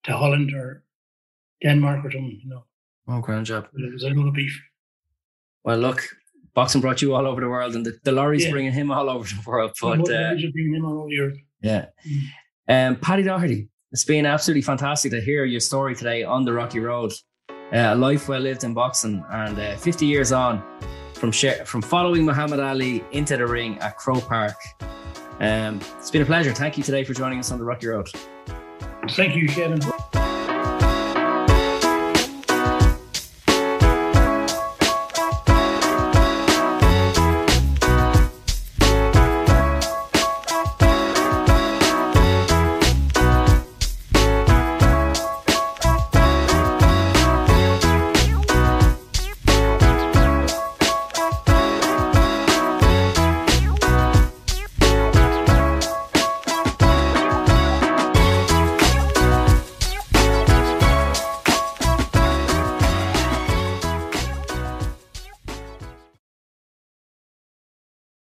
to 0.05 0.17
Holland 0.17 0.53
or 0.55 0.85
Denmark 1.63 2.05
or 2.05 2.11
something, 2.11 2.41
you 2.43 2.51
know. 2.51 2.65
Oh, 3.09 3.21
grand 3.21 3.47
job. 3.47 3.69
There's 3.73 4.03
a 4.03 4.11
lot 4.11 4.29
of 4.29 4.35
beef. 4.35 4.61
Well, 5.65 5.79
look, 5.79 6.03
boxing 6.55 6.81
brought 6.81 7.01
you 7.01 7.15
all 7.15 7.27
over 7.27 7.41
the 7.41 7.49
world, 7.49 7.75
and 7.75 7.85
the, 7.85 7.99
the 8.05 8.13
lorry's 8.13 8.45
yeah. 8.45 8.51
bringing 8.51 8.73
him 8.73 8.91
all 8.91 9.09
over 9.09 9.27
the 9.27 9.43
world. 9.47 9.73
But 9.81 10.01
uh, 10.11 10.35
bringing 10.53 10.75
him 10.75 10.85
all 10.85 11.01
over 11.01 11.11
Europe. 11.11 11.37
Yeah. 11.63 11.87
Mm. 12.69 12.91
Um, 12.91 12.97
Paddy 12.97 13.23
Doherty, 13.23 13.69
it's 13.93 14.05
been 14.05 14.27
absolutely 14.27 14.63
fantastic 14.63 15.11
to 15.13 15.21
hear 15.21 15.45
your 15.45 15.61
story 15.61 15.95
today 15.95 16.23
on 16.23 16.45
the 16.45 16.53
Rocky 16.53 16.81
Road. 16.81 17.13
Uh, 17.51 17.93
a 17.93 17.95
life 17.95 18.29
well 18.29 18.41
lived 18.41 18.65
in 18.65 18.75
boxing, 18.75 19.25
and 19.31 19.59
uh, 19.59 19.77
50 19.77 20.07
years 20.07 20.33
on 20.33 20.63
from 21.15 21.33
from 21.33 21.83
following 21.83 22.25
Muhammad 22.25 22.61
Ali 22.61 23.05
into 23.13 23.37
the 23.37 23.47
ring 23.47 23.79
at 23.79 23.97
Croke 23.97 24.27
Park. 24.27 24.57
Um, 25.41 25.81
it's 25.99 26.11
been 26.11 26.23
a 26.23 26.27
pleasure. 26.27 26.53
Thank 26.53 26.77
you 26.77 26.83
today 26.83 27.05
for 27.05 27.15
joining 27.15 27.39
us 27.39 27.51
on 27.51 27.59
the 27.59 27.65
Rocky 27.65 27.89
Road. 27.89 28.09
Thank 29.11 29.37
you, 29.37 29.49
Kevin. 29.49 29.81